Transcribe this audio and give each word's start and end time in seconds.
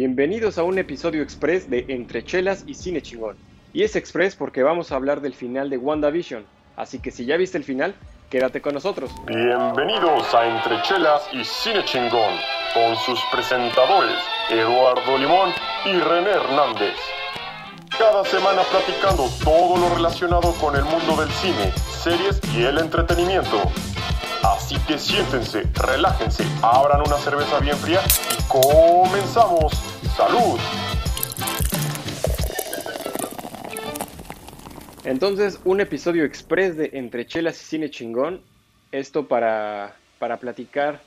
Bienvenidos 0.00 0.56
a 0.56 0.62
un 0.62 0.78
episodio 0.78 1.22
express 1.22 1.68
de 1.68 1.84
Entre 1.88 2.24
Chelas 2.24 2.64
y 2.66 2.72
Cine 2.72 3.02
Chingón. 3.02 3.36
Y 3.74 3.82
es 3.82 3.96
express 3.96 4.34
porque 4.34 4.62
vamos 4.62 4.90
a 4.90 4.96
hablar 4.96 5.20
del 5.20 5.34
final 5.34 5.68
de 5.68 5.76
WandaVision. 5.76 6.46
Así 6.74 7.00
que 7.00 7.10
si 7.10 7.26
ya 7.26 7.36
viste 7.36 7.58
el 7.58 7.64
final, 7.64 7.94
quédate 8.30 8.62
con 8.62 8.72
nosotros. 8.72 9.10
Bienvenidos 9.26 10.34
a 10.34 10.56
Entre 10.56 10.80
Chelas 10.84 11.28
y 11.34 11.44
Cine 11.44 11.84
Chingón, 11.84 12.34
con 12.72 12.96
sus 13.04 13.20
presentadores 13.30 14.16
Eduardo 14.48 15.18
Limón 15.18 15.50
y 15.84 15.92
René 15.92 16.30
Hernández. 16.30 16.94
Cada 17.98 18.24
semana 18.24 18.62
platicando 18.70 19.28
todo 19.44 19.76
lo 19.76 19.94
relacionado 19.94 20.54
con 20.54 20.76
el 20.76 20.84
mundo 20.84 21.14
del 21.20 21.28
cine, 21.28 21.72
series 22.02 22.40
y 22.56 22.62
el 22.62 22.78
entretenimiento. 22.78 23.70
Así 24.42 24.76
que 24.86 24.98
siéntense, 24.98 25.64
relájense, 25.74 26.44
abran 26.62 27.02
una 27.06 27.18
cerveza 27.18 27.58
bien 27.60 27.76
fría 27.76 28.00
y 28.38 28.42
comenzamos. 28.48 29.72
¡Salud! 30.16 30.58
Entonces, 35.04 35.60
un 35.64 35.80
episodio 35.80 36.24
express 36.24 36.76
de 36.76 36.90
Entre 36.94 37.26
Chelas 37.26 37.60
y 37.60 37.64
Cine 37.64 37.90
Chingón. 37.90 38.40
Esto 38.92 39.28
para, 39.28 39.96
para 40.18 40.38
platicar 40.38 41.00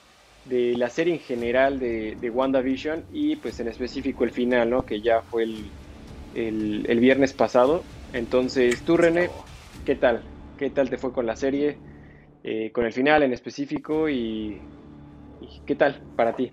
de 0.46 0.76
la 0.78 0.90
serie 0.90 1.14
en 1.14 1.20
general 1.20 1.80
de, 1.80 2.16
de 2.20 2.30
WandaVision 2.30 3.04
y 3.12 3.36
pues 3.38 3.60
en 3.60 3.68
específico 3.68 4.24
el 4.24 4.32
final, 4.32 4.70
¿no? 4.70 4.86
Que 4.86 5.02
ya 5.02 5.22
fue 5.22 5.44
el, 5.44 5.66
el, 6.36 6.86
el 6.88 7.00
viernes 7.00 7.34
pasado. 7.34 7.84
Entonces, 8.14 8.82
tú 8.84 8.96
René, 8.96 9.30
¿qué 9.86 9.96
tal? 9.96 10.22
¿Qué 10.58 10.70
tal 10.70 10.90
te 10.90 10.98
fue 10.98 11.12
con 11.12 11.26
la 11.26 11.36
serie? 11.36 11.78
Eh, 12.44 12.72
con 12.74 12.86
el 12.86 12.92
final 12.92 13.24
en 13.24 13.32
específico 13.32 14.10
y, 14.10 14.62
y, 15.40 15.62
qué 15.66 15.76
tal 15.76 16.02
para 16.18 16.36
ti. 16.36 16.52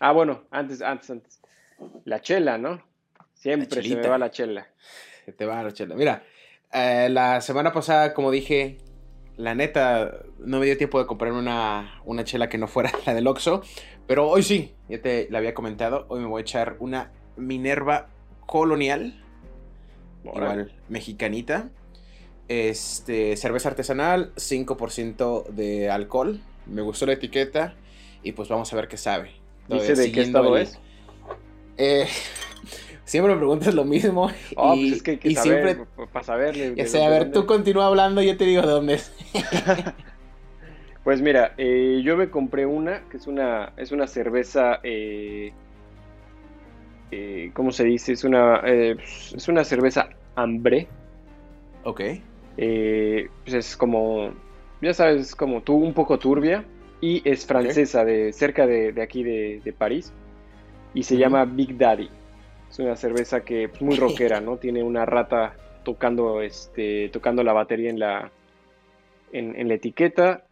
Ah, 0.00 0.12
bueno, 0.12 0.44
antes, 0.50 0.82
antes, 0.82 1.10
antes. 1.10 1.40
La 2.04 2.20
chela, 2.20 2.58
¿no? 2.58 2.82
Siempre 3.32 3.82
se 3.82 3.96
me 3.96 4.06
va 4.06 4.18
la 4.18 4.30
chela. 4.30 4.68
Se 5.24 5.32
te 5.32 5.46
va 5.46 5.62
la 5.62 5.72
chela. 5.72 5.94
Mira, 5.94 6.24
eh, 6.72 7.08
la 7.10 7.40
semana 7.40 7.72
pasada, 7.72 8.12
como 8.12 8.30
dije, 8.30 8.78
la 9.38 9.54
neta, 9.54 10.24
no 10.38 10.58
me 10.58 10.66
dio 10.66 10.76
tiempo 10.76 10.98
de 10.98 11.06
comprar 11.06 11.32
una, 11.32 12.02
una 12.04 12.24
chela 12.24 12.48
que 12.48 12.58
no 12.58 12.68
fuera 12.68 12.90
la 13.06 13.14
del 13.14 13.26
Oxxo, 13.28 13.62
pero 14.06 14.28
hoy 14.28 14.42
sí, 14.42 14.74
ya 14.88 15.00
te 15.00 15.28
la 15.30 15.38
había 15.38 15.54
comentado, 15.54 16.04
hoy 16.08 16.20
me 16.20 16.26
voy 16.26 16.40
a 16.40 16.42
echar 16.42 16.76
una 16.80 17.12
Minerva 17.36 18.08
Colonial, 18.46 19.22
igual 20.24 20.72
mexicanita, 20.88 21.70
este, 22.48 23.36
cerveza 23.36 23.68
artesanal, 23.68 24.32
5% 24.36 25.48
de 25.48 25.90
alcohol. 25.90 26.40
Me 26.66 26.82
gustó 26.82 27.06
la 27.06 27.12
etiqueta 27.12 27.74
y 28.22 28.32
pues 28.32 28.48
vamos 28.48 28.72
a 28.72 28.76
ver 28.76 28.88
qué 28.88 28.96
sabe. 28.96 29.32
¿Dice 29.68 29.94
de 29.94 30.10
qué 30.10 30.22
estado 30.22 30.56
el... 30.56 30.62
es? 30.62 30.78
Eh, 31.76 32.06
siempre 33.04 33.32
me 33.32 33.38
preguntas 33.38 33.74
lo 33.74 33.84
mismo. 33.84 34.30
Oh, 34.56 34.74
y, 34.74 34.88
pues 34.88 34.92
es 34.94 35.02
que 35.02 35.10
hay 35.12 35.18
que 35.18 35.34
saber, 35.34 35.74
siempre, 35.74 36.06
para 36.12 36.24
saberle. 36.24 36.74
Ya 36.74 36.86
sé, 36.86 37.04
a 37.04 37.10
ver, 37.10 37.32
tú 37.32 37.46
continúa 37.46 37.86
hablando, 37.86 38.22
yo 38.22 38.36
te 38.36 38.44
digo 38.44 38.62
de 38.62 38.68
dónde 38.68 38.94
es. 38.94 39.12
pues 41.04 41.20
mira, 41.20 41.54
eh, 41.58 42.00
yo 42.02 42.16
me 42.16 42.30
compré 42.30 42.64
una, 42.64 43.02
que 43.10 43.18
es 43.18 43.26
una, 43.26 43.72
es 43.76 43.92
una 43.92 44.06
cerveza, 44.06 44.80
eh, 44.82 45.52
eh, 47.10 47.50
¿cómo 47.52 47.72
se 47.72 47.84
dice? 47.84 48.12
Es 48.12 48.24
una, 48.24 48.60
es 48.60 49.48
una 49.48 49.64
cerveza 49.64 50.08
hambre. 50.34 50.88
Ok. 51.84 52.00
Eh, 52.58 53.30
pues 53.44 53.54
es 53.54 53.76
como, 53.76 54.32
ya 54.82 54.92
sabes, 54.92 55.34
como 55.34 55.62
tú, 55.62 55.76
un 55.76 55.94
poco 55.94 56.18
turbia. 56.18 56.64
Y 57.00 57.22
es 57.28 57.46
francesa, 57.46 58.02
okay. 58.02 58.14
de 58.14 58.32
cerca 58.32 58.66
de, 58.66 58.92
de 58.92 59.02
aquí 59.02 59.22
de, 59.22 59.60
de, 59.64 59.72
París. 59.72 60.12
Y 60.94 61.04
se 61.04 61.16
llama 61.16 61.44
Big 61.44 61.78
Daddy. 61.78 62.10
Es 62.68 62.78
una 62.80 62.96
cerveza 62.96 63.44
que 63.44 63.68
pues, 63.68 63.80
muy 63.80 63.96
rockera, 63.96 64.40
¿no? 64.40 64.56
Tiene 64.56 64.82
una 64.82 65.06
rata 65.06 65.54
tocando, 65.84 66.42
este, 66.42 67.08
tocando 67.10 67.44
la 67.44 67.52
batería 67.52 67.88
en 67.88 68.00
la, 68.00 68.32
en, 69.32 69.54
en 69.54 69.68
la 69.68 69.74
etiqueta. 69.74 70.44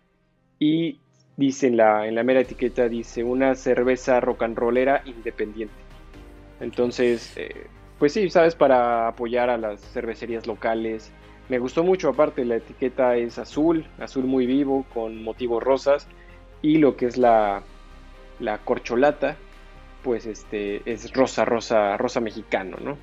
Y 0.61 1.01
dice 1.37 1.67
en 1.67 1.77
la, 1.77 2.07
en 2.07 2.15
la 2.15 2.23
mera 2.23 2.41
etiqueta, 2.41 2.89
dice 2.89 3.25
una 3.25 3.57
cerveza 3.57 4.21
rock 4.21 4.45
and 4.45 4.57
rollera 4.57 5.03
independiente. 5.05 5.75
Entonces, 6.61 7.37
eh, 7.37 7.67
pues 7.99 8.13
sí, 8.13 8.31
sabes, 8.31 8.55
para 8.55 9.09
apoyar 9.09 9.51
a 9.51 9.59
las 9.59 9.81
cervecerías 9.93 10.47
locales, 10.47 11.13
me 11.49 11.59
gustó 11.59 11.85
mucho, 11.85 12.09
aparte 12.09 12.45
la 12.45 12.57
etiqueta 12.57 13.17
es 13.17 13.39
azul, 13.39 13.87
azul 14.01 14.25
muy 14.25 14.47
vivo, 14.47 14.85
con 14.93 15.23
motivos 15.23 15.63
rosas, 15.63 16.07
y 16.63 16.79
lo 16.79 16.97
que 16.97 17.07
es 17.07 17.17
la, 17.17 17.63
la 18.41 18.59
corcholata, 18.59 19.37
pues 20.03 20.27
este 20.27 20.83
es 20.91 21.13
rosa, 21.13 21.45
rosa, 21.45 21.97
rosa 21.97 22.21
mexicano, 22.21 22.77
¿no? 22.81 22.97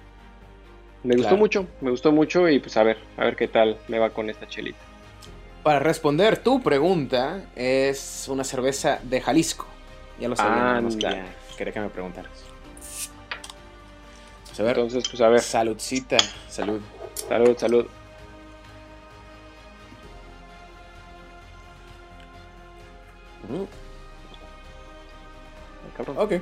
Me 1.04 1.16
gustó 1.16 1.30
claro. 1.30 1.38
mucho, 1.38 1.68
me 1.82 1.92
gustó 1.92 2.12
mucho 2.12 2.48
y 2.48 2.60
pues 2.60 2.78
a 2.78 2.84
ver, 2.84 2.98
a 3.18 3.26
ver 3.26 3.36
qué 3.36 3.48
tal 3.48 3.78
me 3.90 4.00
va 4.00 4.10
con 4.10 4.30
esta 4.30 4.48
chelita. 4.48 4.80
Para 5.62 5.80
responder 5.80 6.38
tu 6.38 6.62
pregunta, 6.62 7.46
es 7.56 8.28
una 8.30 8.44
cerveza 8.44 9.00
de 9.04 9.20
Jalisco. 9.22 9.68
Ya 10.20 10.30
lo 10.30 10.36
sabía, 10.36 10.78
ah, 10.78 11.26
quería 11.58 11.74
que 11.74 11.80
me 11.80 11.90
preguntaras. 11.90 12.32
Pues 14.46 14.60
a 14.60 14.64
ver, 14.64 14.78
Entonces, 14.78 15.10
pues 15.10 15.22
a 15.22 15.30
ver. 15.30 15.42
Saludcita, 15.42 16.18
salud. 16.48 16.80
Salud, 17.28 17.58
salud. 17.58 17.86
Mm. 23.50 23.64
Ok. 26.18 26.34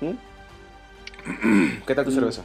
¿Mm? 0.00 1.80
¿Qué 1.86 1.94
tal 1.94 2.04
tu 2.04 2.10
cerveza? 2.10 2.42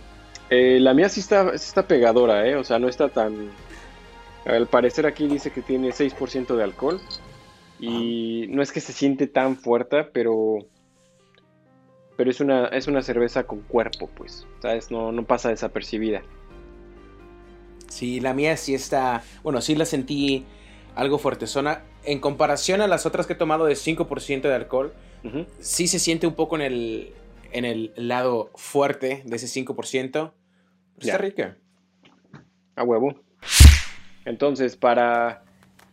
Eh, 0.49 0.79
la 0.79 0.93
mía 0.93 1.09
sí 1.09 1.19
está, 1.19 1.57
sí 1.57 1.67
está 1.67 1.87
pegadora, 1.87 2.47
¿eh? 2.47 2.55
O 2.55 2.63
sea, 2.63 2.79
no 2.79 2.87
está 2.87 3.09
tan... 3.09 3.51
Al 4.45 4.67
parecer 4.67 5.05
aquí 5.05 5.27
dice 5.27 5.51
que 5.51 5.61
tiene 5.61 5.89
6% 5.89 6.55
de 6.55 6.63
alcohol. 6.63 6.99
Y 7.79 8.47
no 8.49 8.61
es 8.61 8.71
que 8.71 8.79
se 8.79 8.93
siente 8.93 9.27
tan 9.27 9.57
fuerte, 9.57 10.03
pero... 10.03 10.59
Pero 12.17 12.29
es 12.29 12.39
una, 12.39 12.67
es 12.67 12.87
una 12.87 13.01
cerveza 13.01 13.43
con 13.43 13.61
cuerpo, 13.61 14.09
pues. 14.15 14.45
¿Sabes? 14.61 14.91
No, 14.91 15.11
no 15.11 15.23
pasa 15.23 15.49
desapercibida. 15.49 16.21
Sí, 17.87 18.19
la 18.19 18.33
mía 18.33 18.57
sí 18.57 18.73
está... 18.73 19.23
Bueno, 19.43 19.61
sí 19.61 19.75
la 19.75 19.85
sentí 19.85 20.45
algo 20.95 21.17
fuertezona. 21.17 21.83
En 22.03 22.19
comparación 22.19 22.81
a 22.81 22.87
las 22.87 23.05
otras 23.05 23.27
que 23.27 23.33
he 23.33 23.35
tomado 23.35 23.65
de 23.65 23.75
5% 23.75 24.41
de 24.41 24.53
alcohol, 24.53 24.93
uh 25.23 25.27
-huh. 25.27 25.47
sí 25.59 25.87
se 25.87 25.99
siente 25.99 26.27
un 26.27 26.33
poco 26.33 26.55
en 26.55 26.61
el, 26.61 27.13
en 27.51 27.65
el 27.65 27.93
lado 27.95 28.51
fuerte 28.55 29.23
de 29.25 29.35
ese 29.35 29.47
5%. 29.47 30.31
Pues 30.95 31.07
está 31.07 31.17
rica. 31.17 31.57
A 32.75 32.83
huevo. 32.83 33.15
Entonces, 34.25 34.75
para. 34.75 35.43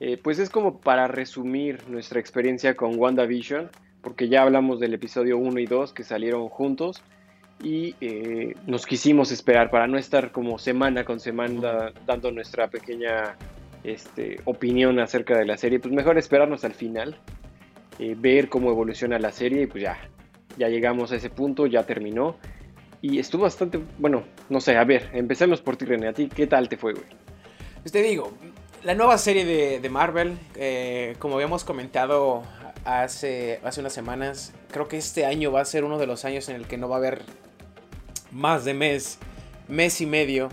Eh, 0.00 0.16
pues 0.22 0.38
es 0.38 0.48
como 0.48 0.80
para 0.80 1.08
resumir 1.08 1.88
nuestra 1.88 2.20
experiencia 2.20 2.76
con 2.76 2.96
WandaVision, 2.96 3.68
porque 4.00 4.28
ya 4.28 4.42
hablamos 4.42 4.78
del 4.78 4.94
episodio 4.94 5.38
1 5.38 5.58
y 5.58 5.66
2 5.66 5.92
que 5.92 6.04
salieron 6.04 6.48
juntos 6.48 7.02
y 7.62 7.96
eh, 8.00 8.54
nos 8.66 8.86
quisimos 8.86 9.32
esperar 9.32 9.70
para 9.70 9.86
no 9.86 9.98
estar 9.98 10.30
como 10.30 10.58
semana 10.58 11.04
con 11.04 11.18
semana 11.18 11.92
dando 12.06 12.30
nuestra 12.30 12.68
pequeña 12.68 13.36
este, 13.84 14.40
opinión 14.44 14.98
acerca 15.00 15.36
de 15.36 15.44
la 15.44 15.56
serie, 15.56 15.80
pues 15.80 15.92
mejor 15.94 16.18
esperarnos 16.18 16.64
al 16.64 16.74
final, 16.74 17.18
eh, 17.98 18.14
ver 18.16 18.48
cómo 18.48 18.70
evoluciona 18.70 19.18
la 19.18 19.32
serie 19.32 19.62
y 19.62 19.66
pues 19.66 19.82
ya, 19.82 19.98
ya 20.56 20.68
llegamos 20.68 21.12
a 21.12 21.16
ese 21.16 21.30
punto, 21.30 21.66
ya 21.66 21.84
terminó. 21.84 22.36
Y 23.00 23.18
estuvo 23.18 23.42
bastante, 23.42 23.78
bueno, 23.98 24.24
no 24.48 24.60
sé, 24.60 24.76
a 24.76 24.84
ver, 24.84 25.10
empecemos 25.12 25.60
por 25.60 25.76
ti 25.76 25.84
René, 25.84 26.08
a 26.08 26.12
ti, 26.12 26.28
¿qué 26.28 26.46
tal 26.46 26.68
te 26.68 26.76
fue, 26.76 26.94
güey? 26.94 27.06
Pues 27.82 27.92
te 27.92 28.02
digo, 28.02 28.32
la 28.82 28.94
nueva 28.94 29.18
serie 29.18 29.44
de, 29.44 29.78
de 29.80 29.88
Marvel, 29.88 30.36
eh, 30.56 31.14
como 31.20 31.34
habíamos 31.34 31.62
comentado 31.62 32.42
hace, 32.84 33.60
hace 33.62 33.80
unas 33.80 33.92
semanas, 33.92 34.52
creo 34.72 34.88
que 34.88 34.96
este 34.96 35.26
año 35.26 35.52
va 35.52 35.60
a 35.60 35.64
ser 35.64 35.84
uno 35.84 35.98
de 35.98 36.06
los 36.06 36.24
años 36.24 36.48
en 36.48 36.56
el 36.56 36.66
que 36.66 36.76
no 36.76 36.88
va 36.88 36.96
a 36.96 36.98
haber 36.98 37.22
más 38.32 38.64
de 38.64 38.74
mes, 38.74 39.18
mes 39.68 40.00
y 40.00 40.06
medio 40.06 40.48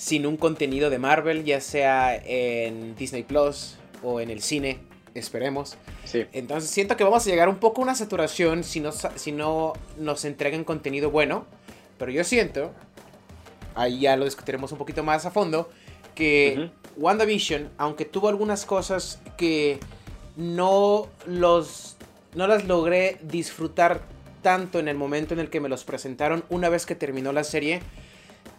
sin 0.00 0.24
un 0.24 0.38
contenido 0.38 0.88
de 0.88 0.98
Marvel, 0.98 1.44
ya 1.44 1.60
sea 1.60 2.16
en 2.16 2.96
Disney 2.96 3.22
Plus 3.22 3.76
o 4.02 4.22
en 4.22 4.30
el 4.30 4.40
cine, 4.40 4.78
esperemos. 5.12 5.76
Sí. 6.06 6.24
Entonces 6.32 6.70
siento 6.70 6.96
que 6.96 7.04
vamos 7.04 7.26
a 7.26 7.28
llegar 7.28 7.50
un 7.50 7.56
poco 7.56 7.82
a 7.82 7.84
una 7.84 7.94
saturación 7.94 8.64
si 8.64 8.80
no, 8.80 8.92
si 8.92 9.30
no 9.30 9.74
nos 9.98 10.24
entregan 10.24 10.64
contenido 10.64 11.10
bueno, 11.10 11.44
pero 11.98 12.10
yo 12.10 12.24
siento, 12.24 12.72
ahí 13.74 14.00
ya 14.00 14.16
lo 14.16 14.24
discutiremos 14.24 14.72
un 14.72 14.78
poquito 14.78 15.04
más 15.04 15.26
a 15.26 15.30
fondo, 15.30 15.68
que 16.14 16.54
uh 16.56 16.60
-huh. 16.62 16.70
WandaVision, 16.96 17.68
aunque 17.76 18.06
tuvo 18.06 18.30
algunas 18.30 18.64
cosas 18.64 19.20
que 19.36 19.80
no, 20.34 21.08
los, 21.26 21.98
no 22.34 22.46
las 22.46 22.64
logré 22.64 23.18
disfrutar 23.20 24.00
tanto 24.40 24.78
en 24.78 24.88
el 24.88 24.96
momento 24.96 25.34
en 25.34 25.40
el 25.40 25.50
que 25.50 25.60
me 25.60 25.68
los 25.68 25.84
presentaron 25.84 26.42
una 26.48 26.70
vez 26.70 26.86
que 26.86 26.94
terminó 26.94 27.34
la 27.34 27.44
serie, 27.44 27.82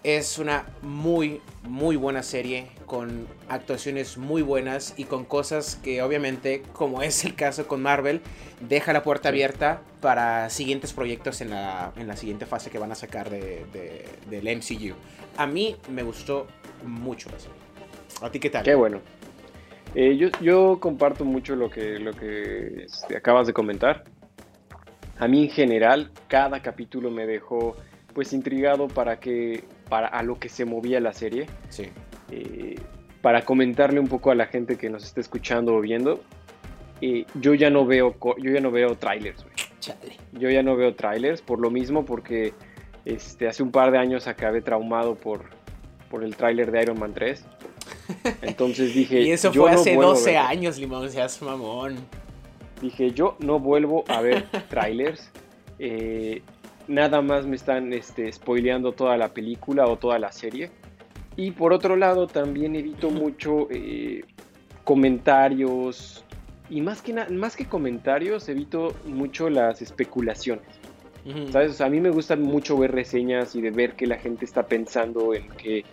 Es 0.03 0.39
una 0.39 0.65
muy, 0.81 1.42
muy 1.62 1.95
buena 1.95 2.24
serie, 2.24 2.68
con 2.88 3.27
actuaciones 3.50 4.18
muy 4.18 4.42
buenas 4.42 4.95
y 4.98 5.03
con 5.03 5.25
cosas 5.25 5.75
que 5.75 6.01
obviamente, 6.01 6.63
como 6.74 7.03
es 7.03 7.24
el 7.24 7.36
caso 7.36 7.68
con 7.68 7.83
Marvel, 7.83 8.21
deja 8.59 8.94
la 8.94 9.03
puerta 9.03 9.30
abierta 9.30 9.81
para 10.01 10.50
siguientes 10.50 10.92
proyectos 10.92 11.42
en 11.42 11.51
la, 11.51 11.94
en 11.95 12.07
la 12.07 12.18
siguiente 12.18 12.48
fase 12.48 12.71
que 12.71 12.80
van 12.80 12.92
a 12.92 12.95
sacar 12.95 13.30
de, 13.30 13.63
del 14.27 14.57
MCU. 14.57 14.95
A 15.38 15.45
mí 15.45 15.75
me 15.89 16.01
gustó 16.01 16.47
mucho 16.83 17.30
la 17.30 17.39
serie. 17.39 17.57
¿A 18.21 18.31
ti 18.31 18.39
qué 18.39 18.50
tal? 18.50 18.63
Qué 18.63 18.74
bueno. 18.74 19.01
Eh, 19.94 20.18
yo, 20.18 20.30
yo, 20.42 20.80
comparto 20.80 21.25
mucho 21.25 21.56
lo 21.56 21.69
que, 21.69 22.00
lo 22.00 22.13
que 22.13 22.86
este, 22.86 23.18
acabas 23.18 23.45
de 23.45 23.54
comentar. 23.54 24.06
A 25.19 25.27
mí 25.27 25.44
en 25.44 25.50
general, 25.50 26.12
cada 26.27 26.62
capítulo 26.62 27.12
me 27.12 27.27
dejó 27.27 27.75
pues 28.13 28.33
intrigado 28.33 28.88
para 28.88 29.19
que 29.19 29.63
para 29.92 30.08
a 30.08 30.24
lo 30.24 30.40
que 30.40 30.48
se 30.48 30.64
movía 30.64 31.02
la 31.02 31.12
serie. 31.12 31.48
Sí. 31.68 31.90
Eh, 32.32 32.80
para 33.22 33.42
comentarle 33.42 34.00
un 34.00 34.08
poco 34.08 34.32
a 34.32 34.36
la 34.36 34.46
gente 34.46 34.78
que 34.78 34.90
nos 34.90 35.04
está 35.04 35.20
escuchando 35.20 35.76
o 35.76 35.82
viendo, 35.82 36.22
eh, 37.02 37.26
yo 37.36 37.54
ya 37.56 37.70
no 37.70 37.86
veo 37.86 38.16
yo 38.38 38.52
ya 38.54 38.62
no 38.62 38.72
veo 38.72 38.96
trailers. 38.96 39.46
Yo 40.32 40.50
ya 40.50 40.64
no 40.64 40.78
veo 40.78 40.96
trailers 40.96 41.42
por 41.42 41.60
lo 41.60 41.70
mismo 41.70 42.06
porque 42.06 42.54
este 43.04 43.50
hace 43.50 43.64
un 43.64 43.72
par 43.72 43.92
de 43.92 43.98
años 43.98 44.28
acabé 44.28 44.62
traumado 44.62 45.16
por 45.16 45.50
por 46.10 46.24
el 46.24 46.38
tráiler 46.38 46.72
de 46.72 46.84
Iron 46.84 46.98
Man 46.98 47.14
3. 47.14 47.46
Entonces 48.44 48.94
dije, 48.94 49.20
y 49.20 49.32
eso 49.32 49.52
fue 49.52 49.72
hace 49.72 49.94
12 49.94 50.38
años, 50.38 50.78
Limón, 50.78 51.12
seas 51.12 51.42
mamón. 51.42 51.98
Dije, 52.82 53.12
yo 53.12 53.36
no 53.40 53.60
vuelvo 53.60 54.06
a 54.08 54.22
ver 54.22 54.46
trailers. 54.70 55.30
Eh, 55.80 56.44
nada 56.92 57.22
más 57.22 57.46
me 57.46 57.56
están 57.56 57.94
este, 57.94 58.32
spoileando 58.32 58.92
toda 58.92 59.18
la 59.18 59.30
película 59.30 59.88
o 59.88 59.98
toda 59.98 60.20
la 60.20 60.32
serie. 60.32 60.70
Y 61.36 61.52
por 61.52 61.74
otro 61.74 61.96
lado, 61.96 62.28
también 62.28 62.76
evito 62.76 63.10
mucho 63.10 63.68
eh, 63.72 64.24
comentarios. 64.84 66.26
Y 66.70 66.82
más 66.82 67.02
que, 67.02 67.14
más 67.14 67.56
que 67.56 67.66
comentarios, 67.66 68.48
evito 68.50 68.94
mucho 69.06 69.50
las 69.50 69.82
especulaciones. 69.82 70.66
¿Sabes? 71.52 71.80
a 71.82 71.88
mí 71.88 72.02
me 72.02 72.10
gusta 72.10 72.36
mucho 72.36 72.76
ver 72.80 72.94
reseñas 72.94 73.56
y 73.56 73.62
de 73.62 73.70
ver 73.70 73.94
que 73.96 74.08
la 74.08 74.18
gente 74.18 74.44
está 74.44 74.66
pensando 74.66 75.36
en 75.36 75.48
que, 75.50 75.86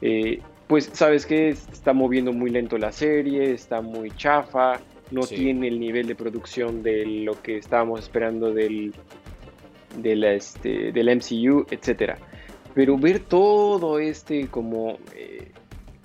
eh, 0.00 0.40
pues, 0.68 0.88
¿sabes 0.94 1.26
qué? 1.26 1.50
Está 1.50 1.92
moviendo 1.92 2.32
muy 2.32 2.48
lento 2.48 2.78
la 2.78 2.90
serie, 2.90 3.52
está 3.52 3.82
muy 3.82 4.10
chafa, 4.12 4.80
no 5.10 5.20
tiene 5.20 5.68
el 5.68 5.78
nivel 5.78 6.06
de 6.06 6.14
producción 6.14 6.82
de 6.82 7.04
lo 7.04 7.42
que 7.42 7.58
estábamos 7.58 8.00
esperando 8.00 8.54
del, 8.54 8.94
de 9.96 10.36
este, 10.36 10.92
del 10.92 11.16
MCU, 11.16 11.66
etc. 11.70 12.18
Pero 12.74 12.96
ver 12.98 13.20
todo 13.20 13.98
este 13.98 14.48
como 14.48 14.98
eh, 15.14 15.50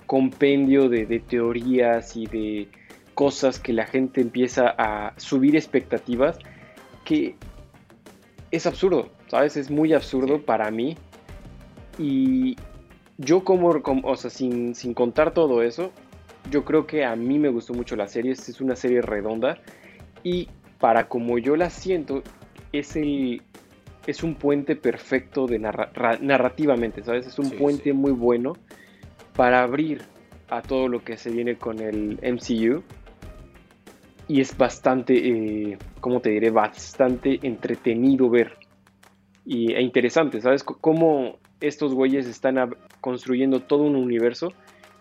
compendio 0.06 0.88
de, 0.88 1.20
teorías 1.20 2.16
y 2.16 2.26
de 2.26 2.68
cosas 3.14 3.58
que 3.58 3.72
la 3.72 3.86
gente 3.86 4.20
empieza 4.20 4.74
a 4.76 5.14
subir 5.16 5.56
expectativas, 5.56 6.38
que 7.04 7.34
es 8.50 8.66
absurdo, 8.66 9.10
¿sabes? 9.28 9.56
Es 9.56 9.70
muy 9.70 9.92
absurdo 9.92 10.42
para 10.42 10.70
mí. 10.70 10.96
Y 11.98 12.56
yo 13.18 13.42
como, 13.42 13.82
como 13.82 14.08
o 14.08 14.16
sea, 14.16 14.30
sin, 14.30 14.74
sin, 14.74 14.92
contar 14.92 15.32
todo 15.32 15.62
eso, 15.62 15.92
yo 16.50 16.64
creo 16.64 16.86
que 16.86 17.04
a 17.04 17.16
mí 17.16 17.38
me 17.38 17.48
gustó 17.48 17.72
mucho 17.72 17.96
la 17.96 18.06
serie, 18.06 18.32
es 18.32 18.60
una 18.60 18.76
serie 18.76 19.00
redonda 19.00 19.58
y 20.22 20.48
para 20.78 21.08
como 21.08 21.38
yo 21.38 21.56
la 21.56 21.70
siento, 21.70 22.22
es 22.72 22.96
el, 22.96 23.42
es 24.06 24.22
un 24.22 24.36
puente 24.36 24.76
perfecto 24.76 25.46
de 25.46 25.58
narrativamente, 25.58 27.02
¿sabes? 27.02 27.26
Es 27.26 27.38
un 27.38 27.50
puente 27.50 27.92
muy 27.92 28.12
bueno 28.12 28.54
para 29.34 29.62
abrir 29.62 30.02
a 30.48 30.62
todo 30.62 30.88
lo 30.88 31.02
que 31.02 31.16
se 31.16 31.30
viene 31.30 31.56
con 31.56 31.80
el 31.80 32.18
MCU. 32.22 32.82
Y 34.28 34.40
es 34.40 34.56
bastante, 34.56 35.14
eh, 35.14 35.78
¿cómo 36.00 36.20
te 36.20 36.30
diré? 36.30 36.50
Bastante 36.50 37.38
entretenido 37.42 38.28
ver. 38.28 38.56
Y, 39.44 39.72
e 39.72 39.80
interesante, 39.80 40.40
¿sabes? 40.40 40.64
cómo 40.64 41.38
estos 41.60 41.94
güeyes 41.94 42.26
están 42.26 42.74
construyendo 43.00 43.60
todo 43.60 43.84
un 43.84 43.94
universo 43.94 44.52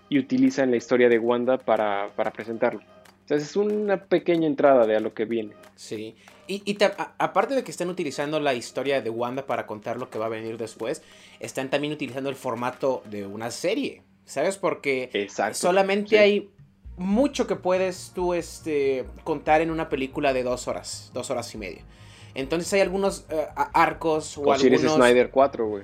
y 0.09 0.19
utilizan 0.19 0.69
la 0.69 0.77
historia 0.77 1.09
de 1.09 1.17
Wanda 1.17 1.57
para, 1.57 2.09
para 2.15 2.31
presentarlo. 2.31 2.81
O 3.25 3.27
sea, 3.27 3.37
es 3.37 3.55
una 3.55 3.97
pequeña 3.97 4.45
entrada 4.45 4.85
de 4.85 4.95
a 4.95 4.99
lo 4.99 5.13
que 5.13 5.25
viene. 5.25 5.55
Sí. 5.75 6.15
Y, 6.47 6.77
aparte 7.17 7.55
de 7.55 7.63
que 7.63 7.71
están 7.71 7.89
utilizando 7.89 8.39
la 8.39 8.53
historia 8.53 9.01
de 9.01 9.09
Wanda 9.09 9.45
para 9.45 9.65
contar 9.65 9.97
lo 9.97 10.09
que 10.09 10.19
va 10.19 10.27
a 10.27 10.29
venir 10.29 10.57
después, 10.57 11.01
están 11.39 11.69
también 11.69 11.93
utilizando 11.93 12.29
el 12.29 12.35
formato 12.35 13.01
de 13.05 13.25
una 13.25 13.51
serie. 13.51 14.03
¿Sabes? 14.25 14.57
Porque 14.57 15.27
solamente 15.53 16.17
hay 16.17 16.49
mucho 16.97 17.45
que 17.45 17.55
puedes 17.55 18.11
tú 18.15 18.33
este, 18.33 19.05
contar 19.23 19.61
en 19.61 19.69
una 19.69 19.89
película 19.89 20.33
de 20.33 20.43
dos 20.43 20.67
horas, 20.67 21.11
dos 21.13 21.29
horas 21.29 21.53
y 21.53 21.57
media. 21.57 21.83
Entonces 22.33 22.71
hay 22.73 22.81
algunos 22.81 23.25
eh, 23.29 23.47
arcos 23.55 24.37
o, 24.37 24.51
algunos... 24.51 24.81
Si 24.81 24.87
Snyder 24.87 25.29
4, 25.29 25.67
güey. 25.67 25.83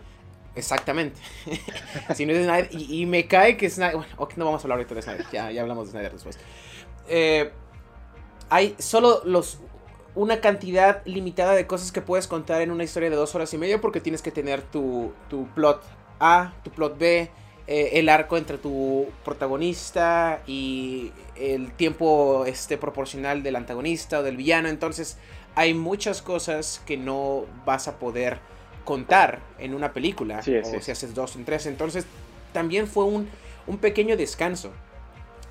Exactamente. 0.55 1.19
si 2.15 2.25
no 2.25 2.33
es 2.33 2.43
Snyder... 2.43 2.69
Y, 2.71 3.05
me 3.05 3.27
cae 3.27 3.57
que 3.57 3.69
Snyder... 3.69 3.95
Bueno, 3.95 4.13
ok, 4.17 4.33
no 4.35 4.45
vamos 4.45 4.61
a 4.61 4.63
hablar 4.65 4.79
ahorita 4.79 4.95
de 4.95 5.01
Snyder. 5.01 5.25
Ya, 5.31 5.51
ya 5.51 5.61
hablamos 5.61 5.87
de 5.87 5.91
Snyder 5.91 6.11
después. 6.11 6.39
Eh, 7.07 7.51
hay 8.49 8.75
solo 8.79 9.21
los 9.23 9.59
una 10.15 10.41
cantidad 10.41 11.01
limitada 11.05 11.53
de 11.53 11.67
cosas 11.67 11.91
que 11.91 12.01
puedes 12.01 12.27
contar 12.27 12.61
en 12.61 12.71
una 12.71 12.83
historia 12.83 13.09
de 13.09 13.15
dos 13.15 13.33
horas 13.35 13.53
y 13.53 13.57
media 13.57 13.79
porque 13.79 14.01
tienes 14.01 14.21
que 14.21 14.31
tener 14.31 14.61
tu, 14.61 15.13
tu 15.29 15.47
plot 15.55 15.81
A, 16.19 16.53
tu 16.63 16.71
plot 16.71 16.97
B, 16.97 17.29
eh, 17.67 17.91
el 17.93 18.09
arco 18.09 18.37
entre 18.37 18.57
tu 18.57 19.07
protagonista 19.23 20.41
y 20.45 21.11
el 21.35 21.71
tiempo 21.71 22.45
este, 22.45 22.77
proporcional 22.77 23.43
del 23.43 23.55
antagonista 23.55 24.19
o 24.19 24.23
del 24.23 24.35
villano. 24.35 24.67
Entonces 24.67 25.17
hay 25.55 25.73
muchas 25.73 26.21
cosas 26.21 26.81
que 26.85 26.97
no 26.97 27.45
vas 27.65 27.87
a 27.87 27.97
poder 27.97 28.39
contar 28.83 29.39
en 29.59 29.73
una 29.73 29.93
película 29.93 30.39
o 30.39 30.43
si 30.43 30.91
haces 30.91 31.13
dos 31.13 31.35
en 31.35 31.45
tres. 31.45 31.65
Entonces 31.65 32.05
también 32.51 32.87
fue 32.87 33.05
un, 33.05 33.29
un 33.67 33.77
pequeño 33.77 34.17
descanso 34.17 34.71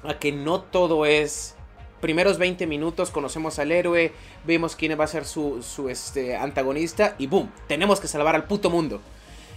a 0.02 0.18
que 0.18 0.32
no 0.32 0.60
todo 0.60 1.06
es 1.06 1.54
primeros 2.00 2.38
20 2.38 2.66
minutos 2.66 3.10
conocemos 3.10 3.58
al 3.58 3.72
héroe, 3.72 4.12
vemos 4.44 4.76
quién 4.76 4.98
va 4.98 5.04
a 5.04 5.08
ser 5.08 5.24
su, 5.24 5.62
este, 5.88 6.36
antagonista 6.36 7.14
y 7.18 7.26
¡boom! 7.26 7.50
Tenemos 7.68 8.00
que 8.00 8.08
salvar 8.08 8.34
al 8.34 8.44
puto 8.44 8.70
mundo. 8.70 9.00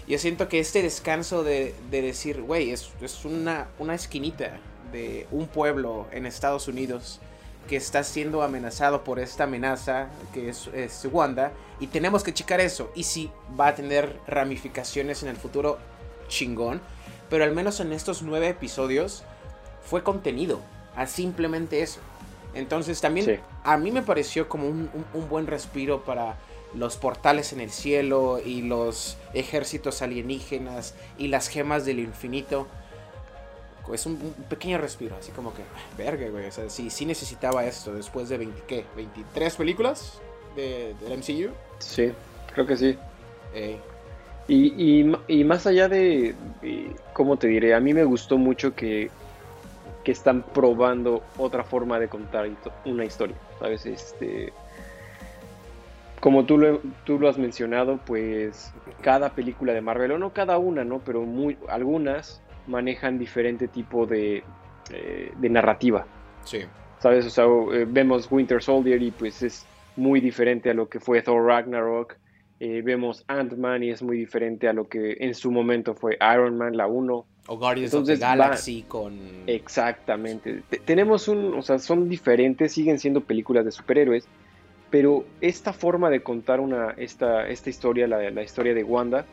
Yo 0.07 0.19
siento 0.19 0.49
que 0.49 0.59
este 0.59 0.81
descanso 0.81 1.43
de, 1.43 1.73
decir, 1.89 2.41
güey, 2.41 2.71
es, 2.71 2.91
una, 3.23 3.67
una 3.79 3.95
esquinita 3.95 4.59
de 4.91 5.27
un 5.31 5.47
pueblo 5.47 6.07
en 6.11 6.25
Estados 6.25 6.67
Unidos 6.67 7.19
que 7.67 7.77
está 7.77 8.03
siendo 8.03 8.43
amenazado 8.43 9.05
por 9.05 9.19
esta 9.19 9.45
amenaza 9.45 10.09
que 10.33 10.49
es, 10.49 10.67
es, 10.73 11.07
Wanda 11.09 11.53
y 11.79 11.87
tenemos 11.87 12.21
que 12.21 12.33
checar 12.33 12.59
eso 12.59 12.91
y 12.93 13.03
si 13.03 13.31
va 13.57 13.67
a 13.67 13.75
tener 13.75 14.19
ramificaciones 14.27 15.23
en 15.23 15.29
el 15.29 15.37
futuro 15.37 15.79
chingón 16.27 16.81
pero 17.29 17.45
al 17.45 17.53
menos 17.53 17.79
en 17.79 17.93
estos 17.93 18.21
nueve 18.21 18.49
episodios 18.49 19.23
fue 19.85 20.03
contenido 20.03 20.59
a 20.97 21.07
simplemente 21.07 21.81
eso 21.81 22.01
entonces 22.53 23.01
también 23.01 23.41
a 23.63 23.77
mí 23.77 23.91
me 23.91 24.01
pareció 24.01 24.47
como 24.47 24.67
un, 24.67 24.89
buen 25.29 25.47
respiro 25.47 26.03
para 26.03 26.37
los 26.75 26.97
portales 26.97 27.53
en 27.53 27.61
el 27.61 27.69
cielo 27.69 28.39
y 28.43 28.61
los 28.61 29.17
ejércitos 29.33 30.01
alienígenas 30.01 30.95
y 31.17 31.27
las 31.27 31.47
gemas 31.47 31.85
del 31.85 31.99
infinito. 31.99 32.67
Es 33.93 34.05
un, 34.05 34.17
pequeño 34.49 34.77
respiro, 34.77 35.15
así 35.19 35.31
como 35.31 35.53
que, 35.53 35.61
verga, 35.97 36.29
güey. 36.29 36.47
O 36.47 36.51
sea, 36.51 36.69
sí, 36.69 36.89
sí 36.89 37.05
necesitaba 37.05 37.65
esto 37.65 37.93
después 37.93 38.29
de 38.29 38.37
20, 38.37 38.61
¿qué? 38.65 38.85
¿23 39.35 39.55
películas 39.57 40.21
de, 40.55 40.95
del 41.01 41.17
MCU? 41.17 41.53
Sí, 41.79 42.11
creo 42.53 42.65
que 42.65 42.77
sí. 42.77 42.97
Y, 44.47 45.05
y, 45.27 45.43
más 45.43 45.67
allá 45.67 45.87
de, 45.87 46.35
de, 46.61 46.95
¿cómo 47.13 47.37
te 47.37 47.47
diré? 47.47 47.73
A 47.73 47.79
mí 47.79 47.93
me 47.93 48.03
gustó 48.03 48.37
mucho 48.37 48.75
que 48.75 49.09
que 50.03 50.11
están 50.11 50.43
probando 50.43 51.23
otra 51.37 51.63
forma 51.63 51.99
de 51.99 52.07
contar 52.07 52.49
una 52.85 53.05
historia, 53.05 53.35
¿sabes? 53.59 53.85
Este, 53.85 54.51
como 56.19 56.45
tú 56.45 56.57
lo, 56.57 56.79
tú 57.03 57.19
lo 57.19 57.27
has 57.27 57.37
mencionado, 57.37 57.99
pues 58.05 58.73
cada 59.01 59.29
película 59.31 59.73
de 59.73 59.81
Marvel, 59.81 60.13
o 60.13 60.17
no 60.17 60.31
cada 60.31 60.57
una, 60.57 60.83
¿no? 60.83 60.99
Pero 60.99 61.21
muy, 61.23 61.57
algunas 61.67 62.41
manejan 62.67 63.19
diferente 63.19 63.67
tipo 63.67 64.05
de, 64.05 64.43
eh, 64.91 65.33
de 65.35 65.49
narrativa. 65.49 66.05
Sí. 66.45 66.59
¿Sabes? 66.99 67.25
O 67.25 67.29
sea, 67.29 67.45
eh, 67.77 67.85
vemos 67.87 68.31
Winter 68.31 68.63
Soldier 68.63 69.01
y 69.01 69.11
pues 69.11 69.43
es 69.43 69.65
muy 69.95 70.21
diferente 70.21 70.69
a 70.69 70.73
lo 70.73 70.87
que 70.87 70.99
fue 70.99 71.21
Thor 71.21 71.45
Ragnarok. 71.45 72.15
Eh, 72.59 72.81
vemos 72.81 73.25
Ant-Man 73.27 73.83
y 73.83 73.91
es 73.91 74.01
muy 74.01 74.17
diferente 74.17 74.69
a 74.69 74.73
lo 74.73 74.87
que 74.87 75.17
en 75.19 75.33
su 75.33 75.51
momento 75.51 75.95
fue 75.95 76.17
Iron 76.33 76.57
Man, 76.57 76.77
la 76.77 76.87
1. 76.87 77.25
O 77.47 77.57
Guardians 77.57 77.93
of 77.93 78.05
the 78.05 78.15
Galaxy 78.15 78.83
con... 78.83 79.19
Exactamente. 79.47 80.63
tenemos 80.85 81.27
un... 81.27 81.53
O 81.53 81.61
sea, 81.61 81.79
son 81.79 82.07
diferentes, 82.07 82.71
siguen 82.71 82.99
siendo 82.99 83.21
películas 83.21 83.65
de 83.65 83.71
superhéroes, 83.71 84.25
pero 84.89 85.25
esta 85.41 85.73
forma 85.73 86.09
de 86.09 86.23
contar 86.23 86.59
una, 86.59 86.91
esta, 86.91 87.47
esta 87.47 87.69
historia, 87.69 88.07
la, 88.07 88.29
la 88.29 88.43
historia 88.43 88.73
de 88.73 88.83
Wanda, 88.83 89.25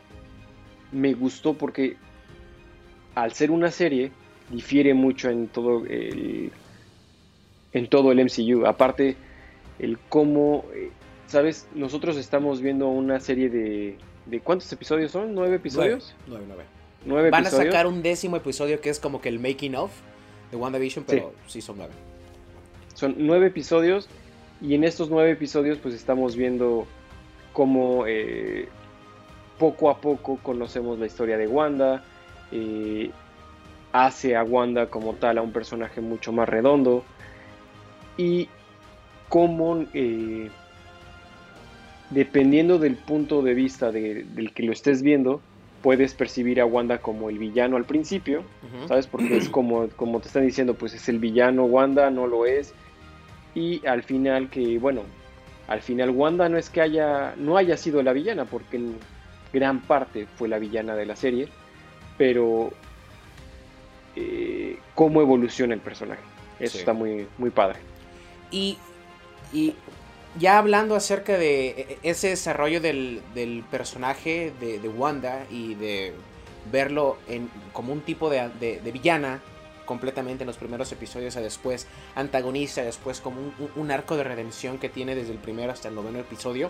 me 0.91 1.13
gustó 1.13 1.53
porque 1.53 1.95
al 3.15 3.33
ser 3.33 3.51
una 3.51 3.71
serie, 3.71 4.11
difiere 4.49 4.93
mucho 4.93 5.29
en 5.29 5.47
todo 5.47 5.85
el, 5.85 6.51
en 7.73 7.87
todo 7.87 8.11
el 8.11 8.23
MCU. 8.25 8.65
Aparte, 8.65 9.15
el 9.79 9.97
cómo, 10.09 10.65
eh, 10.73 10.91
¿sabes? 11.27 11.67
Nosotros 11.73 12.17
estamos 12.17 12.61
viendo 12.61 12.87
una 12.87 13.19
serie 13.19 13.49
de... 13.49 13.97
¿De 14.25 14.39
cuántos 14.39 14.71
episodios 14.71 15.11
son? 15.11 15.33
¿Nueve 15.33 15.55
episodios? 15.55 16.15
Nueve, 16.27 16.45
nueve. 16.47 16.63
¿Nueve 16.65 16.80
Van 17.31 17.45
a 17.45 17.49
sacar 17.65 17.87
un 17.87 18.01
décimo 18.03 18.37
episodio 18.37 18.79
que 18.81 18.89
es 18.89 18.99
como 18.99 19.21
que 19.21 19.29
el 19.29 19.39
making 19.39 19.75
of 19.75 19.91
de 20.51 20.57
WandaVision, 20.57 21.05
pero 21.05 21.33
sí, 21.47 21.61
son 21.61 21.77
nueve. 21.77 21.93
Son 22.93 23.15
nueve 23.17 23.47
episodios 23.47 24.07
y 24.61 24.75
en 24.75 24.83
estos 24.83 25.09
nueve 25.09 25.31
episodios 25.31 25.77
pues 25.79 25.95
estamos 25.95 26.35
viendo 26.35 26.85
cómo 27.53 28.05
eh, 28.07 28.67
poco 29.57 29.89
a 29.89 29.99
poco 29.99 30.37
conocemos 30.43 30.99
la 30.99 31.05
historia 31.07 31.37
de 31.37 31.47
Wanda, 31.47 32.03
eh, 32.51 33.09
hace 33.93 34.35
a 34.35 34.43
Wanda 34.43 34.87
como 34.87 35.13
tal 35.13 35.37
a 35.37 35.41
un 35.41 35.51
personaje 35.51 35.99
mucho 36.01 36.31
más 36.31 36.47
redondo 36.47 37.03
y 38.17 38.47
cómo 39.29 39.83
eh, 39.93 40.49
dependiendo 42.09 42.77
del 42.77 42.95
punto 42.95 43.41
de 43.41 43.53
vista 43.53 43.91
de- 43.91 44.23
del 44.23 44.53
que 44.53 44.63
lo 44.63 44.71
estés 44.73 45.01
viendo 45.01 45.41
puedes 45.81 46.13
percibir 46.13 46.61
a 46.61 46.65
Wanda 46.65 46.99
como 46.99 47.29
el 47.29 47.37
villano 47.39 47.77
al 47.77 47.85
principio. 47.85 48.43
¿sabes? 48.87 49.07
Porque 49.07 49.37
es 49.37 49.49
como, 49.49 49.87
como 49.89 50.19
te 50.19 50.27
están 50.27 50.45
diciendo, 50.45 50.73
pues 50.75 50.93
es 50.93 51.07
el 51.09 51.19
villano, 51.19 51.65
Wanda 51.65 52.09
no 52.09 52.27
lo 52.27 52.45
es. 52.45 52.73
Y 53.55 53.85
al 53.85 54.03
final 54.03 54.49
que, 54.49 54.77
bueno, 54.79 55.01
al 55.67 55.81
final 55.81 56.09
Wanda 56.11 56.47
no 56.49 56.57
es 56.57 56.69
que 56.69 56.81
haya, 56.81 57.33
no 57.37 57.57
haya 57.57 57.77
sido 57.77 58.01
la 58.03 58.13
villana, 58.13 58.45
porque 58.45 58.77
en 58.77 58.95
gran 59.53 59.81
parte 59.81 60.27
fue 60.37 60.47
la 60.47 60.59
villana 60.59 60.95
de 60.95 61.05
la 61.05 61.15
serie, 61.15 61.47
pero 62.17 62.71
eh, 64.15 64.77
cómo 64.95 65.21
evoluciona 65.21 65.73
el 65.73 65.79
personaje. 65.81 66.21
Eso 66.59 66.73
Sí. 66.73 66.79
está 66.79 66.93
muy, 66.93 67.27
muy 67.37 67.49
padre. 67.49 67.79
Y, 68.51 68.77
y 69.53 69.73
ya 70.39 70.57
hablando 70.57 70.95
acerca 70.95 71.37
de 71.37 71.69
e- 71.69 71.97
ese 72.03 72.29
desarrollo 72.29 72.79
del, 72.81 73.21
del 73.33 73.63
personaje 73.69 74.53
de, 74.59 74.79
Wanda 74.89 75.45
y 75.49 75.75
de 75.75 76.13
verlo 76.71 77.17
como 77.73 77.91
un 77.93 78.01
tipo 78.01 78.29
de, 78.29 78.79
villana 78.93 79.41
completamente 79.85 80.43
en 80.43 80.47
los 80.47 80.57
primeros 80.57 80.91
episodios 80.91 81.35
a 81.35 81.41
después 81.41 81.87
antagonista, 82.15 82.81
después 82.83 83.19
como 83.19 83.41
un- 83.41 83.71
un 83.75 83.91
arco 83.91 84.15
de 84.15 84.23
redención 84.23 84.77
que 84.77 84.87
tiene 84.89 85.15
desde 85.15 85.33
el 85.33 85.39
primero 85.39 85.71
hasta 85.71 85.89
el 85.89 85.95
noveno 85.95 86.19
episodio. 86.19 86.69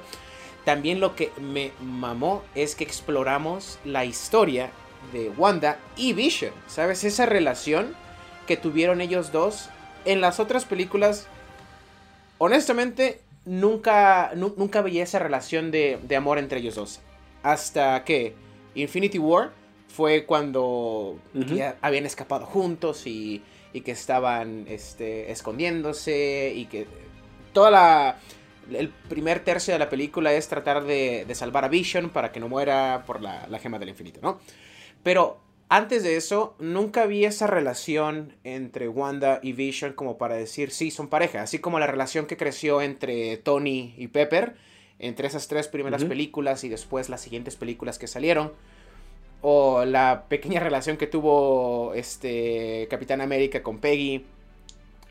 También 0.66 1.00
lo 1.00 1.16
que 1.16 1.32
me 1.40 1.72
mamó 1.82 2.44
es 2.56 2.76
que 2.76 2.84
exploramos 2.84 3.80
la 3.84 4.06
historia 4.06 4.70
de 5.12 5.30
Wanda 5.30 5.78
y 5.98 6.14
Vision, 6.14 6.54
¿sabes? 6.68 7.04
Esa 7.04 7.26
relación 7.26 7.96
que 8.48 8.58
tuvieron 8.58 9.02
ellos 9.02 9.32
dos 9.32 9.70
en 10.06 10.22
las 10.22 10.40
otras 10.40 10.66
películas 10.66 11.28
honestamente, 12.38 13.22
nunca, 13.46 14.32
nu- 14.36 14.54
nunca 14.58 14.82
veía 14.82 15.04
esa 15.04 15.20
relación 15.20 15.72
de, 15.72 16.00
de 16.02 16.16
amor 16.16 16.38
entre 16.38 16.60
ellos 16.60 16.76
dos. 16.76 17.00
Hasta 17.44 18.04
que 18.04 18.36
Infinity 18.76 19.18
War 19.20 19.52
fue 19.88 20.26
cuando 20.26 21.20
ya 21.34 21.78
habían 21.82 22.06
escapado 22.06 22.46
juntos 22.46 23.06
y, 23.08 23.44
y 23.74 23.82
que 23.82 23.92
estaban 23.92 24.66
este, 24.68 25.32
escondiéndose 25.32 26.54
y 26.56 26.66
que 26.66 26.88
toda 27.54 27.72
la... 27.72 28.18
El 28.72 28.90
primer 28.90 29.44
tercio 29.44 29.74
de 29.74 29.80
la 29.80 29.90
película 29.90 30.32
es 30.34 30.48
tratar 30.48 30.84
de, 30.84 31.26
de 31.28 31.36
salvar 31.36 31.66
a 31.66 31.68
Vision 31.68 32.10
para 32.10 32.32
que 32.32 32.40
no 32.40 32.48
muera 32.48 33.04
por 33.06 33.22
la, 33.22 33.48
la 33.48 33.60
gema 33.60 33.80
del 33.80 33.90
infinito, 33.90 34.20
¿no? 34.22 34.40
Pero 35.04 35.40
antes 35.74 36.04
de 36.04 36.18
eso, 36.18 36.54
nunca 36.60 37.06
vi 37.06 37.24
esa 37.24 37.48
relación 37.48 38.36
entre 38.44 38.90
Wanda 38.90 39.40
y 39.42 39.54
Vision 39.54 39.94
como 39.94 40.18
para 40.18 40.36
decir, 40.36 40.70
sí, 40.72 40.92
son 40.92 41.08
pareja. 41.08 41.42
Así 41.44 41.60
como 41.60 41.80
la 41.80 41.88
relación 41.88 42.26
que 42.26 42.36
creció 42.36 42.82
entre 42.82 43.38
Tony 43.38 43.94
y 43.98 44.08
Pepper, 44.10 44.58
entre 45.00 45.28
esas 45.30 45.48
tres 45.48 45.70
primeras 45.70 46.04
películas 46.04 46.66
y 46.66 46.70
después 46.70 47.08
las 47.08 47.22
siguientes 47.22 47.56
películas 47.56 47.98
que 47.98 48.08
salieron. 48.08 48.52
O 49.42 49.86
la 49.86 50.26
pequeña 50.28 50.60
relación 50.68 50.98
que 50.98 51.08
tuvo 51.08 51.94
este 51.96 52.88
Capitán 52.90 53.22
América 53.22 53.64
con 53.64 53.80
Peggy. 53.80 54.26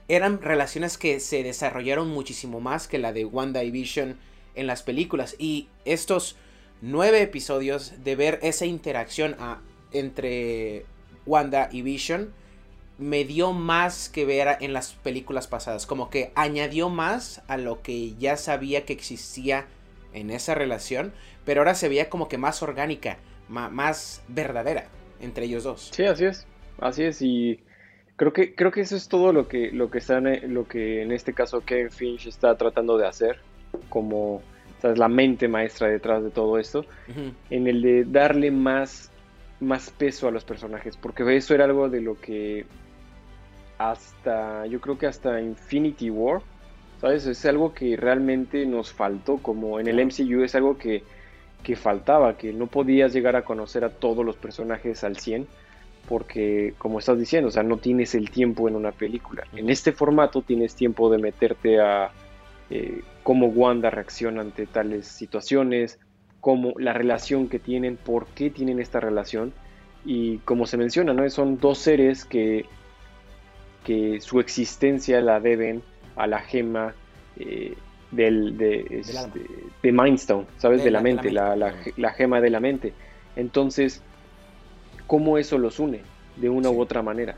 Eran 0.08 0.42
relaciones 0.42 0.98
que 0.98 1.20
se 1.20 1.42
desarrollaron 1.42 2.10
muchísimo 2.10 2.60
más 2.60 2.86
que 2.86 2.98
la 2.98 3.14
de 3.14 3.24
Wanda 3.24 3.64
y 3.64 3.70
Vision 3.70 4.18
en 4.54 4.66
las 4.66 4.82
películas. 4.82 5.36
Y 5.38 5.68
estos 5.86 6.36
nueve 6.82 7.22
episodios 7.22 8.04
de 8.04 8.14
ver 8.14 8.38
esa 8.42 8.66
interacción 8.66 9.36
a- 9.38 9.62
entre 9.92 10.84
Wanda 11.26 11.68
y 11.72 11.82
Vision 11.82 12.32
me 12.98 13.24
dio 13.24 13.52
más 13.52 14.10
que 14.10 14.26
ver 14.26 14.58
en 14.60 14.72
las 14.72 14.92
películas 14.92 15.46
pasadas. 15.46 15.86
Como 15.86 16.10
que 16.10 16.32
añadió 16.34 16.90
más 16.90 17.42
a 17.48 17.56
lo 17.56 17.80
que 17.82 18.14
ya 18.16 18.36
sabía 18.36 18.84
que 18.84 18.92
existía 18.92 19.66
en 20.12 20.30
esa 20.30 20.54
relación. 20.54 21.12
Pero 21.46 21.62
ahora 21.62 21.74
se 21.74 21.88
veía 21.88 22.10
como 22.10 22.28
que 22.28 22.36
más 22.36 22.62
orgánica, 22.62 23.18
más 23.48 24.22
verdadera 24.28 24.86
entre 25.20 25.46
ellos 25.46 25.64
dos. 25.64 25.90
Sí, 25.92 26.04
así 26.04 26.24
es. 26.26 26.46
Así 26.78 27.04
es. 27.04 27.22
Y 27.22 27.60
creo 28.16 28.32
que, 28.32 28.54
creo 28.54 28.70
que 28.70 28.80
eso 28.82 28.96
es 28.96 29.08
todo 29.08 29.32
lo 29.32 29.48
que, 29.48 29.70
lo 29.70 29.90
que 29.90 29.98
están, 29.98 30.26
lo 30.52 30.66
que 30.66 31.02
en 31.02 31.12
este 31.12 31.32
caso 31.32 31.62
Kevin 31.62 31.90
Finch 31.90 32.26
está 32.26 32.56
tratando 32.56 32.98
de 32.98 33.06
hacer. 33.06 33.38
Como 33.88 34.42
¿sabes? 34.80 34.98
la 34.98 35.08
mente 35.08 35.48
maestra 35.48 35.88
detrás 35.88 36.22
de 36.22 36.30
todo 36.30 36.58
esto. 36.58 36.84
En 37.50 37.66
el 37.66 37.82
de 37.82 38.04
darle 38.04 38.50
más, 38.50 39.09
más 39.60 39.90
peso 39.90 40.28
a 40.28 40.30
los 40.30 40.44
personajes, 40.44 40.96
porque 40.96 41.36
eso 41.36 41.54
era 41.54 41.64
algo 41.64 41.88
de 41.88 42.00
lo 42.00 42.18
que 42.18 42.66
hasta, 43.78 44.66
yo 44.66 44.80
creo 44.80 44.98
que 44.98 45.06
hasta 45.06 45.40
Infinity 45.40 46.10
War, 46.10 46.42
¿sabes? 47.00 47.26
Es 47.26 47.44
algo 47.46 47.72
que 47.72 47.96
realmente 47.96 48.66
nos 48.66 48.92
faltó, 48.92 49.38
como 49.38 49.80
en 49.80 49.86
el 49.86 50.04
MCU 50.04 50.42
es 50.42 50.54
algo 50.54 50.76
que, 50.76 51.02
que 51.62 51.76
faltaba, 51.76 52.36
que 52.36 52.52
no 52.52 52.66
podías 52.66 53.12
llegar 53.12 53.36
a 53.36 53.42
conocer 53.42 53.84
a 53.84 53.90
todos 53.90 54.24
los 54.24 54.36
personajes 54.36 55.02
al 55.04 55.16
100, 55.16 55.46
porque 56.08 56.74
como 56.78 56.98
estás 56.98 57.18
diciendo, 57.18 57.48
o 57.48 57.52
sea, 57.52 57.62
no 57.62 57.76
tienes 57.78 58.14
el 58.14 58.30
tiempo 58.30 58.68
en 58.68 58.76
una 58.76 58.92
película. 58.92 59.44
En 59.54 59.70
este 59.70 59.92
formato 59.92 60.42
tienes 60.42 60.74
tiempo 60.74 61.10
de 61.10 61.18
meterte 61.18 61.80
a 61.80 62.10
eh, 62.68 63.02
cómo 63.22 63.46
Wanda 63.46 63.90
reacciona 63.90 64.40
ante 64.40 64.66
tales 64.66 65.06
situaciones, 65.06 65.98
cómo 66.40 66.72
la 66.78 66.92
relación 66.92 67.48
que 67.48 67.58
tienen, 67.58 67.96
por 67.96 68.26
qué 68.28 68.50
tienen 68.50 68.80
esta 68.80 69.00
relación. 69.00 69.52
Y 70.04 70.38
como 70.38 70.66
se 70.66 70.76
menciona, 70.78 71.12
¿no? 71.12 71.28
son 71.30 71.58
dos 71.58 71.78
seres 71.78 72.24
que, 72.24 72.64
que 73.84 74.20
su 74.20 74.40
existencia 74.40 75.20
la 75.20 75.40
deben 75.40 75.82
a 76.16 76.26
la 76.26 76.40
gema 76.40 76.94
eh, 77.36 77.74
del, 78.10 78.56
de, 78.56 78.86
este, 78.90 79.40
de 79.82 79.92
Mindstone, 79.92 80.46
¿sabes? 80.58 80.78
De 80.78 80.84
De, 80.86 80.90
la, 80.90 80.98
la- 81.00 81.02
de 81.02 81.14
la 81.14 81.22
mente, 81.22 81.32
la, 81.32 81.56
la- 81.96 82.12
gema 82.12 82.40
de 82.40 82.50
la 82.50 82.60
mente. 82.60 82.92
Entonces, 83.36 84.02
¿cómo 85.06 85.38
eso 85.38 85.58
los 85.58 85.78
une? 85.78 86.00
De 86.36 86.48
una 86.48 86.68
Sí. 86.70 86.74
u 86.74 86.80
otra 86.80 87.02
manera. 87.02 87.36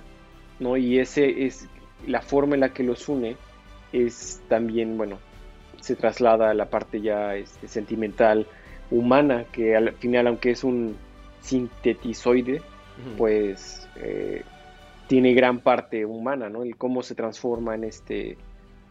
¿no? 0.61 0.76
Y 0.76 0.99
ese 1.00 1.44
es 1.47 1.66
la 2.06 2.23
forma 2.23 2.54
en 2.54 2.61
la 2.61 2.73
que 2.73 2.85
los 2.85 3.09
une 3.09 3.37
es 3.92 4.40
también, 4.49 4.97
bueno, 4.97 5.18
se 5.80 5.97
traslada 5.97 6.50
a 6.50 6.54
la 6.54 6.66
parte 6.66 7.00
ya 7.00 7.35
este, 7.35 7.66
sentimental, 7.66 8.47
humana, 8.92 9.44
que 9.52 9.75
al 9.75 9.92
final, 9.94 10.26
aunque 10.26 10.50
es 10.50 10.62
un 10.64 10.96
sintetizoide, 11.40 12.62
pues 13.16 13.88
eh, 13.96 14.42
tiene 15.08 15.32
gran 15.34 15.61
parte 15.61 16.04
humana, 16.04 16.49
¿no? 16.49 16.62
El 16.62 16.76
cómo 16.76 17.02
se 17.02 17.14
transforma 17.14 17.75
en 17.75 17.84
este, 17.84 18.37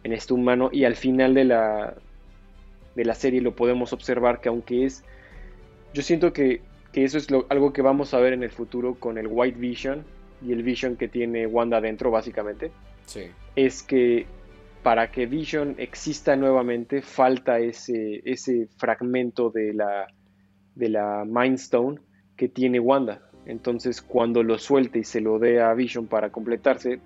en 0.04 0.12
este 0.12 0.34
humano 0.34 0.68
y 0.72 0.84
al 0.84 0.96
final 0.96 1.34
de 1.34 1.44
la, 1.44 1.94
de 2.94 3.04
la 3.04 3.14
serie 3.14 3.40
lo 3.40 3.54
podemos 3.54 3.92
observar 3.92 4.40
que 4.40 4.48
aunque 4.48 4.84
es, 4.86 5.04
yo 5.94 6.02
siento 6.02 6.32
que, 6.32 6.60
que 6.92 7.04
eso 7.04 7.16
es 7.16 7.30
lo- 7.30 7.46
algo 7.48 7.72
que 7.72 7.80
vamos 7.82 8.12
a 8.12 8.18
ver 8.18 8.32
en 8.32 8.42
el 8.42 8.50
futuro 8.50 8.96
con 8.96 9.18
el 9.18 9.28
White 9.28 9.58
Vision 9.58 10.04
y 10.46 10.52
el 10.52 10.62
Vision 10.62 10.96
que 10.96 11.08
tiene 11.08 11.46
Wanda 11.46 11.80
dentro, 11.80 12.10
básicamente 12.10 12.70
Sí. 13.06 13.26
es 13.56 13.82
que 13.82 14.26
para 14.82 15.10
que 15.10 15.26
Vision 15.26 15.76
exista 15.78 16.34
nuevamente 16.36 17.02
falta 17.02 17.58
ese, 17.58 18.20
ese 18.24 18.68
fragmento 18.78 19.50
de 19.50 19.72
la, 19.74 20.06
de 20.74 20.88
la 20.88 21.24
Mind 21.26 21.54
Stone 21.58 22.00
que 22.36 22.48
tiene 22.48 22.80
Wanda. 22.80 23.22
Entonces 23.46 24.02
cuando 24.02 24.42
lo 24.42 24.58
suelte 24.58 25.00
y 25.00 25.04
se 25.04 25.20
lo 25.20 25.38
dé 25.38 25.60
a 25.60 25.72
Vision 25.74 26.06
para 26.06 26.30
completarse, 26.30 27.00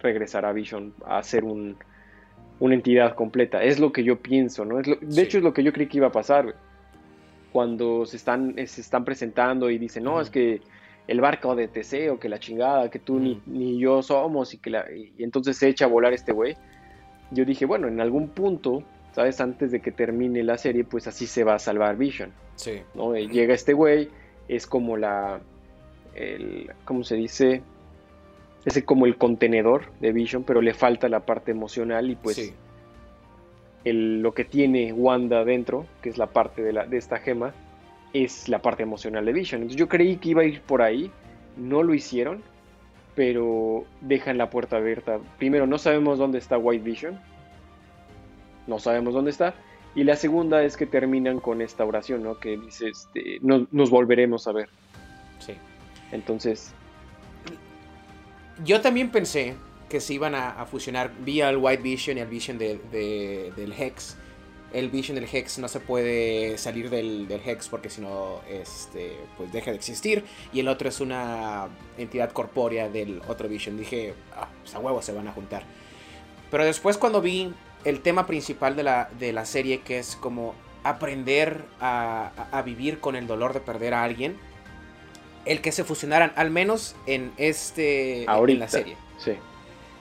regresará 0.00 0.52
Vision 0.52 0.92
a 1.06 1.22
ser 1.22 1.44
un, 1.44 1.76
una 2.58 2.74
entidad 2.74 3.14
completa. 3.14 3.62
Es 3.62 3.78
lo 3.80 3.92
que 3.92 4.04
yo 4.04 4.18
pienso, 4.20 4.64
¿no? 4.64 4.78
Es 4.80 4.86
lo- 4.86 4.96
de 4.96 5.10
Sí. 5.12 5.20
hecho 5.22 5.38
es 5.38 5.44
lo 5.44 5.52
que 5.54 5.62
yo 5.62 5.72
creí 5.72 5.86
que 5.86 5.98
iba 5.98 6.08
a 6.08 6.12
pasar. 6.12 6.54
Cuando 7.52 8.06
se 8.06 8.16
están, 8.16 8.54
se 8.66 8.80
están 8.80 9.04
presentando 9.04 9.70
y 9.70 9.78
dicen, 9.78 10.04
no, 10.04 10.20
es 10.20 10.30
que 10.30 10.60
el 11.08 11.20
barco 11.20 11.56
de 11.56 11.66
Teseo, 11.66 12.20
que 12.20 12.28
la 12.28 12.38
chingada, 12.38 12.88
que 12.90 13.00
tú 13.00 13.18
ni, 13.18 13.42
ni 13.46 13.78
yo 13.78 14.02
somos 14.02 14.54
y 14.54 14.58
que 14.58 14.70
la, 14.70 14.84
y 14.94 15.22
entonces 15.24 15.56
se 15.56 15.68
echa 15.68 15.86
a 15.86 15.88
volar 15.88 16.12
este 16.12 16.32
güey. 16.32 16.56
Yo 17.30 17.44
dije, 17.44 17.64
bueno, 17.64 17.88
en 17.88 18.00
algún 18.00 18.28
punto, 18.28 18.82
¿sabes? 19.12 19.40
Antes 19.40 19.70
de 19.70 19.80
que 19.80 19.92
termine 19.92 20.42
la 20.42 20.58
serie, 20.58 20.84
pues 20.84 21.06
así 21.06 21.26
se 21.26 21.44
va 21.44 21.54
a 21.54 21.58
salvar 21.58 21.96
Vision, 21.96 22.32
Sí. 22.56 22.82
¿no? 22.94 23.16
Y 23.16 23.28
llega 23.28 23.54
este 23.54 23.72
güey, 23.72 24.08
es 24.48 24.66
como 24.66 24.96
la, 24.96 25.40
el, 26.14 26.70
¿cómo 26.84 27.04
se 27.04 27.16
dice? 27.16 27.62
Ese 28.64 28.84
como 28.84 29.06
el 29.06 29.16
contenedor 29.16 29.84
de 30.00 30.12
Vision, 30.12 30.44
pero 30.44 30.60
le 30.60 30.74
falta 30.74 31.08
la 31.08 31.20
parte 31.20 31.50
emocional 31.50 32.10
y 32.10 32.16
pues 32.16 32.52
el, 33.84 34.20
lo 34.20 34.32
que 34.32 34.44
tiene 34.44 34.92
Wanda 34.92 35.44
dentro, 35.44 35.86
que 36.02 36.10
es 36.10 36.18
la 36.18 36.26
parte 36.26 36.62
de, 36.62 36.72
la, 36.72 36.86
de 36.86 36.98
esta 36.98 37.18
gema, 37.18 37.54
es 38.12 38.48
la 38.48 38.60
parte 38.60 38.82
emocional 38.82 39.24
de 39.24 39.32
Vision. 39.32 39.62
Entonces 39.62 39.78
yo 39.78 39.88
creí 39.88 40.16
que 40.16 40.30
iba 40.30 40.42
a 40.42 40.44
ir 40.44 40.60
por 40.62 40.82
ahí, 40.82 41.10
no 41.56 41.82
lo 41.82 41.94
hicieron, 41.94 42.42
pero 43.20 43.84
dejan 44.00 44.38
la 44.38 44.48
puerta 44.48 44.78
abierta. 44.78 45.20
Primero, 45.36 45.66
no 45.66 45.76
sabemos 45.76 46.18
dónde 46.18 46.38
está 46.38 46.56
White 46.56 46.82
Vision, 46.82 47.20
no 48.66 48.78
sabemos 48.78 49.12
dónde 49.12 49.30
está, 49.30 49.52
y 49.94 50.04
la 50.04 50.16
segunda 50.16 50.62
es 50.62 50.74
que 50.74 50.86
terminan 50.86 51.38
con 51.38 51.60
esta 51.60 51.84
oración, 51.84 52.22
¿no? 52.22 52.38
Que 52.38 52.56
dice, 52.56 52.88
este, 52.88 53.38
nos 53.42 53.90
volveremos 53.90 54.48
a 54.48 54.52
ver. 54.52 54.70
Sí. 55.38 55.52
Entonces... 56.12 56.72
Yo 58.64 58.80
también 58.80 59.10
pensé 59.10 59.54
que 59.90 60.00
se 60.00 60.14
iban 60.14 60.34
a, 60.34 60.64
fusionar 60.64 61.12
vía 61.22 61.50
el 61.50 61.58
White 61.58 61.82
Vision 61.82 62.16
y 62.16 62.20
el 62.22 62.28
Vision 62.28 62.56
del 62.56 63.74
Hex. 63.78 64.16
El 64.72 64.88
Vision 64.88 65.16
del 65.16 65.28
Hex 65.30 65.58
no 65.58 65.68
se 65.68 65.80
puede 65.80 66.56
salir 66.56 66.90
del, 66.90 67.28
Hex 67.44 67.68
porque 67.68 67.90
si 67.90 68.00
no, 68.00 68.40
este, 68.48 69.16
pues 69.36 69.52
deja 69.52 69.70
de 69.70 69.76
existir. 69.76 70.24
Y 70.52 70.60
el 70.60 70.68
otro 70.68 70.88
es 70.88 71.00
una 71.00 71.68
entidad 71.98 72.30
corpórea 72.32 72.88
del 72.88 73.20
otro 73.26 73.48
Vision. 73.48 73.76
Dije, 73.76 74.14
ah, 74.36 74.48
pues 74.62 74.74
a 74.74 74.78
huevo 74.78 75.02
se 75.02 75.12
van 75.12 75.26
a 75.26 75.32
juntar. 75.32 75.64
Pero 76.50 76.64
después 76.64 76.98
cuando 76.98 77.20
vi 77.20 77.52
el 77.84 78.00
tema 78.00 78.26
principal 78.26 78.76
de 78.76 78.82
la, 78.82 79.10
de 79.18 79.32
la 79.32 79.44
serie, 79.44 79.80
que 79.80 79.98
es 79.98 80.16
como 80.16 80.54
aprender 80.84 81.64
a, 81.80 82.62
vivir 82.64 83.00
con 83.00 83.16
el 83.16 83.26
dolor 83.26 83.52
de 83.52 83.60
perder 83.60 83.94
a 83.94 84.04
alguien, 84.04 84.36
el 85.44 85.60
que 85.60 85.72
se 85.72 85.84
fusionaran, 85.84 86.32
al 86.36 86.50
menos 86.50 86.94
en 87.06 87.32
este 87.36 88.24
en 88.24 88.58
la 88.58 88.68
serie. 88.68 88.96
Sí. 89.18 89.32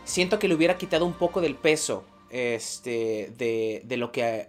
Siento 0.04 0.40
que 0.40 0.48
le 0.48 0.56
hubiera 0.56 0.78
quitado 0.78 1.06
un 1.06 1.14
poco 1.14 1.42
del 1.42 1.56
peso 1.56 2.04
este, 2.30 3.32
de, 3.38 3.82
de 3.86 3.98
lo 3.98 4.12
que 4.12 4.48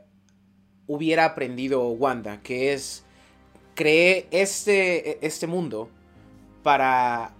hubiera 0.91 1.25
aprendido 1.25 1.89
Wanda, 1.91 2.43
que 2.43 2.73
es 2.73 3.05
creé 3.77 4.27
este, 4.33 5.25
este 5.25 5.47
mundo 5.47 5.89
para 6.65 7.33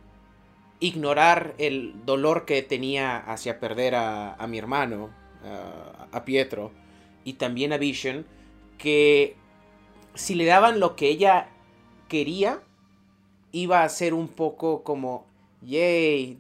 ignorar 0.79 1.55
el 1.59 1.95
dolor 2.07 2.45
que 2.45 2.63
tenía 2.63 3.17
hacia 3.19 3.59
perder 3.59 3.97
a, 3.97 4.35
a 4.35 4.47
mi 4.47 4.57
hermano 4.57 5.11
a, 6.13 6.25
Pietro 6.25 6.71
y 7.25 7.35
también 7.35 7.73
a 7.73 7.79
Vision, 7.79 8.25
que 8.79 9.35
si 10.15 10.37
le 10.37 10.45
daban 10.45 10.79
lo 10.79 10.95
que 10.95 11.09
ella 11.09 11.49
quería, 12.09 12.63
iba 13.51 13.83
a 13.83 13.89
ser 13.89 14.15
un 14.15 14.29
poco 14.29 14.85
como, 14.85 15.27
yay, 15.61 16.39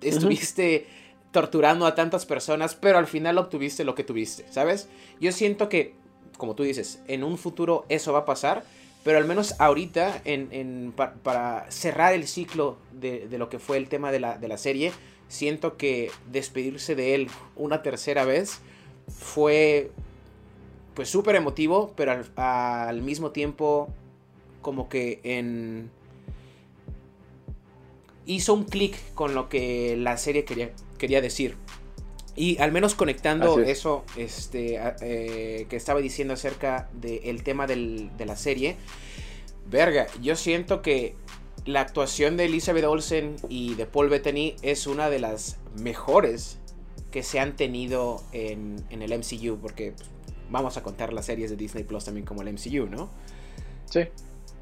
estuviste 0.00 0.86
torturando 1.30 1.86
a 1.86 1.94
tantas 1.94 2.26
personas, 2.26 2.74
pero 2.74 2.98
al 2.98 3.06
final 3.06 3.38
obtuviste 3.38 3.84
lo 3.84 3.94
que 3.94 4.04
tuviste, 4.04 4.44
¿sabes? 4.50 4.88
Yo 5.20 5.30
siento 5.32 5.68
que, 5.68 5.94
como 6.38 6.54
tú 6.54 6.62
dices, 6.62 7.02
en 7.06 7.22
un 7.22 7.36
futuro 7.36 7.84
eso 7.90 8.14
va 8.14 8.20
a 8.20 8.24
pasar, 8.24 8.64
pero 9.04 9.18
al 9.18 9.26
menos 9.26 9.54
ahorita, 9.58 10.22
en, 10.24 10.94
para 11.22 11.70
cerrar 11.70 12.14
el 12.14 12.26
ciclo 12.26 12.78
de, 12.92 13.28
lo 13.38 13.50
que 13.50 13.58
fue 13.58 13.76
el 13.76 13.88
tema 13.88 14.10
de 14.10 14.20
la, 14.20 14.38
de 14.38 14.48
la 14.48 14.56
serie, 14.56 14.92
siento 15.28 15.76
que 15.76 16.10
despedirse 16.30 16.94
de 16.94 17.14
él 17.14 17.28
una 17.56 17.82
tercera 17.82 18.24
vez 18.24 18.60
fue 19.08 19.90
pues 20.94 21.08
súper 21.08 21.36
emotivo, 21.36 21.92
pero 21.96 22.24
al, 22.36 23.02
mismo 23.02 23.30
tiempo 23.30 23.88
como 24.62 24.88
que 24.88 25.20
en... 25.22 25.90
hizo 28.26 28.52
un 28.52 28.64
clic 28.64 28.96
con 29.14 29.34
lo 29.34 29.48
que 29.48 29.96
la 29.96 30.16
serie 30.16 30.44
quería, 30.44 30.72
quería 30.98 31.20
decir. 31.20 31.54
Y 32.38 32.56
al 32.58 32.70
menos 32.70 32.94
conectando 32.94 33.58
eso 33.58 34.04
este, 34.16 34.80
eh, 35.00 35.66
que 35.68 35.74
estaba 35.74 35.98
diciendo 35.98 36.34
acerca 36.34 36.88
del 36.92 37.42
tema 37.42 37.66
de 37.66 38.24
la 38.24 38.36
serie, 38.36 38.76
verga, 39.68 40.06
yo 40.22 40.36
siento 40.36 40.80
que 40.80 41.16
la 41.64 41.80
actuación 41.80 42.36
de 42.36 42.44
Elizabeth 42.44 42.84
Olsen 42.84 43.34
y 43.48 43.74
de 43.74 43.86
Paul 43.86 44.08
Bettany 44.08 44.54
es 44.62 44.86
una 44.86 45.10
de 45.10 45.18
las 45.18 45.58
mejores 45.80 46.60
que 47.10 47.24
se 47.24 47.40
han 47.40 47.56
tenido 47.56 48.22
en, 48.30 48.84
el 48.88 49.18
MCU, 49.18 49.58
porque 49.60 49.94
pues, 49.96 50.08
vamos 50.48 50.76
a 50.76 50.84
contar 50.84 51.12
las 51.12 51.26
series 51.26 51.50
de 51.50 51.56
Disney 51.56 51.82
Plus 51.82 52.04
también 52.04 52.24
como 52.24 52.42
el 52.42 52.52
MCU, 52.52 52.86
¿no? 52.86 53.10
Sí. 53.86 54.02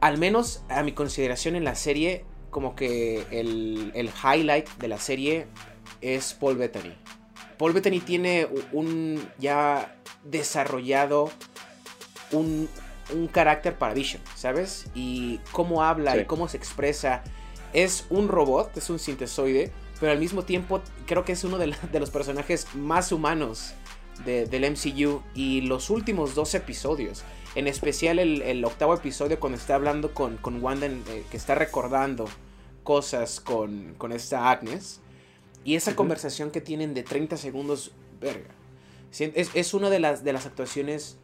Al 0.00 0.16
menos 0.16 0.62
a 0.70 0.82
mi 0.82 0.92
consideración 0.92 1.56
en 1.56 1.64
la 1.64 1.74
serie, 1.74 2.24
como 2.48 2.74
que 2.74 3.26
el, 3.30 3.92
el 3.94 4.08
highlight 4.24 4.66
de 4.78 4.88
la 4.88 4.98
serie 4.98 5.46
es 6.00 6.32
Paul 6.32 6.56
Bettany. 6.56 6.96
Paul 7.58 7.72
Bettany 7.72 8.00
tiene 8.00 8.48
un 8.72 9.26
ya 9.38 9.96
desarrollado 10.24 11.30
un, 12.32 12.68
un 13.12 13.28
carácter 13.28 13.78
para 13.78 13.94
Vision, 13.94 14.22
¿sabes? 14.34 14.86
Y 14.94 15.38
cómo 15.52 15.82
habla 15.82 16.16
y 16.16 16.24
cómo 16.24 16.48
se 16.48 16.56
expresa. 16.56 17.22
Es 17.72 18.06
un 18.10 18.28
robot, 18.28 18.76
es 18.76 18.90
un 18.90 18.98
sintesoide, 18.98 19.72
pero 20.00 20.12
al 20.12 20.18
mismo 20.18 20.42
tiempo 20.42 20.82
creo 21.06 21.24
que 21.24 21.32
es 21.32 21.44
uno 21.44 21.58
de, 21.58 21.74
los 21.98 22.10
personajes 22.10 22.66
más 22.74 23.12
humanos 23.12 23.74
del 24.24 24.70
MCU. 24.70 25.22
Y 25.34 25.62
los 25.62 25.90
últimos 25.90 26.34
dos 26.34 26.54
episodios, 26.54 27.24
en 27.54 27.66
especial 27.66 28.18
el, 28.18 28.64
octavo 28.64 28.94
episodio 28.94 29.38
cuando 29.40 29.58
está 29.58 29.74
hablando 29.74 30.12
con, 30.14 30.36
con 30.38 30.62
Wanda, 30.62 30.86
eh, 30.86 31.24
que 31.30 31.36
está 31.36 31.54
recordando 31.54 32.26
cosas 32.82 33.40
con, 33.40 33.94
con 33.98 34.12
esta 34.12 34.50
Agnes. 34.50 35.00
Y 35.66 35.74
esa 35.74 35.96
conversación 35.96 36.52
que 36.52 36.60
tienen 36.60 36.94
de 36.94 37.02
30 37.02 37.36
segundos, 37.36 37.90
verga. 38.20 38.54
Es, 39.18 39.50
es 39.52 39.74
una 39.74 39.90
de 39.90 39.98
las, 39.98 40.22
de 40.22 40.32
las 40.32 40.46
actuaciones 40.46 41.18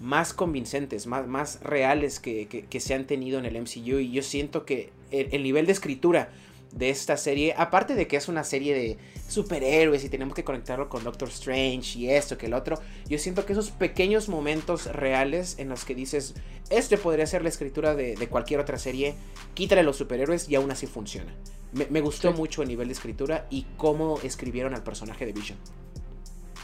más 0.00 0.34
convincentes, 0.34 1.06
más, 1.06 1.26
más 1.26 1.60
reales 1.62 2.20
que, 2.20 2.66
se 2.78 2.94
han 2.94 3.06
tenido 3.06 3.38
en 3.38 3.46
el 3.46 3.58
MCU. 3.58 3.98
Y 3.98 4.12
yo 4.12 4.22
siento 4.22 4.66
que 4.66 4.90
el, 5.10 5.42
nivel 5.42 5.64
de 5.64 5.72
escritura 5.72 6.30
de 6.76 6.90
esta 6.90 7.16
serie, 7.16 7.54
aparte 7.56 7.94
de 7.94 8.06
que 8.06 8.16
es 8.16 8.28
una 8.28 8.44
serie 8.44 8.74
de 8.74 8.98
superhéroes 9.28 10.04
y 10.04 10.08
tenemos 10.08 10.34
que 10.34 10.44
conectarlo 10.44 10.88
con 10.88 11.02
Doctor 11.02 11.28
Strange 11.28 11.98
y 11.98 12.10
esto 12.10 12.36
que 12.36 12.46
el 12.46 12.54
otro, 12.54 12.78
yo 13.08 13.18
siento 13.18 13.44
que 13.46 13.54
esos 13.54 13.70
pequeños 13.70 14.28
momentos 14.28 14.86
reales 14.86 15.58
en 15.58 15.70
los 15.70 15.84
que 15.84 15.94
dices, 15.94 16.34
este 16.68 16.98
podría 16.98 17.26
ser 17.26 17.42
la 17.42 17.48
escritura 17.48 17.94
de, 17.94 18.14
cualquier 18.28 18.60
otra 18.60 18.78
serie, 18.78 19.14
quítale 19.54 19.82
los 19.82 19.96
superhéroes 19.96 20.48
y 20.48 20.54
aún 20.54 20.70
así 20.70 20.86
funciona. 20.86 21.34
Me, 21.72 22.00
gustó 22.00 22.32
mucho 22.32 22.62
el 22.62 22.68
nivel 22.68 22.88
de 22.88 22.92
escritura 22.92 23.46
y 23.50 23.66
cómo 23.76 24.18
escribieron 24.22 24.74
al 24.74 24.82
personaje 24.82 25.26
de 25.26 25.32
Vision. 25.32 25.58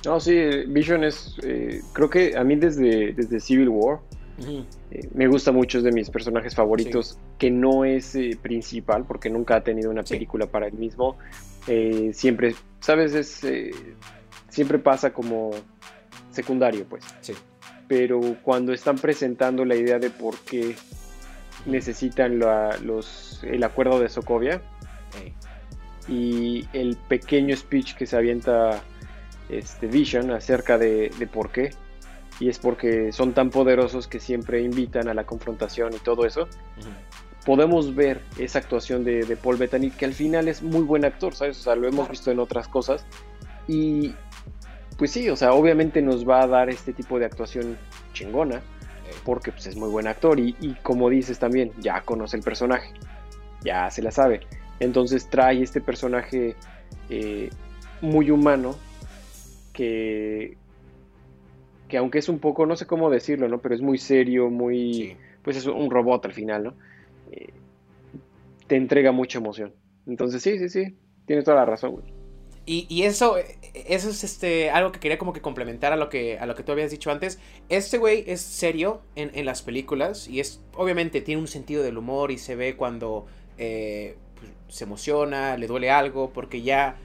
No, 0.04 0.20
sí, 0.20 0.34
Vision 0.68 1.04
es, 1.04 1.36
eh, 1.42 1.80
creo 1.92 2.10
que 2.10 2.36
a 2.36 2.44
mí 2.44 2.56
desde, 2.56 3.12
desde 3.12 3.40
Civil 3.40 3.68
War 3.68 4.00
eh, 4.38 5.08
me 5.14 5.26
gusta 5.26 5.52
mucho, 5.52 5.78
es 5.78 5.84
de 5.84 5.92
mis 5.92 6.10
personajes 6.10 6.54
favoritos, 6.54 7.18
que 7.38 7.50
no 7.50 7.84
es 7.84 8.14
eh, 8.14 8.38
principal 8.40 9.04
porque 9.06 9.30
nunca 9.30 9.56
ha 9.56 9.64
tenido 9.64 9.90
una 9.90 10.02
película 10.02 10.46
para 10.46 10.66
él 10.66 10.74
mismo. 10.74 11.16
siempre, 12.12 12.54
¿sabes? 12.80 13.14
Es, 13.14 13.40
siempre 14.48 14.78
pasa 14.78 15.12
como 15.12 15.50
secundario, 16.30 16.84
pues. 16.88 17.04
Sí. 17.20 17.34
Pero 17.88 18.20
cuando 18.42 18.72
están 18.72 18.96
presentando 18.96 19.64
la 19.64 19.74
idea 19.74 19.98
de 19.98 20.10
por 20.10 20.38
qué 20.38 20.74
necesitan 21.66 22.38
los, 22.38 23.42
el 23.44 23.62
acuerdo 23.64 24.00
de 24.00 24.08
Sokovia 24.08 24.62
y 26.08 26.66
el 26.72 26.96
pequeño 27.08 27.56
speech 27.56 27.94
que 27.94 28.06
se 28.06 28.16
avienta 28.16 28.82
este, 29.48 29.86
Vision 29.86 30.30
acerca 30.30 30.78
de, 30.78 31.10
por 31.32 31.50
qué. 31.50 31.70
Y 32.40 32.48
es 32.48 32.58
porque 32.58 33.12
son 33.12 33.34
tan 33.34 33.50
poderosos 33.50 34.08
que 34.08 34.18
siempre 34.18 34.62
invitan 34.62 35.08
a 35.08 35.14
la 35.14 35.24
confrontación 35.24 35.92
y 35.94 35.98
todo 35.98 36.26
eso. 36.26 36.48
Podemos 37.44 37.94
ver 37.94 38.20
esa 38.38 38.58
actuación 38.58 39.04
de, 39.04 39.36
Paul 39.42 39.56
Bettany, 39.56 39.90
que 39.90 40.04
al 40.04 40.12
final 40.12 40.48
es 40.48 40.62
muy 40.62 40.82
buen 40.82 41.04
actor, 41.04 41.34
¿sabes? 41.34 41.60
O 41.60 41.62
sea, 41.62 41.74
lo 41.74 41.88
hemos 41.88 42.08
visto 42.08 42.30
en 42.30 42.38
otras 42.38 42.68
cosas. 42.68 43.04
Y 43.68 44.14
pues 44.96 45.10
sí, 45.10 45.28
o 45.28 45.36
sea, 45.36 45.52
obviamente 45.52 46.02
nos 46.02 46.28
va 46.28 46.42
a 46.42 46.46
dar 46.46 46.70
este 46.70 46.92
tipo 46.92 47.18
de 47.18 47.26
actuación 47.26 47.76
chingona, 48.12 48.62
porque 49.24 49.52
pues, 49.52 49.66
es 49.66 49.76
muy 49.76 49.88
buen 49.88 50.06
actor. 50.06 50.38
Y, 50.38 50.76
como 50.82 51.10
dices 51.10 51.38
también, 51.38 51.72
ya 51.78 52.02
conoce 52.02 52.36
el 52.36 52.42
personaje, 52.42 52.92
ya 53.62 53.90
se 53.90 54.02
la 54.02 54.10
sabe. 54.10 54.40
Entonces 54.80 55.28
trae 55.28 55.62
este 55.62 55.80
personaje 55.80 56.56
eh, 57.08 57.50
muy 58.00 58.30
humano 58.30 58.76
que, 59.72 60.56
que 61.92 61.98
aunque 61.98 62.20
es 62.20 62.30
un 62.30 62.38
poco, 62.38 62.64
no 62.64 62.74
sé 62.74 62.86
cómo 62.86 63.10
decirlo, 63.10 63.48
¿no? 63.48 63.60
Pero 63.60 63.74
es 63.74 63.82
muy 63.82 63.98
serio, 63.98 64.48
muy... 64.48 65.14
Pues 65.42 65.58
es 65.58 65.66
un 65.66 65.90
robot 65.90 66.24
al 66.24 66.32
final, 66.32 66.64
¿no? 66.64 66.74
Eh, 67.30 67.50
te 68.66 68.76
entrega 68.76 69.12
mucha 69.12 69.36
emoción. 69.36 69.74
Entonces 70.06 70.42
sí, 70.42 70.58
sí, 70.58 70.70
sí, 70.70 70.96
tienes 71.26 71.44
toda 71.44 71.58
la 71.58 71.66
razón, 71.66 71.92
güey. 71.92 72.04
Y, 72.64 73.02
eso, 73.02 73.36
eso 73.74 74.08
es 74.08 74.24
este, 74.24 74.70
algo 74.70 74.90
que 74.90 75.00
quería 75.00 75.18
como 75.18 75.34
que 75.34 75.42
complementar 75.42 75.92
a 75.92 75.96
lo 75.96 76.08
que, 76.08 76.38
a 76.38 76.46
lo 76.46 76.54
que 76.54 76.62
tú 76.62 76.72
habías 76.72 76.90
dicho 76.90 77.10
antes. 77.10 77.38
Este 77.68 77.98
güey 77.98 78.24
es 78.26 78.40
serio 78.40 79.02
en, 79.14 79.30
en 79.34 79.44
las 79.44 79.60
películas 79.60 80.28
y 80.28 80.40
es, 80.40 80.62
obviamente, 80.74 81.20
tiene 81.20 81.42
un 81.42 81.48
sentido 81.48 81.82
del 81.82 81.98
humor 81.98 82.30
y 82.30 82.38
se 82.38 82.56
ve 82.56 82.74
cuando 82.74 83.26
eh, 83.58 84.16
pues, 84.38 84.50
se 84.68 84.84
emociona, 84.84 85.58
le 85.58 85.66
duele 85.66 85.90
algo, 85.90 86.30
porque 86.30 86.62
ya 86.62 86.96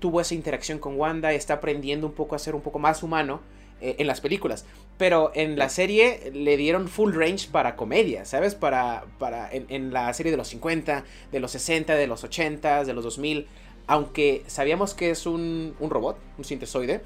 tuvo 0.00 0.20
esa 0.20 0.34
interacción 0.34 0.80
con 0.80 0.98
Wanda, 0.98 1.32
está 1.32 1.54
aprendiendo 1.54 2.08
un 2.08 2.14
poco 2.14 2.34
a 2.34 2.40
ser 2.40 2.56
un 2.56 2.62
poco 2.62 2.80
más 2.80 3.04
humano 3.04 3.40
eh, 3.84 3.96
en 3.98 4.06
las 4.06 4.22
películas. 4.22 4.64
Pero 4.96 5.30
en 5.34 5.58
la 5.58 5.68
serie 5.68 6.30
le 6.32 6.56
dieron 6.56 6.88
full 6.88 7.12
range 7.12 7.48
para 7.52 7.76
comedia, 7.76 8.24
¿sabes? 8.24 8.54
Para, 8.54 9.04
para 9.18 9.50
en, 9.52 9.92
la 9.92 10.10
serie 10.14 10.32
de 10.32 10.38
los 10.38 10.48
50, 10.48 11.04
de 11.30 11.40
los 11.40 11.50
60, 11.50 11.94
de 11.94 12.06
los 12.06 12.24
80, 12.24 12.84
de 12.84 12.94
los 12.94 13.04
2000. 13.04 13.46
Aunque 13.86 14.42
sabíamos 14.46 14.94
que 14.94 15.10
es 15.10 15.26
un, 15.26 15.74
un 15.78 15.90
robot, 15.90 16.18
un 16.38 16.44
sintesoide. 16.44 17.02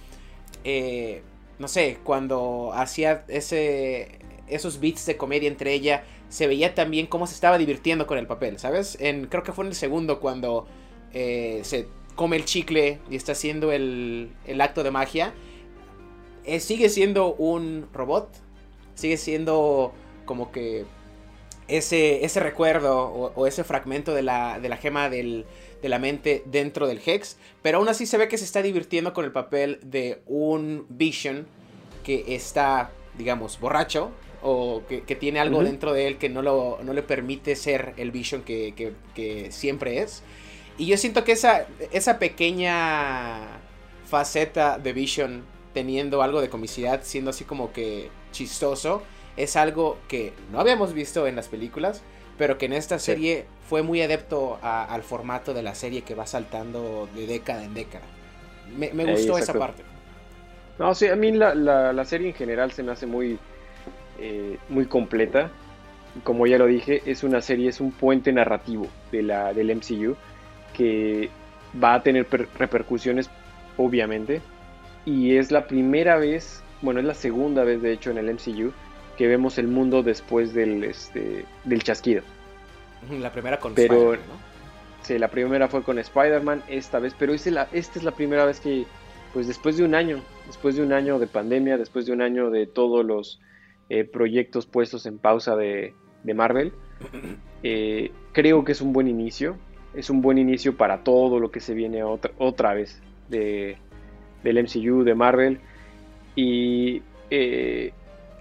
Eh, 0.63 1.23
no 1.59 1.67
sé, 1.67 1.99
cuando 2.05 2.71
hacía 2.73 3.25
ese, 3.27 4.21
esos 4.47 4.79
beats 4.79 5.05
de 5.07 5.17
comedia 5.17 5.49
entre 5.49 5.73
ella, 5.73 6.05
se 6.29 6.47
veía 6.47 6.77
también 6.77 7.07
cómo 7.07 7.27
se 7.27 7.35
estaba 7.35 7.59
divirtiendo 7.59 8.07
con 8.07 8.19
el 8.19 8.29
papel, 8.29 8.61
¿sabes? 8.61 8.97
En, 9.01 9.27
creo 9.27 9.43
que 9.43 9.53
fue 9.53 9.65
en 9.65 9.71
el 9.71 9.75
segundo 9.75 10.21
cuando 10.21 10.69
eh, 11.13 11.61
se 11.65 11.89
come 12.15 12.37
el 12.37 12.45
chicle 12.45 12.99
y 13.11 13.17
está 13.17 13.33
haciendo 13.33 13.73
el, 13.73 14.31
acto 14.61 14.83
de 14.83 14.91
magia, 14.91 15.33
eh, 16.45 16.61
sigue 16.61 16.89
siendo 16.89 17.35
un 17.35 17.89
robot, 17.93 18.29
sigue 18.95 19.17
siendo 19.17 19.93
como 20.25 20.53
que 20.53 20.85
ese, 21.69 22.25
ese 22.25 22.41
recuerdo 22.41 23.07
o, 23.35 23.47
ese 23.47 23.65
fragmento 23.65 24.15
de 24.15 24.23
la, 24.23 24.59
de 24.59 24.69
la 24.69 24.77
gema 24.77 25.11
de 25.11 25.45
la 25.83 25.99
mente 25.99 26.43
dentro 26.47 26.87
del 26.87 27.01
Hex, 27.05 27.37
pero 27.63 27.79
aún 27.79 27.89
así 27.89 28.07
se 28.07 28.17
ve 28.19 28.29
que 28.29 28.39
se 28.39 28.45
está 28.45 28.63
divirtiendo 28.63 29.13
con 29.13 29.25
el 29.25 29.33
papel 29.33 29.79
de 29.83 30.23
un 30.27 30.87
Vision 30.89 31.47
que 32.05 32.25
está, 32.35 32.91
digamos, 33.17 33.61
borracho 33.61 34.11
o 34.43 34.83
que, 34.89 35.17
tiene 35.17 35.41
algo 35.41 35.63
dentro 35.63 35.93
de 35.93 36.07
él 36.07 36.17
que 36.17 36.29
no, 36.29 36.43
lo, 36.43 36.79
no 36.83 36.93
le 36.93 37.03
permite 37.03 37.55
ser 37.57 37.93
el 37.97 38.11
Vision 38.11 38.43
que, 38.43 38.95
que 39.15 39.53
siempre 39.53 39.99
es. 39.99 40.23
Y 40.79 40.87
yo 40.87 40.97
siento 40.97 41.25
que 41.25 41.33
esa, 41.33 41.67
esa 41.93 42.19
pequeña 42.19 43.41
faceta 44.07 44.79
de 44.79 44.93
Vision 44.93 45.45
teniendo 45.79 46.23
algo 46.23 46.41
de 46.41 46.49
comicidad, 46.49 47.03
siendo 47.05 47.31
así 47.31 47.45
como 47.45 47.73
que 47.73 48.11
chistoso, 48.33 49.01
es 49.37 49.55
algo 49.55 49.97
que 50.09 50.33
no 50.51 50.59
habíamos 50.59 50.93
visto 50.93 51.29
en 51.29 51.37
las 51.37 51.47
películas, 51.47 52.03
pero 52.37 52.59
que 52.59 52.67
en 52.67 52.73
esta 52.73 52.99
serie 52.99 53.45
fue 53.69 53.85
muy 53.85 54.03
adepto 54.03 54.59
al 54.61 55.05
formato 55.05 55.55
de 55.55 55.63
la 55.63 55.77
serie 55.77 56.03
que 56.03 56.17
va 56.17 56.27
saltando 56.27 57.09
de 57.15 57.29
década 57.29 57.63
en 57.63 57.75
década. 57.75 58.07
Me, 58.77 58.89
gustó 59.05 59.39
esa 59.39 59.55
parte. 59.55 59.85
No, 60.81 60.97
sí, 60.97 61.07
a 61.07 61.15
mí 61.15 61.31
la, 61.31 61.55
la, 61.55 62.05
serie 62.05 62.27
en 62.27 62.35
general 62.35 62.73
se 62.73 62.83
me 62.83 62.91
hace 62.91 63.07
muy, 63.07 63.39
eh, 64.19 64.59
muy 64.69 64.87
completa. 64.87 65.49
Como 66.25 66.49
ya 66.49 66.59
lo 66.59 66.67
dije, 66.67 67.03
es 67.07 67.23
una 67.23 67.41
serie, 67.41 67.69
es 67.69 67.81
un 67.81 67.93
puente 67.93 68.33
narrativo 68.33 68.89
de 69.13 69.23
la, 69.23 69.55
del 69.55 69.77
MCU 69.77 70.17
que 70.73 71.31
va 71.81 71.95
a 71.95 72.03
tener 72.03 72.27
repercusiones, 72.59 73.31
obviamente. 73.77 74.43
Y 75.09 75.39
es 75.39 75.51
la 75.51 75.67
primera 75.67 76.19
vez, 76.19 76.63
bueno, 76.83 77.01
es 77.01 77.07
la 77.07 77.15
segunda 77.15 77.65
vez 77.65 77.81
de 77.81 77.93
hecho 77.93 78.11
en 78.11 78.19
el 78.19 78.35
MCU 78.35 78.73
que 79.17 79.27
vemos 79.27 79.57
el 79.57 79.67
mundo 79.67 80.03
después 80.03 80.53
del, 80.53 80.85
este, 80.85 81.47
del 81.65 81.83
chasquido. 81.83 82.23
La 83.19 83.33
primera 83.33 83.59
con 83.59 83.75
pero, 83.75 83.95
Spider-Man, 83.95 84.29
¿no? 84.29 84.35
Sí, 85.03 85.19
la 85.19 85.29
primera 85.29 85.69
fue 85.69 85.83
con 85.83 85.99
Spider-Man 85.99 86.63
esta 86.69 86.99
vez, 86.99 87.15
pero 87.19 87.33
esta 87.33 87.59
es 87.73 88.03
la 88.03 88.11
primera 88.11 88.45
vez 88.45 88.61
que, 88.61 88.85
pues 89.33 89.49
después 89.49 89.79
de 89.79 89.85
un 89.85 89.95
año, 89.95 90.21
después 90.47 90.77
de 90.77 90.83
un 90.83 90.93
año 90.93 91.19
de 91.19 91.27
pandemia, 91.27 91.79
después 91.79 92.05
de 92.05 92.13
un 92.13 92.21
año 92.21 92.51
de 92.51 92.67
todos 92.67 93.03
los 93.03 93.41
eh, 93.89 94.05
proyectos 94.05 94.67
puestos 94.67 95.07
en 95.07 95.19
pausa 95.19 95.57
de, 95.57 95.95
Marvel, 96.35 96.75
eh, 97.63 98.13
creo 98.33 98.63
que 98.63 98.73
es 98.73 98.83
un 98.83 98.93
buen 98.93 99.09
inicio 99.09 99.57
es 99.95 100.11
un 100.11 100.21
buen 100.21 100.37
inicio 100.37 100.77
para 100.77 101.03
todo 101.03 101.41
lo 101.41 101.51
que 101.51 101.61
se 101.61 101.73
viene 101.73 102.05
otra, 102.05 102.31
otra 102.37 102.75
vez 102.75 103.01
de, 103.31 103.79
del 104.43 104.63
MCU, 104.63 105.05
de 105.05 105.15
Marvel. 105.15 105.59
Y 106.35 107.03
eh, 107.31 107.93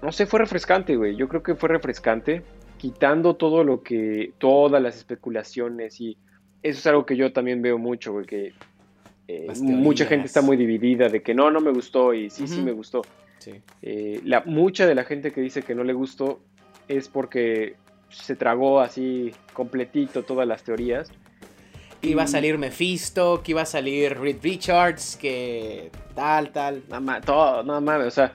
no 0.02 0.12
sé, 0.12 0.26
fue 0.26 0.40
refrescante, 0.40 0.96
güey. 0.96 1.16
Yo 1.16 1.28
creo 1.28 1.44
que 1.44 1.56
fue 1.56 1.70
refrescante, 1.70 2.44
quitando 2.78 3.36
todo 3.36 3.64
lo 3.64 3.82
que, 3.82 4.34
todas 4.38 4.82
las 4.82 4.96
especulaciones 4.96 6.00
y 6.00 6.18
eso 6.64 6.80
es 6.80 6.88
algo 6.88 7.06
que 7.06 7.16
yo 7.16 7.32
también 7.34 7.62
veo 7.62 7.78
mucho, 7.78 8.14
güey, 8.14 8.26
que 8.26 8.54
eh, 9.28 9.48
mucha 9.62 10.06
gente 10.06 10.28
está 10.28 10.42
muy 10.42 10.58
dividida 10.58 11.10
de 11.10 11.22
que 11.22 11.34
no, 11.34 11.52
no 11.52 11.60
me 11.60 11.72
gustó 11.72 12.14
y 12.14 12.30
sí, 12.30 12.48
sí 12.48 12.62
me 12.62 12.72
gustó. 12.72 13.02
Eh, 13.82 14.22
la, 14.26 14.42
mucha 14.46 14.86
de 14.86 14.96
la 14.96 15.04
gente 15.04 15.32
que 15.32 15.42
dice 15.42 15.62
que 15.62 15.76
no 15.76 15.84
le 15.84 15.94
gustó 15.94 16.42
es 16.88 17.08
porque 17.08 17.76
se 18.10 18.36
tragó 18.36 18.82
así 18.82 19.32
completito 19.54 20.24
todas 20.24 20.48
las 20.48 20.64
teorías 20.64 21.12
que 22.02 22.10
iba 22.10 22.24
a 22.24 22.28
salir 22.28 22.58
Mephisto, 22.58 23.42
que 23.44 23.52
iba 23.52 23.62
a 23.62 23.66
salir 23.66 24.18
Reed 24.18 24.38
Richards, 24.42 25.18
que 25.18 25.90
tal, 26.16 26.52
tal. 26.52 26.84
Nada 26.88 27.00
más, 27.00 27.22
todo, 27.26 27.64
nada 27.64 27.82
más, 27.82 28.06
o 28.06 28.12
sea, 28.12 28.34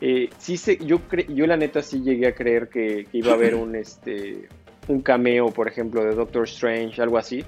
eh, 0.00 0.30
sí 0.38 0.56
sé, 0.56 0.78
yo, 0.84 1.00
yo 1.28 1.46
la 1.46 1.56
neta 1.56 1.82
sí 1.82 2.02
llegué 2.02 2.26
a 2.26 2.34
creer 2.34 2.68
que, 2.68 3.06
iba 3.12 3.32
a 3.32 3.34
haber 3.34 3.54
un, 3.54 3.74
este, 3.76 4.48
un 4.88 5.02
cameo, 5.02 5.50
por 5.50 5.68
ejemplo, 5.68 6.04
de 6.04 6.14
Doctor 6.14 6.44
Strange, 6.44 7.00
algo 7.00 7.18
así, 7.18 7.44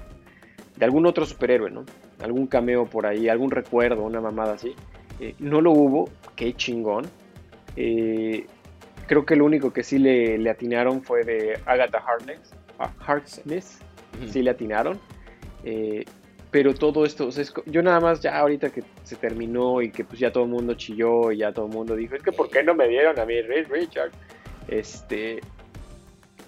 de 0.77 0.85
algún 0.85 1.05
otro 1.05 1.25
superhéroe, 1.25 1.71
¿no? 1.71 1.83
Algún 2.21 2.47
cameo 2.47 2.85
por 2.85 3.05
ahí, 3.05 3.27
algún 3.27 3.51
recuerdo, 3.51 4.03
una 4.03 4.21
mamada 4.21 4.53
así. 4.53 4.73
Eh, 5.19 5.35
no 5.39 5.61
lo 5.61 5.71
hubo, 5.71 6.09
qué 6.35 6.53
chingón. 6.53 7.05
Eh, 7.75 8.45
creo 9.07 9.25
que 9.25 9.35
lo 9.35 9.45
único 9.45 9.73
que 9.73 9.83
sí 9.83 9.97
le, 9.97 10.37
le 10.37 10.49
atinaron 10.49 11.03
fue 11.03 11.23
de 11.23 11.59
Agatha 11.65 11.97
Harkness. 11.97 12.53
Ah, 12.79 12.91
Harkness, 13.05 13.79
sí 14.29 14.41
le 14.41 14.51
atinaron. 14.51 14.99
Eh, 15.65 16.05
pero 16.51 16.73
todo 16.73 17.03
esto, 17.03 17.29
yo 17.65 17.83
nada 17.83 17.99
más 17.99 18.21
ya 18.21 18.37
ahorita 18.37 18.69
que 18.69 18.81
se 19.03 19.17
terminó 19.17 19.81
y 19.81 19.91
que 19.91 20.05
pues 20.05 20.19
ya 20.19 20.31
todo 20.31 20.45
el 20.45 20.51
mundo 20.51 20.75
chilló 20.75 21.33
y 21.33 21.39
ya 21.39 21.51
todo 21.51 21.65
el 21.65 21.73
mundo 21.73 21.97
dijo, 21.97 22.15
es 22.15 22.23
que 22.23 22.31
¿por 22.31 22.49
qué 22.49 22.63
no 22.63 22.73
me 22.73 22.87
dieron 22.87 23.19
a 23.19 23.25
mí 23.25 23.41
Richard? 23.41 24.11
Este, 24.69 25.41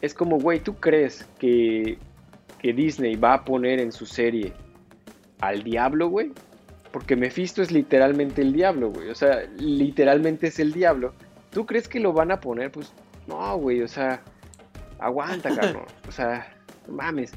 es 0.02 0.14
como, 0.14 0.40
güey, 0.40 0.62
¿tú 0.62 0.76
crees 0.76 1.28
que, 1.40 1.98
que 2.60 2.72
Disney 2.72 3.16
va 3.16 3.34
a 3.34 3.44
poner 3.44 3.80
en 3.80 3.92
su 3.92 4.06
serie 4.06 4.54
al 5.42 5.64
diablo, 5.64 6.08
güey? 6.08 6.32
Porque 6.92 7.16
Mephisto 7.16 7.62
es 7.62 7.72
literalmente 7.72 8.42
el 8.42 8.54
diablo, 8.54 8.92
güey. 8.92 9.10
O 9.10 9.16
sea, 9.16 9.44
literalmente 9.58 10.48
es 10.48 10.60
el 10.60 10.72
diablo. 10.72 11.14
¿Tú 11.52 11.66
crees 11.66 11.88
que 11.88 12.00
lo 12.00 12.14
van 12.14 12.32
a 12.32 12.40
poner? 12.40 12.72
Pues 12.72 12.94
no, 13.28 13.58
güey. 13.58 13.82
O 13.82 13.88
sea, 13.88 14.22
aguanta, 15.00 15.54
cabrón. 15.54 15.86
O 16.08 16.12
sea, 16.12 16.56
mames. 16.88 17.34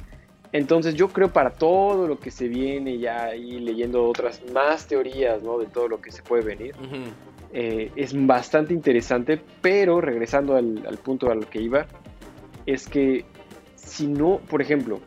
Entonces 0.53 0.95
yo 0.95 1.09
creo 1.09 1.33
para 1.33 1.51
todo 1.51 2.09
lo 2.09 2.19
que 2.19 2.31
se 2.31 2.49
viene 2.49 2.99
ya 2.99 3.27
ahí 3.27 3.61
leyendo 3.61 4.05
otras 4.09 4.43
más 4.53 4.87
teorías, 4.87 5.43
¿no? 5.43 5.59
De 5.59 5.67
todo 5.67 5.87
lo 5.87 6.01
que 6.01 6.11
se 6.11 6.23
puede 6.23 6.43
venir. 6.43 6.75
Eh, 7.53 7.93
es 7.95 8.15
bastante 8.27 8.75
interesante, 8.75 9.41
pero 9.61 10.01
regresando 10.01 10.57
al, 10.57 10.99
punto 11.03 11.31
al 11.31 11.47
que 11.47 11.61
iba, 11.61 11.87
es 12.67 12.89
que 12.89 13.25
si 13.77 14.09
no, 14.09 14.41
por 14.49 14.61
ejemplo, 14.61 15.01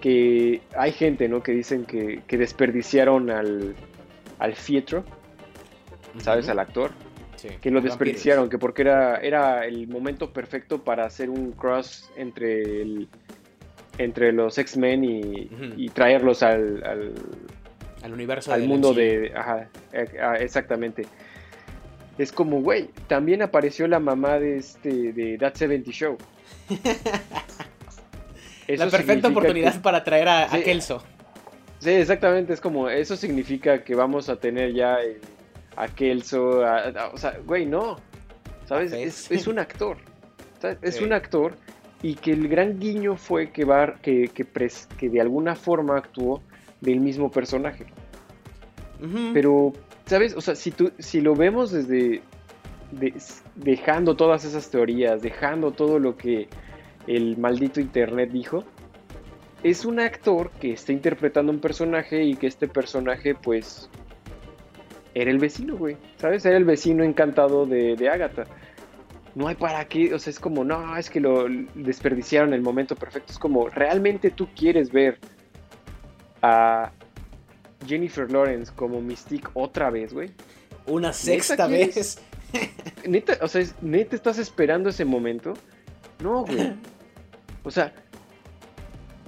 que 0.00 0.62
hay 0.74 0.92
gente, 0.92 1.28
¿no? 1.28 1.42
Que 1.42 1.52
dicen 1.52 1.84
que, 1.84 2.22
desperdiciaron 2.26 3.30
al, 3.30 3.74
al 4.38 4.54
Fietro, 4.54 5.04
¿sabes? 6.18 6.48
Al 6.48 6.58
actor. 6.58 6.92
que 7.60 7.70
lo 7.70 7.82
desperdiciaron, 7.82 8.48
que 8.48 8.58
porque 8.58 8.80
era, 8.80 9.16
era 9.16 9.66
el 9.66 9.88
momento 9.88 10.32
perfecto 10.32 10.82
para 10.82 11.04
hacer 11.04 11.28
un 11.28 11.52
cross 11.52 12.10
entre 12.16 12.80
el 12.80 13.08
entre 14.00 14.32
los 14.32 14.56
X-Men 14.56 15.04
y, 15.04 15.88
traerlos 15.90 16.42
al, 16.42 16.82
al, 18.02 18.12
universo 18.12 18.52
al 18.52 18.62
mundo 18.62 18.94
de 18.94 19.30
ajá, 19.36 19.68
eh, 19.92 20.08
ah, 20.20 20.36
exactamente. 20.38 21.06
Es 22.16 22.32
como 22.32 22.60
güey 22.62 22.88
también 23.08 23.42
apareció 23.42 23.86
la 23.86 24.00
mamá 24.00 24.38
de 24.38 24.56
este 24.56 25.12
de 25.12 25.36
That 25.38 25.54
70 25.54 25.90
Show. 25.90 26.16
La 28.68 28.88
perfecta 28.88 29.26
oportunidad 29.28 29.82
para 29.82 30.04
traer 30.04 30.28
a, 30.28 30.48
Kelso. 30.64 31.02
Sí 31.80 31.90
exactamente 31.90 32.52
es 32.52 32.60
como 32.60 32.88
eso 32.88 33.16
significa 33.16 33.82
que 33.82 33.96
vamos 33.96 34.28
a 34.28 34.36
tener 34.36 34.72
ya 34.72 34.98
a 35.76 35.88
Kelso 35.88 36.60
o 37.12 37.18
sea 37.18 37.38
güey 37.44 37.66
no. 37.66 37.98
Sabes 38.66 38.92
es, 38.92 39.46
un 39.48 39.58
actor. 39.58 39.96
Es 40.82 41.00
un 41.00 41.12
actor 41.12 41.56
y 42.02 42.14
que 42.14 42.32
el 42.32 42.48
gran 42.48 42.78
guiño 42.78 43.16
fue 43.16 43.50
que, 43.50 43.66
que, 44.02 44.30
que, 44.98 45.08
de 45.08 45.20
alguna 45.20 45.54
forma 45.54 45.98
actuó 45.98 46.42
del 46.80 47.00
mismo 47.00 47.30
personaje. 47.30 47.86
Pero, 49.32 49.72
¿sabes? 50.06 50.34
O 50.36 50.40
sea, 50.40 50.54
si, 50.54 50.70
tú, 50.70 50.92
si 50.98 51.20
lo 51.20 51.34
vemos 51.34 51.70
desde 51.70 52.22
dejando 53.54 54.16
todas 54.16 54.44
esas 54.44 54.70
teorías, 54.70 55.22
dejando 55.22 55.72
todo 55.72 55.98
lo 55.98 56.16
que 56.16 56.48
el 57.06 57.38
maldito 57.38 57.80
internet 57.80 58.30
dijo, 58.30 58.64
es 59.62 59.84
un 59.84 60.00
actor 60.00 60.50
que 60.60 60.72
está 60.72 60.92
interpretando 60.92 61.52
un 61.52 61.60
personaje 61.60 62.24
y 62.24 62.34
que 62.34 62.46
este 62.46 62.66
personaje, 62.66 63.34
pues, 63.34 63.88
era 65.14 65.30
el 65.30 65.38
vecino, 65.38 65.76
güey. 65.76 65.96
¿Sabes? 66.16 66.44
Era 66.46 66.56
el 66.56 66.64
vecino 66.64 67.04
encantado 67.04 67.66
de, 67.66 67.96
de 67.96 68.08
Agatha. 68.08 68.44
No 69.34 69.48
hay 69.48 69.54
para 69.54 69.84
qué, 69.86 70.12
o 70.14 70.18
sea, 70.18 70.30
es 70.30 70.40
como, 70.40 70.64
no, 70.64 70.96
es 70.96 71.10
que 71.10 71.20
lo 71.20 71.46
desperdiciaron 71.74 72.52
el 72.52 72.62
momento 72.62 72.96
perfecto. 72.96 73.32
Es 73.32 73.38
como, 73.38 73.68
¿realmente 73.68 74.30
tú 74.30 74.48
quieres 74.54 74.90
ver 74.90 75.18
a 76.42 76.90
Jennifer 77.86 78.30
Lawrence 78.30 78.72
como 78.74 79.00
Mystique 79.00 79.48
otra 79.54 79.90
vez, 79.90 80.12
güey? 80.12 80.30
Una 80.86 81.12
sexta 81.12 81.66
vez. 81.66 82.20
neta, 83.06 83.38
o 83.40 83.48
sea, 83.48 83.64
neta 83.80 84.16
estás 84.16 84.38
esperando 84.38 84.90
ese 84.90 85.04
momento. 85.04 85.54
No, 86.22 86.44
güey. 86.44 86.74
O 87.62 87.70
sea, 87.70 87.92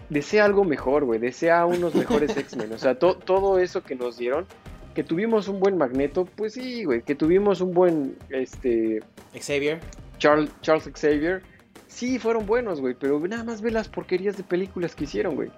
desea 0.09 0.47
algo 0.47 0.65
mejor, 0.65 1.05
güey. 1.05 1.21
Desea 1.21 1.67
unos 1.67 1.95
mejores 1.95 2.35
X-Men. 2.35 2.73
O 2.73 2.79
sea, 2.79 2.99
todo 2.99 3.59
eso 3.59 3.83
que 3.83 3.95
nos 3.95 4.17
dieron. 4.17 4.47
Que 4.95 5.03
tuvimos 5.03 5.49
un 5.49 5.59
buen 5.61 5.79
Magneto, 5.79 6.25
pues 6.25 6.55
sí, 6.55 6.85
güey. 6.85 7.03
Que 7.03 7.15
tuvimos 7.15 7.61
un 7.61 7.73
buen, 7.73 8.17
este... 8.29 9.03
Xavier. 9.35 9.81
Charles, 10.19 10.51
Charles 10.61 10.91
Xavier. 10.95 11.43
Sí, 11.89 12.19
fueron 12.19 12.47
buenos, 12.47 12.81
güey. 12.81 12.95
Pero 12.95 13.19
nada 13.21 13.45
más 13.45 13.63
ve 13.63 13.71
las 13.71 13.89
porquerías 13.89 14.37
de 14.37 14.43
películas 14.43 14.95
que 14.95 15.05
hicieron, 15.05 15.35
güey. 15.35 15.51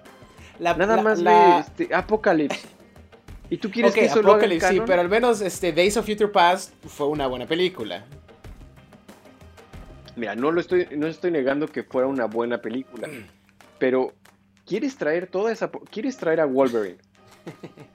nada 0.59 1.01
más 1.01 1.21
ve 1.23 1.59
este, 1.59 1.93
Apocalypse. 1.93 2.67
¿Y 3.49 3.57
tú 3.57 3.69
quieres 3.69 3.93
que 3.93 4.05
eso 4.05 4.21
lo 4.21 4.33
haga 4.33 4.47
Sí, 4.69 4.81
pero 4.85 5.01
al 5.01 5.09
menos 5.09 5.41
este, 5.41 5.71
Days 5.71 5.97
of 5.97 6.05
Future 6.05 6.29
Past 6.29 6.73
fue 6.87 7.07
una 7.07 7.27
buena 7.27 7.45
película. 7.45 8.05
Mira, 10.15 10.35
no 10.35 10.51
lo 10.51 10.61
estoy, 10.61 10.87
no 10.95 11.07
estoy 11.07 11.31
negando 11.31 11.67
que 11.67 11.83
fuera 11.83 12.07
una 12.07 12.25
buena 12.25 12.61
película. 12.61 13.07
Pero 13.77 14.13
quieres 14.65 14.95
traer 14.95 15.27
toda 15.27 15.51
esa. 15.51 15.69
Quieres 15.91 16.17
traer 16.17 16.39
a 16.39 16.45
Wolverine. 16.45 16.97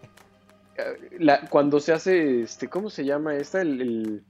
La, 1.19 1.41
cuando 1.49 1.81
se 1.81 1.93
hace, 1.93 2.43
este, 2.43 2.69
¿cómo 2.69 2.91
se 2.91 3.05
llama 3.05 3.35
esta? 3.37 3.61
El, 3.61 4.23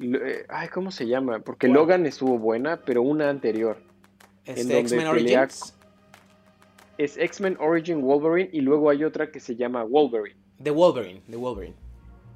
eh, 0.00 0.46
ay, 0.48 0.68
¿cómo 0.68 0.90
se 0.90 1.06
llama? 1.06 1.40
Porque 1.40 1.68
Logan 1.68 2.06
estuvo 2.06 2.38
buena, 2.38 2.80
pero 2.84 3.02
una 3.02 3.28
anterior. 3.28 3.76
Este, 4.44 4.78
X-Men 4.78 5.06
Origins. 5.06 5.74
Es 6.98 7.16
X-Men 7.16 7.56
Origin 7.60 8.02
Wolverine 8.02 8.50
y 8.52 8.60
luego 8.60 8.90
hay 8.90 9.04
otra 9.04 9.30
que 9.30 9.40
se 9.40 9.56
llama 9.56 9.84
Wolverine. 9.84 10.36
The 10.62 10.70
Wolverine, 10.70 11.22
The 11.30 11.36
Wolverine. 11.36 11.74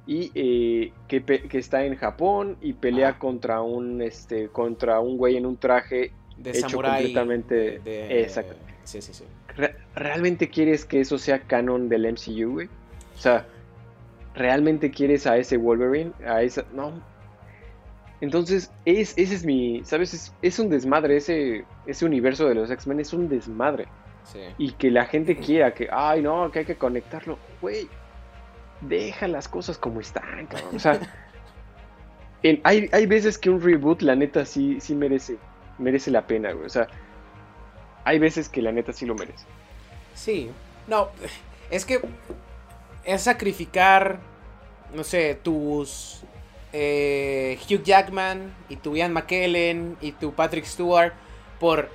Y 0.07 0.31
eh, 0.35 0.93
que, 1.07 1.23
que, 1.23 1.57
está 1.57 1.83
en 1.83 1.95
Japón 1.95 2.57
y 2.61 2.73
pelea 2.73 3.17
contra 3.17 3.61
un 3.61 4.01
este 4.01 4.49
contra 4.49 4.99
un 4.99 5.17
güey 5.17 5.35
en 5.35 5.47
un 5.47 5.57
traje 5.57 6.11
de 6.37 6.51
hecho 6.51 6.79
completamente 6.79 7.79
de, 7.79 8.21
exacto. 8.21 8.55
Sí, 8.83 9.01
sí, 9.01 9.13
sí. 9.13 9.23
¿Realmente 9.95 10.49
quieres 10.49 10.85
que 10.85 10.99
eso 10.99 11.17
sea 11.17 11.39
canon 11.39 11.89
del 11.89 12.11
MCU, 12.11 12.51
güey? 12.51 12.69
O 13.15 13.17
sea, 13.17 13.45
¿realmente 14.35 14.91
quieres 14.91 15.25
a 15.25 15.37
ese 15.37 15.57
Wolverine? 15.57 16.11
A 16.27 16.41
esa. 16.41 16.65
No. 16.73 16.93
Entonces, 18.21 18.71
es, 18.85 19.13
ese 19.17 19.35
es 19.35 19.45
mi. 19.45 19.83
¿Sabes? 19.83 20.13
Es, 20.13 20.33
es 20.41 20.59
un 20.59 20.69
desmadre. 20.69 21.17
Ese, 21.17 21.65
ese 21.85 22.05
universo 22.05 22.47
de 22.47 22.55
los 22.55 22.69
X-Men 22.71 22.99
es 22.99 23.13
un 23.13 23.29
desmadre. 23.29 23.87
Sí. 24.23 24.39
Y 24.57 24.71
que 24.73 24.91
la 24.91 25.05
gente 25.05 25.35
quiera 25.35 25.73
que. 25.73 25.87
Ay, 25.91 26.21
no, 26.21 26.51
que 26.51 26.59
hay 26.59 26.65
que 26.65 26.75
conectarlo. 26.75 27.37
Güey, 27.61 27.87
deja 28.81 29.27
las 29.27 29.47
cosas 29.47 29.77
como 29.77 29.99
están, 29.99 30.47
cabrón. 30.47 30.75
O 30.75 30.79
sea, 30.79 30.99
hay, 32.63 32.89
hay 32.91 33.05
veces 33.05 33.37
que 33.37 33.49
un 33.49 33.61
reboot, 33.61 34.01
la 34.01 34.15
neta, 34.15 34.45
sí, 34.45 34.79
sí 34.79 34.95
merece, 34.95 35.37
merece 35.77 36.11
la 36.11 36.25
pena, 36.25 36.51
güey. 36.51 36.65
O 36.65 36.69
sea, 36.69 36.87
hay 38.03 38.19
veces 38.19 38.49
que 38.49 38.61
la 38.61 38.71
neta 38.71 38.93
sí 38.93 39.05
lo 39.05 39.15
merece. 39.15 39.45
Sí, 40.13 40.49
no, 40.87 41.09
es 41.69 41.85
que 41.85 41.99
es 43.05 43.21
sacrificar, 43.23 44.19
no 44.93 45.03
sé, 45.03 45.35
tus 45.35 46.21
eh, 46.73 47.57
Hugh 47.69 47.83
Jackman 47.83 48.53
y 48.69 48.77
tu 48.77 48.95
Ian 48.95 49.13
McKellen 49.13 49.97
y 50.01 50.11
tu 50.11 50.33
Patrick 50.33 50.65
Stewart 50.65 51.13
por 51.59 51.89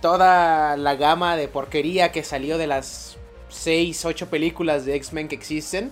toda 0.00 0.76
la 0.76 0.96
gama 0.96 1.36
de 1.36 1.48
porquería 1.48 2.12
que 2.12 2.22
salió 2.24 2.58
de 2.58 2.66
las 2.66 3.16
6, 3.48 4.04
8 4.04 4.28
películas 4.28 4.84
de 4.84 4.96
X-Men 4.96 5.28
que 5.28 5.34
existen 5.34 5.90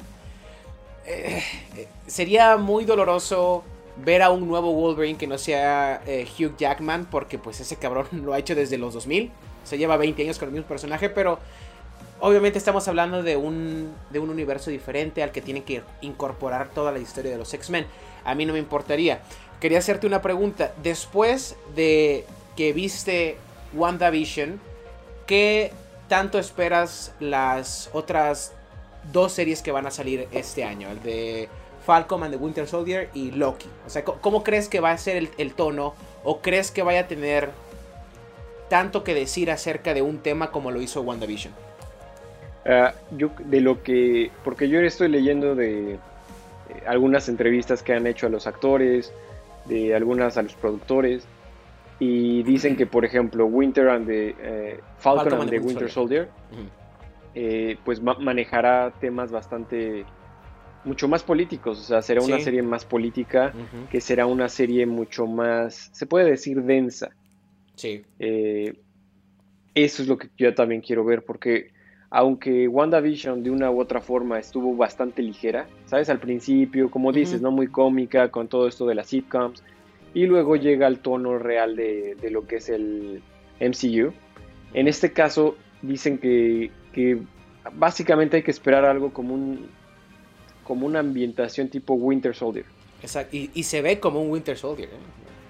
eh, 1.04 1.42
sería 2.06 2.56
muy 2.56 2.84
doloroso 2.84 3.64
ver 3.96 4.22
a 4.22 4.30
un 4.30 4.46
nuevo 4.46 4.72
Wolverine 4.72 5.18
que 5.18 5.26
no 5.26 5.36
sea 5.36 6.02
eh, 6.06 6.26
Hugh 6.38 6.56
Jackman, 6.56 7.06
porque 7.10 7.38
pues 7.38 7.60
ese 7.60 7.76
cabrón 7.76 8.06
lo 8.24 8.32
ha 8.32 8.38
hecho 8.38 8.54
desde 8.54 8.78
los 8.78 8.94
2000. 8.94 9.30
Se 9.64 9.78
lleva 9.78 9.96
20 9.96 10.22
años 10.22 10.38
con 10.38 10.48
el 10.48 10.54
mismo 10.54 10.68
personaje, 10.68 11.08
pero 11.08 11.38
obviamente 12.22 12.56
estamos 12.56 12.88
hablando 12.88 13.22
de 13.22 13.36
un, 13.36 13.92
de 14.10 14.18
un 14.18 14.30
universo 14.30 14.70
diferente 14.70 15.22
al 15.22 15.32
que 15.32 15.42
tienen 15.42 15.62
que 15.62 15.82
incorporar 16.00 16.70
toda 16.70 16.90
la 16.92 16.98
historia 16.98 17.32
de 17.32 17.38
los 17.38 17.52
X-Men. 17.52 17.86
A 18.24 18.34
mí 18.34 18.46
no 18.46 18.54
me 18.54 18.58
importaría. 18.58 19.20
Quería 19.60 19.78
hacerte 19.78 20.06
una 20.06 20.22
pregunta. 20.22 20.72
Después 20.82 21.56
de 21.74 22.24
que 22.56 22.72
viste 22.72 23.36
WandaVision, 23.74 24.60
¿qué 25.26 25.72
tanto 26.08 26.38
esperas 26.38 27.12
las 27.20 27.90
otras 27.92 28.52
dos 29.10 29.32
series 29.32 29.62
que 29.62 29.72
van 29.72 29.86
a 29.86 29.90
salir 29.90 30.28
este 30.32 30.64
año, 30.64 30.90
el 30.90 31.02
de 31.02 31.48
Falcon 31.84 32.22
and 32.22 32.32
the 32.32 32.38
Winter 32.38 32.68
Soldier 32.68 33.10
y 33.14 33.32
Loki. 33.32 33.68
O 33.86 33.90
sea, 33.90 34.04
¿cómo 34.04 34.44
crees 34.44 34.68
que 34.68 34.80
va 34.80 34.92
a 34.92 34.98
ser 34.98 35.30
el, 35.36 35.54
tono? 35.54 35.94
¿O 36.22 36.40
crees 36.40 36.70
que 36.70 36.82
vaya 36.82 37.00
a 37.00 37.08
tener 37.08 37.50
tanto 38.68 39.04
que 39.04 39.14
decir 39.14 39.50
acerca 39.50 39.94
de 39.94 40.02
un 40.02 40.18
tema 40.18 40.50
como 40.50 40.70
lo 40.70 40.80
hizo 40.80 41.00
WandaVision? 41.00 41.52
Uh, 42.64 43.16
yo 43.16 43.30
de 43.44 43.60
lo 43.60 43.82
que, 43.82 44.30
porque 44.44 44.68
yo 44.68 44.80
estoy 44.80 45.08
leyendo 45.08 45.56
de 45.56 45.94
eh, 45.94 45.98
algunas 46.86 47.28
entrevistas 47.28 47.82
que 47.82 47.92
han 47.92 48.06
hecho 48.06 48.26
a 48.26 48.30
los 48.30 48.46
actores, 48.46 49.12
de 49.64 49.94
algunas 49.94 50.36
a 50.36 50.42
los 50.42 50.54
productores, 50.54 51.26
y 51.98 52.42
dicen 52.42 52.76
que, 52.76 52.86
por 52.86 53.04
ejemplo, 53.04 53.46
Winter 53.46 53.88
and 53.88 54.06
the 54.06 54.34
eh, 54.40 54.80
Falcon, 54.98 55.40
and, 55.40 55.50
the 55.50 55.58
Winter 55.60 55.90
Soldier, 55.90 56.28
eh, 57.34 57.76
pues 57.84 58.02
manejará 58.02 58.92
temas 59.00 59.30
bastante 59.30 60.04
mucho 60.84 61.06
más 61.06 61.22
políticos, 61.22 61.78
o 61.78 61.82
sea, 61.82 62.02
será 62.02 62.20
una 62.20 62.40
serie 62.40 62.62
más 62.62 62.84
política, 62.84 63.52
que 63.90 64.00
será 64.00 64.26
una 64.26 64.48
serie 64.48 64.84
mucho 64.84 65.26
más, 65.26 65.90
se 65.92 66.06
puede 66.06 66.30
decir, 66.30 66.62
densa. 66.62 67.10
Sí. 67.76 68.02
Eh, 68.18 68.74
eso 69.74 70.02
es 70.02 70.08
lo 70.08 70.18
que 70.18 70.28
yo 70.36 70.52
también 70.54 70.80
quiero 70.80 71.04
ver, 71.04 71.22
porque 71.24 71.70
aunque 72.14 72.68
WandaVision 72.68 73.42
de 73.42 73.50
una 73.50 73.70
u 73.70 73.80
otra 73.80 74.00
forma 74.00 74.38
estuvo 74.38 74.76
bastante 74.76 75.22
ligera, 75.22 75.66
¿sabes? 75.86 76.08
Al 76.10 76.18
principio, 76.18 76.90
como 76.90 77.10
dices, 77.10 77.40
¿no? 77.40 77.50
Muy 77.50 77.68
cómica 77.68 78.30
con 78.30 78.48
todo 78.48 78.68
esto 78.68 78.86
de 78.86 78.94
las 78.94 79.08
sitcoms, 79.08 79.64
y 80.14 80.26
luego 80.26 80.56
llega 80.56 80.86
al 80.86 80.98
tono 80.98 81.38
real 81.38 81.74
de, 81.74 82.14
de 82.20 82.30
lo 82.30 82.46
que 82.46 82.56
es 82.56 82.68
el 82.68 83.22
MCU. 83.60 84.12
En 84.74 84.88
este 84.88 85.12
caso, 85.12 85.56
dicen 85.80 86.18
que 86.18 86.70
que 86.92 87.18
básicamente 87.74 88.36
hay 88.36 88.42
que 88.42 88.50
esperar 88.50 88.84
algo 88.84 89.12
como 89.12 89.34
un 89.34 89.66
como 90.64 90.86
una 90.86 91.00
ambientación 91.00 91.68
tipo 91.68 91.94
Winter 91.94 92.34
Soldier. 92.34 92.66
Exacto, 93.02 93.36
y, 93.36 93.62
se 93.64 93.82
ve 93.82 93.98
como 93.98 94.22
un 94.22 94.30
Winter 94.30 94.56
Soldier. 94.56 94.90
¿eh? 94.90 94.98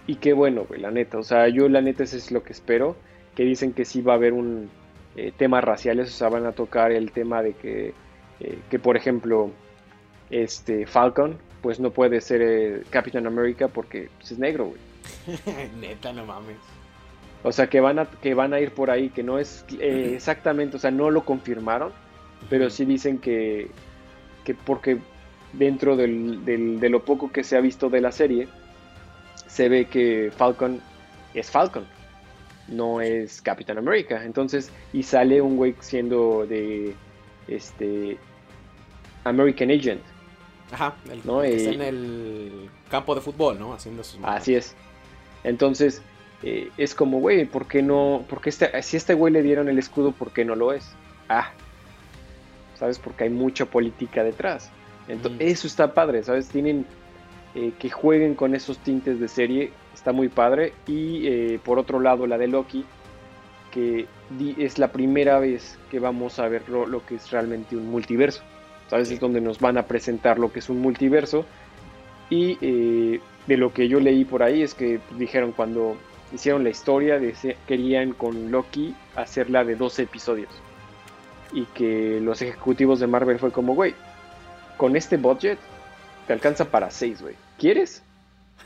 Y 0.06 0.14
qué 0.16 0.32
bueno, 0.32 0.64
güey, 0.66 0.80
la 0.80 0.90
neta. 0.90 1.18
O 1.18 1.22
sea, 1.22 1.48
yo 1.48 1.68
la 1.68 1.82
neta 1.82 2.04
eso 2.04 2.16
es 2.16 2.32
lo 2.32 2.42
que 2.42 2.52
espero. 2.52 2.96
Que 3.34 3.44
dicen 3.44 3.72
que 3.72 3.84
sí 3.84 4.00
va 4.00 4.14
a 4.14 4.16
haber 4.16 4.32
un 4.32 4.70
eh, 5.16 5.32
temas 5.36 5.62
raciales, 5.62 6.08
o 6.08 6.12
sea, 6.12 6.28
van 6.28 6.46
a 6.46 6.52
tocar 6.52 6.92
el 6.92 7.12
tema 7.12 7.42
de 7.42 7.54
que, 7.54 7.94
eh, 8.40 8.58
que 8.70 8.78
por 8.78 8.96
ejemplo, 8.96 9.50
este 10.30 10.86
Falcon, 10.86 11.38
pues 11.60 11.78
no 11.78 11.90
puede 11.90 12.20
ser 12.20 12.84
Capitán 12.90 13.26
América 13.26 13.68
porque 13.68 14.08
pues, 14.18 14.32
es 14.32 14.38
negro, 14.38 14.66
güey. 14.66 14.80
neta, 15.80 16.12
no 16.12 16.24
mames. 16.24 16.56
O 17.42 17.52
sea, 17.52 17.68
que 17.68 17.80
van 17.80 17.98
a, 17.98 18.06
que 18.06 18.34
van 18.34 18.54
a 18.54 18.60
ir 18.60 18.72
por 18.72 18.90
ahí, 18.90 19.10
que 19.10 19.22
no 19.22 19.38
es 19.38 19.64
eh, 19.80 20.12
exactamente, 20.14 20.76
o 20.76 20.80
sea, 20.80 20.90
no 20.90 21.10
lo 21.10 21.24
confirmaron, 21.24 21.92
pero 22.48 22.70
sí 22.70 22.84
dicen 22.84 23.18
que, 23.18 23.68
que 24.44 24.54
porque 24.54 24.98
dentro 25.52 25.96
del, 25.96 26.44
de 26.44 26.88
lo 26.88 27.04
poco 27.04 27.30
que 27.32 27.44
se 27.44 27.56
ha 27.56 27.60
visto 27.60 27.90
de 27.90 28.00
la 28.00 28.12
serie, 28.12 28.48
se 29.46 29.68
ve 29.68 29.86
que 29.86 30.32
Falcon 30.34 30.80
es 31.34 31.50
Falcon, 31.50 31.84
no 32.68 33.00
es 33.00 33.42
Capitán 33.42 33.78
América. 33.78 34.24
Entonces, 34.24 34.70
y 34.92 35.02
sale 35.02 35.40
un 35.40 35.56
güey 35.56 35.74
siendo 35.80 36.46
de 36.46 36.94
este 37.48 38.18
American 39.24 39.70
Agent. 39.70 40.02
Ajá, 40.70 40.94
¿no? 41.24 41.42
está 41.42 41.70
en 41.70 41.82
el 41.82 42.70
campo 42.90 43.14
de 43.14 43.20
fútbol, 43.20 43.58
¿no? 43.58 43.74
Haciendo 43.74 44.02
sus 44.02 44.18
Así 44.22 44.54
es. 44.54 44.74
Entonces, 45.44 46.00
eh, 46.42 46.70
es 46.78 46.94
como, 46.94 47.20
güey, 47.20 47.44
¿por 47.44 47.66
qué 47.66 47.82
no? 47.82 48.24
Porque 48.28 48.48
este, 48.48 48.82
si 48.82 48.96
a 48.96 48.98
este 48.98 49.14
güey 49.14 49.32
le 49.32 49.42
dieron 49.42 49.68
el 49.68 49.78
escudo, 49.78 50.12
¿por 50.12 50.32
qué 50.32 50.44
no 50.44 50.54
lo 50.56 50.72
es? 50.72 50.90
Ah, 51.28 51.50
¿sabes? 52.78 52.98
Porque 52.98 53.24
hay 53.24 53.30
mucha 53.30 53.66
política 53.66 54.24
detrás. 54.24 54.70
Entonces, 55.08 55.40
mm. 55.40 55.50
Eso 55.50 55.66
está 55.66 55.94
padre, 55.94 56.22
¿sabes? 56.22 56.48
Tienen 56.48 56.86
eh, 57.54 57.72
que 57.78 57.90
jueguen 57.90 58.34
con 58.34 58.54
esos 58.54 58.78
tintes 58.78 59.20
de 59.20 59.28
serie, 59.28 59.72
está 60.02 60.12
muy 60.12 60.28
padre. 60.28 60.72
Y 60.88 61.28
eh, 61.28 61.60
por 61.64 61.78
otro 61.78 62.00
lado, 62.00 62.26
la 62.26 62.36
de 62.36 62.48
Loki, 62.48 62.84
que 63.70 64.06
es 64.58 64.78
la 64.78 64.88
primera 64.88 65.38
vez 65.38 65.78
que 65.90 66.00
vamos 66.00 66.40
a 66.40 66.48
ver 66.48 66.68
lo, 66.68 67.06
que 67.06 67.14
es 67.14 67.30
realmente 67.30 67.76
un 67.76 67.88
multiverso. 67.88 68.42
¿Sabes? 68.90 69.10
Es 69.12 69.20
donde 69.20 69.40
nos 69.40 69.60
van 69.60 69.78
a 69.78 69.84
presentar 69.84 70.38
lo 70.38 70.52
que 70.52 70.58
es 70.58 70.68
un 70.68 70.82
multiverso 70.82 71.46
Y 72.28 72.58
eh, 72.60 73.20
de 73.46 73.56
lo 73.56 73.72
que 73.72 73.88
yo 73.88 74.00
leí 74.00 74.26
por 74.26 74.42
ahí 74.42 74.60
es 74.60 74.74
que 74.74 75.00
dijeron 75.16 75.52
cuando 75.52 75.96
hicieron 76.34 76.62
la 76.62 76.70
historia, 76.70 77.18
de, 77.18 77.56
querían 77.66 78.12
con 78.12 78.50
Loki 78.50 78.94
hacerla 79.14 79.64
de 79.64 79.76
12 79.76 80.02
episodios. 80.02 80.50
Y 81.52 81.64
que 81.66 82.20
los 82.20 82.42
ejecutivos 82.42 82.98
de 82.98 83.06
Marvel 83.06 83.38
fue 83.38 83.52
como, 83.52 83.74
güey, 83.74 83.94
con 84.76 84.96
este 84.96 85.16
budget 85.16 85.58
te 86.26 86.32
alcanza 86.32 86.64
para 86.64 86.90
6, 86.90 87.22
güey. 87.22 87.36
¿Quieres? 87.58 88.02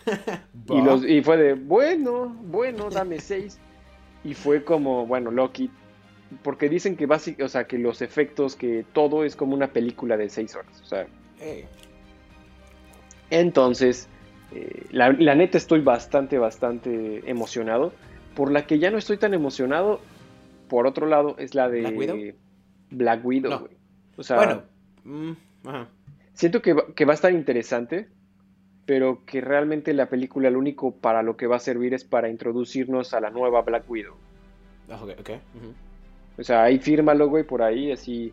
y, 0.69 0.83
los, 0.83 1.05
y 1.05 1.23
fue 1.23 1.37
de, 1.37 1.55
bueno, 1.55 2.37
bueno, 2.43 2.91
dame 2.91 3.21
6. 3.21 3.59
Y 4.25 4.35
fue 4.35 4.65
como, 4.65 5.07
bueno, 5.07 5.31
Loki, 5.31 5.71
porque 6.43 6.69
dicen 6.69 6.97
que 6.97 7.07
básicamente, 7.07 7.45
o 7.45 7.49
sea, 7.49 7.65
que 7.65 7.79
los 7.79 8.03
efectos, 8.03 8.57
que 8.57 8.85
todo 8.93 9.25
es 9.25 9.37
como 9.37 9.55
una 9.55 9.69
película 9.69 10.17
de 10.17 10.29
6 10.29 10.57
horas. 10.57 10.81
O 10.83 10.85
sea, 10.85 11.07
entonces, 13.31 14.09
eh, 14.53 14.87
la, 14.91 15.13
neta 15.13 15.59
estoy 15.59 15.81
bastante, 15.81 16.39
bastante 16.39 17.29
emocionado. 17.29 17.93
Por 18.35 18.53
la 18.53 18.67
que 18.67 18.79
ya 18.79 18.91
no 18.91 18.99
estoy 18.99 19.17
tan 19.17 19.35
emocionado, 19.35 20.01
por 20.69 20.87
otro 20.87 21.07
lado, 21.07 21.37
es 21.39 21.55
la 21.55 21.69
de 21.69 22.35
Black 22.91 23.25
Widow. 23.25 23.69
O 24.17 24.23
sea, 24.23 24.37
bueno, 24.37 24.63
mm, 25.05 25.33
siento 26.35 26.63
que, 26.63 26.77
que, 26.95 27.05
va 27.05 27.13
a 27.13 27.15
estar 27.15 27.33
interesante, 27.33 28.09
pero 28.87 29.25
que 29.27 29.41
realmente 29.41 29.93
la 29.93 30.07
película 30.07 30.49
lo 30.49 30.61
único 30.61 30.93
para 30.93 31.23
lo 31.23 31.37
que 31.37 31.49
va 31.49 31.57
a 31.57 31.61
servir 31.61 31.93
es 31.93 32.05
para 32.05 32.31
introducirnos 32.31 33.13
a 33.15 33.21
la 33.21 33.31
nueva 33.31 33.63
Black 33.63 33.91
Widow. 33.91 34.15
Ah, 34.89 35.01
o 36.39 36.45
sea, 36.45 36.63
ahí 36.63 36.79
fírmalo, 36.79 37.29
güey, 37.29 37.45
por 37.45 37.63
ahí, 37.63 37.91
así, 37.91 38.33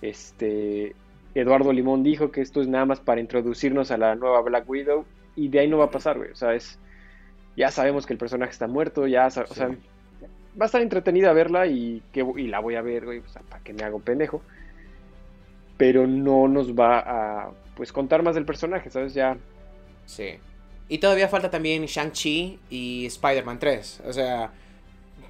este, 0.00 0.94
Eduardo 1.34 1.72
Limón 1.72 2.02
dijo 2.02 2.30
que 2.30 2.40
esto 2.40 2.62
es 2.62 2.68
nada 2.68 2.86
más 2.86 3.00
para 3.00 3.20
introducirnos 3.20 3.90
a 3.90 3.98
la 3.98 4.14
nueva 4.14 4.40
Black 4.40 4.68
Widow 4.68 5.04
y 5.36 5.48
de 5.48 5.60
ahí 5.60 5.68
no 5.68 5.78
va 5.78 5.86
a 5.86 5.90
pasar, 5.90 6.16
güey. 6.16 6.30
O 6.30 6.36
sea, 6.36 6.54
es, 6.54 6.78
ya 7.56 7.70
sabemos 7.70 8.06
que 8.06 8.14
el 8.14 8.18
personaje 8.18 8.52
está 8.52 8.66
muerto, 8.66 9.06
ya, 9.06 9.26
o 9.26 9.30
sea, 9.30 9.68
va 9.68 10.64
a 10.64 10.66
estar 10.66 10.80
entretenida 10.80 11.34
verla 11.34 11.66
y, 11.66 12.02
que, 12.12 12.24
y 12.36 12.46
la 12.46 12.60
voy 12.60 12.76
a 12.76 12.82
ver, 12.82 13.04
güey, 13.04 13.18
o 13.18 13.28
sea, 13.28 13.42
para 13.42 13.62
que 13.62 13.74
me 13.74 13.82
haga 13.82 13.96
un 13.96 14.02
pendejo. 14.02 14.40
Pero 15.76 16.06
no 16.06 16.48
nos 16.48 16.74
va 16.74 17.00
a, 17.00 17.50
pues, 17.76 17.92
contar 17.92 18.22
más 18.22 18.34
del 18.34 18.44
personaje, 18.44 18.88
¿sabes? 18.88 19.12
Ya. 19.14 19.36
Sí. 20.14 20.34
Y 20.88 20.98
todavía 20.98 21.28
falta 21.28 21.50
también 21.50 21.86
Shang-Chi 21.86 22.58
y 22.68 23.06
Spider-Man 23.06 23.58
3. 23.58 24.02
O 24.06 24.12
sea, 24.12 24.52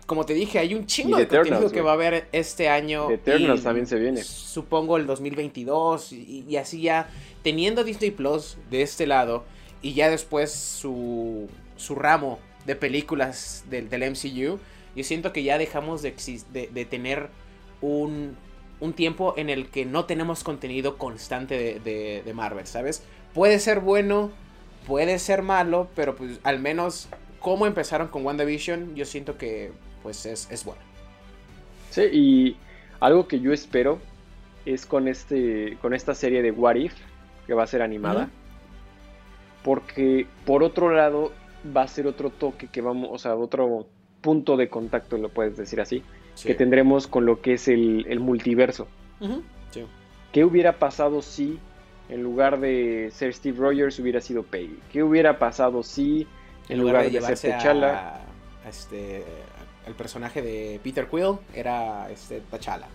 como 0.06 0.26
te 0.26 0.34
dije, 0.34 0.58
hay 0.58 0.74
un 0.74 0.86
chingo 0.86 1.16
de 1.16 1.28
contenido 1.28 1.70
que 1.70 1.80
va 1.80 1.92
a 1.92 1.94
haber 1.94 2.26
este 2.32 2.68
año. 2.68 3.10
Eternals 3.10 3.62
también 3.62 3.86
se 3.86 3.98
viene. 3.98 4.22
Supongo 4.24 4.96
el 4.96 5.06
2022 5.06 6.12
y, 6.12 6.56
así 6.56 6.82
ya 6.82 7.08
teniendo 7.42 7.84
Disney 7.84 8.10
Plus 8.10 8.56
de 8.70 8.82
este 8.82 9.06
lado 9.06 9.44
y 9.82 9.94
ya 9.94 10.10
después 10.10 10.50
su, 10.50 11.48
su 11.76 11.94
ramo 11.94 12.40
de 12.66 12.76
películas 12.76 13.64
del, 13.70 13.88
del, 13.88 14.10
MCU, 14.10 14.58
yo 14.94 15.04
siento 15.04 15.32
que 15.32 15.42
ya 15.42 15.58
dejamos 15.58 16.02
de, 16.02 16.14
de, 16.52 16.84
tener 16.84 17.28
un, 17.80 18.36
un, 18.80 18.92
tiempo 18.92 19.34
en 19.36 19.50
el 19.50 19.68
que 19.68 19.84
no 19.84 20.04
tenemos 20.04 20.44
contenido 20.44 20.98
constante 20.98 21.80
de, 21.82 22.22
de 22.24 22.34
Marvel, 22.34 22.66
¿sabes? 22.66 23.02
Puede 23.34 23.58
ser 23.58 23.80
bueno, 23.80 24.30
puede 24.86 25.18
ser 25.18 25.42
malo, 25.42 25.88
pero 25.94 26.16
pues 26.16 26.40
al 26.42 26.58
menos 26.58 27.08
como 27.40 27.66
empezaron 27.66 28.08
con 28.08 28.24
WandaVision, 28.24 28.94
yo 28.94 29.04
siento 29.04 29.36
que 29.36 29.72
pues 30.02 30.26
es, 30.26 30.50
es 30.50 30.64
bueno. 30.64 30.80
Sí, 31.90 32.02
y 32.12 32.56
algo 33.00 33.28
que 33.28 33.40
yo 33.40 33.52
espero 33.52 33.98
es 34.64 34.86
con, 34.86 35.08
este, 35.08 35.76
con 35.80 35.94
esta 35.94 36.14
serie 36.14 36.42
de 36.42 36.50
What 36.50 36.76
If, 36.76 36.94
que 37.46 37.54
va 37.54 37.64
a 37.64 37.66
ser 37.66 37.82
animada. 37.82 38.30
Porque 39.64 40.26
por 40.44 40.62
otro 40.62 40.94
lado 40.94 41.32
va 41.76 41.82
a 41.82 41.88
ser 41.88 42.06
otro 42.06 42.30
toque 42.30 42.68
que 42.68 42.80
vamos, 42.80 43.10
o 43.12 43.18
sea, 43.18 43.36
otro 43.36 43.86
punto 44.20 44.56
de 44.56 44.68
contacto, 44.68 45.18
lo 45.18 45.28
puedes 45.28 45.56
decir 45.56 45.80
así, 45.80 46.02
que 46.44 46.54
tendremos 46.54 47.06
con 47.06 47.26
lo 47.26 47.40
que 47.40 47.54
es 47.54 47.68
el, 47.68 48.20
multiverso. 48.20 48.88
¿Qué 50.32 50.44
hubiera 50.44 50.78
pasado 50.78 51.22
si 51.22 51.58
en 52.12 52.22
lugar 52.22 52.60
de 52.60 53.10
ser 53.10 53.32
Steve 53.32 53.58
Rogers 53.58 53.98
hubiera 53.98 54.20
sido 54.20 54.42
Peggy? 54.42 54.78
¿Qué 54.92 55.02
hubiera 55.02 55.38
pasado 55.38 55.82
si 55.82 56.26
en, 56.68 56.78
lugar, 56.78 57.10
de, 57.10 57.36
ser 57.36 57.58
T'Challa... 57.58 58.20
este, 58.68 59.24
el 59.86 59.94
personaje 59.94 60.42
de 60.42 60.78
Peter 60.84 61.08
Quill 61.08 61.38
era 61.54 62.10
este 62.10 62.42
T'Challa. 62.50 62.88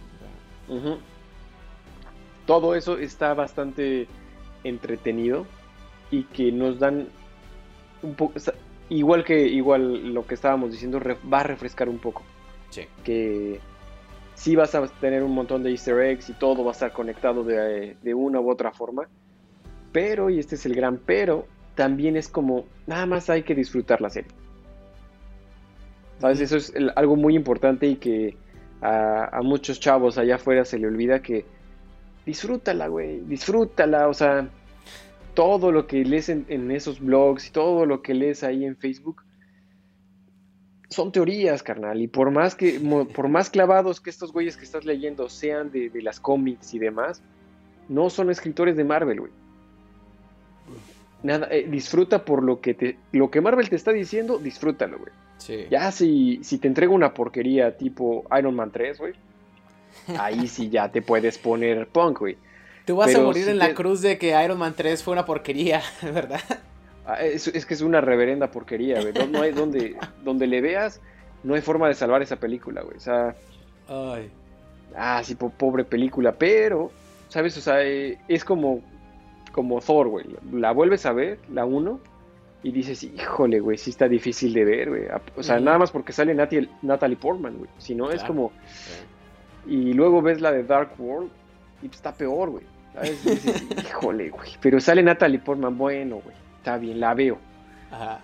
Todo 2.45 2.75
eso 2.75 2.99
está 2.99 3.33
bastante 3.33 4.07
entretenido 4.63 5.47
y 6.11 6.23
que 6.25 6.51
nos 6.51 6.77
dan 6.77 7.07
un 8.03 8.13
poco 8.13 8.39
igual 8.89 9.23
que 9.23 9.47
igual 9.47 10.13
lo 10.13 10.27
que 10.27 10.35
estábamos 10.35 10.71
diciendo 10.71 11.01
va 11.33 11.39
a 11.39 11.43
refrescar 11.43 11.89
un 11.89 11.97
poco. 11.97 12.21
Sí. 12.69 12.83
Que 13.03 13.59
sí 14.37 14.55
vas 14.55 14.75
a 14.75 14.87
tener 14.87 15.23
un 15.23 15.33
montón 15.33 15.63
de 15.63 15.71
easter 15.71 15.99
eggs 15.99 16.29
y 16.29 16.33
todo 16.33 16.63
va 16.63 16.69
a 16.69 16.73
estar 16.73 16.93
conectado 16.93 17.43
de, 17.43 17.97
de 18.01 18.13
una 18.13 18.39
u 18.39 18.49
otra 18.49 18.71
forma. 18.71 19.09
Pero, 19.91 20.29
y 20.29 20.37
este 20.37 20.55
es 20.55 20.65
el 20.67 20.75
gran 20.75 20.97
pero, 20.97 21.47
también 21.73 22.15
es 22.15 22.29
como, 22.29 22.65
nada 22.85 23.05
más 23.07 23.29
hay 23.29 23.43
que 23.43 23.55
disfrutar 23.55 23.99
la 23.99 24.09
serie. 24.09 24.31
¿Sabes? 26.19 26.39
Eso 26.39 26.57
es 26.57 26.73
algo 26.95 27.15
muy 27.15 27.35
importante 27.35 27.87
y 27.87 27.95
que 27.95 28.37
a, 28.81 29.39
muchos 29.43 29.79
chavos 29.79 30.17
allá 30.17 30.35
afuera 30.35 30.65
se 30.65 30.77
le 30.77 30.87
olvida 30.87 31.21
que 31.21 31.45
disfrútala, 32.25 32.87
güey, 32.87 33.21
disfrútala, 33.21 34.07
o 34.07 34.13
sea, 34.13 34.49
todo 35.33 35.71
lo 35.71 35.87
que 35.87 36.03
lees 36.05 36.29
en, 36.29 36.71
esos 36.71 36.99
blogs 36.99 37.47
y 37.47 37.51
todo 37.51 37.85
lo 37.85 38.01
que 38.01 38.13
lees 38.13 38.43
ahí 38.43 38.65
en 38.65 38.75
Facebook 38.75 39.23
son 40.89 41.11
teorías, 41.11 41.63
carnal, 41.63 42.01
y 42.01 42.07
por 42.07 42.31
más 42.31 42.55
que, 42.55 42.79
por 43.15 43.27
más 43.27 43.49
clavados 43.49 44.01
que 44.01 44.09
estos 44.09 44.31
güeyes 44.31 44.57
que 44.57 44.63
estás 44.63 44.85
leyendo 44.85 45.29
sean 45.29 45.71
de, 45.71 45.91
las 46.01 46.19
cómics 46.19 46.73
y 46.73 46.79
demás, 46.79 47.21
no 47.89 48.09
son 48.09 48.29
escritores 48.29 48.75
de 48.77 48.83
Marvel, 48.83 49.19
güey. 49.21 49.31
Nada, 51.23 51.47
eh, 51.49 51.67
disfruta 51.67 52.23
por 52.25 52.43
lo 52.43 52.61
que 52.61 52.73
te, 52.73 52.97
lo 53.11 53.31
que 53.31 53.41
Marvel 53.41 53.69
te 53.69 53.75
está 53.75 53.91
diciendo, 53.91 54.37
disfrútalo, 54.37 54.99
güey. 54.99 55.11
Ya 55.69 55.91
si, 55.91 56.39
si 56.43 56.57
te 56.57 56.67
entrego 56.67 56.93
una 56.93 57.13
porquería 57.13 57.77
tipo 57.77 58.25
Iron 58.37 58.55
Man 58.55 58.71
3, 58.71 58.97
güey, 58.97 59.13
ahí 60.19 60.47
sí 60.47 60.69
ya 60.69 60.91
te 60.91 61.01
puedes 61.01 61.37
poner 61.37 61.87
punk, 61.87 62.19
güey. 62.19 62.37
Tú 62.85 62.95
vas 62.95 63.13
a 63.13 63.19
morir 63.19 63.49
en 63.49 63.57
la 63.57 63.73
cruz 63.73 64.01
de 64.01 64.17
que 64.17 64.41
Iron 64.43 64.57
Man 64.57 64.73
3 64.75 65.03
fue 65.03 65.13
una 65.13 65.25
porquería, 65.25 65.81
¿verdad? 66.01 66.41
Ah, 67.07 67.21
es, 67.21 67.65
que 67.65 67.73
es 67.73 67.81
una 67.81 68.01
reverenda 68.01 68.51
porquería, 68.51 69.01
güey. 69.01 69.13
No, 69.29 69.41
hay 69.41 69.53
donde, 69.53 69.95
donde 70.25 70.45
le 70.45 70.59
veas, 70.59 71.01
no 71.43 71.55
hay 71.55 71.61
forma 71.61 71.87
de 71.87 71.93
salvar 71.93 72.21
esa 72.21 72.35
película, 72.35 72.81
güey. 72.81 72.97
O 72.97 72.99
sea. 72.99 73.33
Ay. 73.87 74.29
Ah, 74.93 75.21
sí, 75.23 75.35
pobre 75.35 75.85
película. 75.85 76.33
Pero, 76.33 76.91
¿sabes? 77.29 77.55
O 77.57 77.61
sea, 77.61 77.81
eh, 77.81 78.17
es 78.27 78.43
como, 78.43 78.81
como 79.53 79.79
Thor, 79.79 80.09
güey. 80.09 80.25
La 80.51 80.71
vuelves 80.71 81.05
a 81.05 81.13
ver, 81.13 81.39
la 81.49 81.65
1, 81.65 81.99
y 82.63 82.71
dices, 82.71 83.03
híjole, 83.03 83.61
güey, 83.61 83.77
sí 83.77 83.91
está 83.91 84.09
difícil 84.09 84.53
de 84.53 84.65
ver, 84.65 84.89
güey. 84.89 85.03
O 85.37 85.43
sea, 85.43 85.59
nada 85.59 85.77
más 85.77 85.91
porque 85.91 86.11
sale 86.11 86.33
Natalie, 86.33 87.17
Portman, 87.17 87.57
güey. 87.57 87.69
Si 87.77 87.95
no, 87.95 88.11
es 88.11 88.23
como... 88.23 88.51
Y 89.65 89.93
luego 89.93 90.21
ves 90.21 90.41
la 90.41 90.51
de 90.51 90.63
Dark 90.63 90.91
World 90.97 91.29
y 91.81 91.85
está 91.87 92.13
peor, 92.13 92.49
güey. 92.49 92.63
¿Sabes? 92.93 93.23
dices, 93.23 93.65
híjole, 93.89 94.29
güey. 94.29 94.51
Pero 94.61 94.79
sale 94.79 95.03
Natalie 95.03 95.39
Portman, 95.39 95.77
bueno, 95.77 96.21
güey. 96.23 96.35
Está 96.67 96.77
bien, 96.77 96.99
la 96.99 97.13
veo. 97.13 97.37
Ajá. 97.91 98.19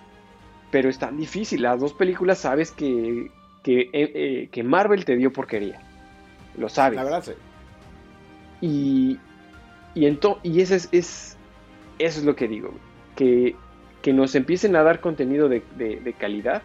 Pero 0.70 0.90
es 0.90 0.98
tan 0.98 1.16
difícil. 1.16 1.62
Las 1.62 1.80
dos 1.80 1.94
películas 1.94 2.38
sabes 2.38 2.72
que, 2.72 3.30
que, 3.62 3.80
eh, 3.80 3.88
eh, 3.92 4.48
que 4.52 4.62
Marvel 4.62 5.06
te 5.06 5.16
dio 5.16 5.32
porquería. 5.32 5.80
Lo 6.58 6.68
sabes. 6.68 6.96
La 6.96 7.04
verdad, 7.04 7.24
sí. 7.24 7.32
Y, 8.60 9.18
y, 9.94 10.18
y 10.42 10.60
ese 10.60 10.76
es, 10.76 10.88
es, 10.92 11.38
eso 11.98 12.20
es 12.20 12.24
lo 12.26 12.36
que 12.36 12.48
digo. 12.48 12.74
Que 13.16 13.56
que 14.04 14.12
nos 14.12 14.34
empiecen 14.34 14.76
a 14.76 14.82
dar 14.82 15.00
contenido 15.00 15.48
de, 15.48 15.62
calidad 16.18 16.60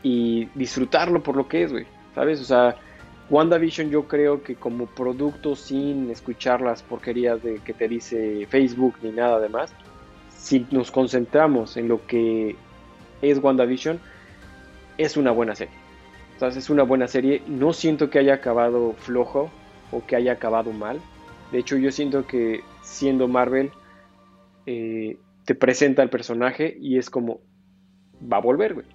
y 0.00 0.44
disfrutarlo 0.54 1.24
por 1.24 1.34
lo 1.34 1.48
que 1.48 1.64
es, 1.64 1.72
güey. 1.72 1.86
¿Sabes? 2.14 2.40
O 2.40 2.44
sea, 2.44 2.76
WandaVision 3.30 3.90
yo 3.90 4.08
creo 4.08 4.42
que 4.42 4.56
como 4.56 4.86
producto 4.86 5.54
sin 5.54 6.10
escuchar 6.10 6.60
las 6.60 6.82
porquerías 6.82 7.42
de 7.42 7.60
que 7.60 7.72
te 7.72 7.88
dice 7.88 8.46
Facebook 8.50 8.96
ni 9.02 9.12
nada 9.12 9.38
de 9.38 9.48
más, 9.48 9.72
si 10.36 10.66
nos 10.70 10.90
concentramos 10.90 11.76
en 11.76 11.88
lo 11.88 12.04
que 12.06 12.56
es 13.22 13.38
WandaVision, 13.38 14.00
es 14.98 15.16
una 15.16 15.30
buena 15.30 15.54
serie. 15.54 15.74
Entonces 16.32 16.64
es 16.64 16.70
una 16.70 16.82
buena 16.82 17.06
serie. 17.06 17.42
No 17.46 17.72
siento 17.72 18.10
que 18.10 18.18
haya 18.18 18.34
acabado 18.34 18.94
flojo 18.94 19.50
o 19.92 20.04
que 20.04 20.16
haya 20.16 20.32
acabado 20.32 20.72
mal. 20.72 21.00
De 21.52 21.58
hecho, 21.58 21.76
yo 21.76 21.92
siento 21.92 22.26
que 22.26 22.62
siendo 22.82 23.28
Marvel, 23.28 23.70
eh, 24.66 25.18
te 25.44 25.54
presenta 25.54 26.02
el 26.02 26.10
personaje 26.10 26.76
y 26.80 26.98
es 26.98 27.10
como, 27.10 27.40
va 28.20 28.38
a 28.38 28.40
volver, 28.40 28.74
güey. 28.74 28.86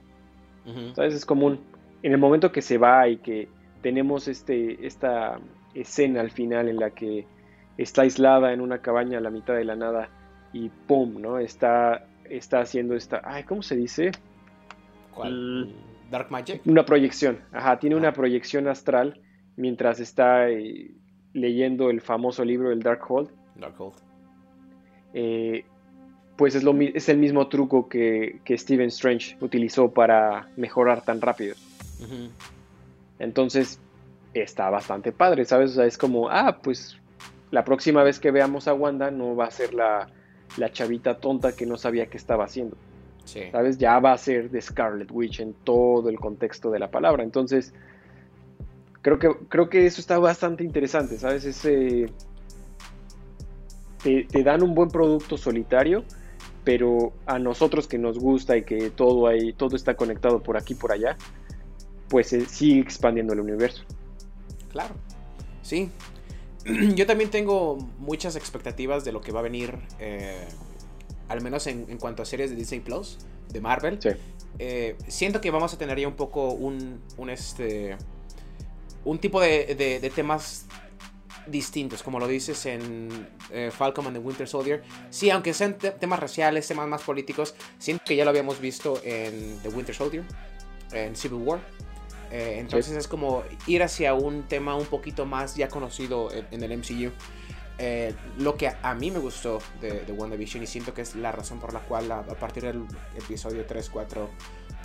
¿Sabes? 0.95 1.13
Es 1.13 1.25
como 1.25 1.45
un, 1.45 1.59
en 2.01 2.11
el 2.11 2.17
momento 2.17 2.51
que 2.51 2.63
se 2.63 2.79
va 2.79 3.07
y 3.07 3.17
que 3.17 3.47
tenemos 3.81 4.27
este, 4.27 4.85
esta 4.85 5.39
escena 5.73 6.21
al 6.21 6.31
final 6.31 6.69
en 6.69 6.77
la 6.77 6.91
que 6.91 7.25
está 7.77 8.03
aislada 8.03 8.53
en 8.53 8.61
una 8.61 8.79
cabaña 8.79 9.17
a 9.17 9.21
la 9.21 9.29
mitad 9.29 9.55
de 9.55 9.65
la 9.65 9.75
nada 9.75 10.09
y 10.53 10.69
¡pum! 10.69 11.21
¿no? 11.21 11.37
Está, 11.39 12.07
está 12.29 12.59
haciendo 12.61 12.95
esta... 12.95 13.21
Ay, 13.25 13.43
¿cómo 13.43 13.61
se 13.61 13.75
dice? 13.75 14.11
¿Cuál? 15.13 15.73
Dark 16.09 16.31
Magic. 16.31 16.61
Una 16.65 16.85
proyección, 16.85 17.39
ajá, 17.51 17.79
tiene 17.79 17.95
una 17.95 18.09
Ah. 18.09 18.13
proyección 18.13 18.67
astral 18.67 19.19
mientras 19.57 19.99
está 19.99 20.49
eh, 20.49 20.91
leyendo 21.33 21.89
el 21.89 21.99
famoso 22.01 22.45
libro 22.45 22.71
El 22.71 22.81
Darkhold. 22.81 23.29
Darkhold. 23.55 23.95
Eh, 25.13 25.65
pues 26.37 26.55
es, 26.55 26.63
lo, 26.63 26.73
es 26.79 27.07
el 27.09 27.17
mismo 27.17 27.47
truco 27.47 27.87
que, 27.87 28.39
que 28.43 28.57
Stephen 28.57 28.87
Strange 28.87 29.37
utilizó 29.41 29.93
para 29.93 30.49
mejorar 30.57 31.01
tan 31.03 31.21
rápido. 31.21 31.55
Ujú. 32.01 32.29
Entonces 33.19 33.79
está 34.33 34.69
bastante 34.69 35.11
padre, 35.11 35.45
¿sabes? 35.45 35.71
O 35.71 35.73
sea, 35.75 35.85
es 35.85 35.97
como, 35.97 36.29
ah, 36.29 36.59
pues 36.61 36.97
la 37.51 37.63
próxima 37.63 38.03
vez 38.03 38.19
que 38.19 38.31
veamos 38.31 38.67
a 38.67 38.73
Wanda 38.73 39.11
no 39.11 39.35
va 39.35 39.45
a 39.45 39.51
ser 39.51 39.73
la, 39.73 40.07
la 40.57 40.71
chavita 40.71 41.19
tonta 41.19 41.55
que 41.55 41.65
no 41.65 41.77
sabía 41.77 42.07
qué 42.07 42.17
estaba 42.17 42.45
haciendo, 42.45 42.75
Sí. 43.23 43.41
¿sabes? 43.51 43.77
Ya 43.77 43.99
va 43.99 44.13
a 44.13 44.17
ser 44.17 44.51
de 44.51 44.61
Scarlet 44.61 45.09
Witch 45.11 45.39
en 45.39 45.53
todo 45.53 46.09
el 46.09 46.19
contexto 46.19 46.69
de 46.69 46.79
la 46.79 46.91
palabra. 46.91 47.23
Entonces, 47.23 47.73
creo 49.01 49.19
que, 49.19 49.29
creo 49.49 49.69
que 49.69 49.85
eso 49.85 50.01
está 50.01 50.19
bastante 50.19 50.63
interesante, 50.63 51.17
¿sabes? 51.17 51.45
Ese, 51.45 52.11
te, 54.03 54.25
te 54.25 54.43
dan 54.43 54.61
un 54.63 54.75
buen 54.75 54.89
producto 54.89 55.37
solitario, 55.37 56.03
pero 56.63 57.13
a 57.25 57.39
nosotros 57.39 57.87
que 57.87 57.97
nos 57.97 58.19
gusta 58.19 58.57
y 58.57 58.63
que 58.63 58.89
todo, 58.89 59.27
ahí, 59.27 59.53
todo 59.53 59.75
está 59.75 59.95
conectado 59.95 60.41
por 60.41 60.57
aquí 60.57 60.73
y 60.73 60.77
por 60.77 60.91
allá, 60.91 61.17
pues 62.15 62.29
se 62.29 62.45
sigue 62.45 62.79
expandiendo 62.79 63.33
el 63.33 63.41
universo. 63.41 63.83
Claro. 64.71 64.95
Sí. 65.61 65.89
Yo 66.95 67.05
también 67.05 67.29
tengo 67.29 67.75
muchas 67.99 68.37
expectativas 68.37 69.03
de 69.03 69.11
lo 69.11 69.19
que 69.19 69.33
va 69.33 69.41
a 69.41 69.43
venir, 69.43 69.77
eh, 69.99 70.47
al 71.27 71.41
menos 71.41 71.67
en, 71.67 71.85
en 71.89 71.97
cuanto 71.97 72.23
a 72.23 72.25
series 72.25 72.51
de 72.51 72.55
Disney 72.55 72.79
Plus, 72.79 73.17
de 73.51 73.59
Marvel. 73.59 73.99
Sí. 74.01 74.11
Eh, 74.59 74.95
siento 75.09 75.41
que 75.41 75.51
vamos 75.51 75.73
a 75.73 75.77
tener 75.77 75.99
ya 75.99 76.07
un 76.07 76.15
poco 76.15 76.51
un, 76.53 77.01
un, 77.17 77.29
este, 77.29 77.97
un 79.03 79.19
tipo 79.19 79.41
de, 79.41 79.75
de- 79.75 79.99
de 79.99 80.09
temas 80.09 80.67
distintos, 81.47 82.01
como 82.01 82.17
lo 82.17 82.29
dices 82.29 82.65
en 82.65 83.27
eh, 83.51 83.71
Falcon 83.77 84.07
and 84.07 84.15
the 84.15 84.23
Winter 84.23 84.47
Soldier. 84.47 84.83
Sí, 85.09 85.29
aunque 85.31 85.53
sean 85.53 85.77
te- 85.77 85.91
temas 85.91 86.21
raciales, 86.21 86.65
temas 86.65 86.87
más 86.87 87.01
políticos, 87.01 87.55
siento 87.77 88.05
que 88.05 88.15
ya 88.15 88.23
lo 88.23 88.29
habíamos 88.29 88.61
visto 88.61 89.01
en 89.03 89.59
The 89.63 89.67
Winter 89.67 89.93
Soldier, 89.93 90.23
en 90.93 91.13
Civil 91.17 91.39
War. 91.43 91.59
Eh, 92.35 92.59
entonces 92.59 92.97
es 92.97 93.07
como 93.07 93.43
ir 93.67 93.81
hacia 93.83 94.13
un 94.13 94.43
tema 94.43 94.75
un 94.75 94.85
poquito 94.85 95.25
más 95.25 95.55
ya 95.55 95.67
conocido 95.69 96.31
en, 96.33 96.45
en 96.51 96.63
el 96.63 96.77
MCU. 96.77 97.11
Eh, 97.77 98.13
lo 98.37 98.55
que 98.55 98.67
a, 98.67 98.79
a 98.83 98.95
mí 98.95 99.11
me 99.11 99.19
gustó 99.19 99.59
de, 99.81 100.01
de 100.05 100.11
WandaVision 100.13 100.63
y 100.63 100.67
siento 100.67 100.93
que 100.93 101.01
es 101.01 101.15
la 101.15 101.31
razón 101.31 101.59
por 101.59 101.73
la 101.73 101.79
cual 101.81 102.11
a, 102.11 102.19
a 102.19 102.23
partir 102.39 102.63
del 102.63 102.83
episodio 103.17 103.65
3, 103.65 103.89
4 103.89 104.29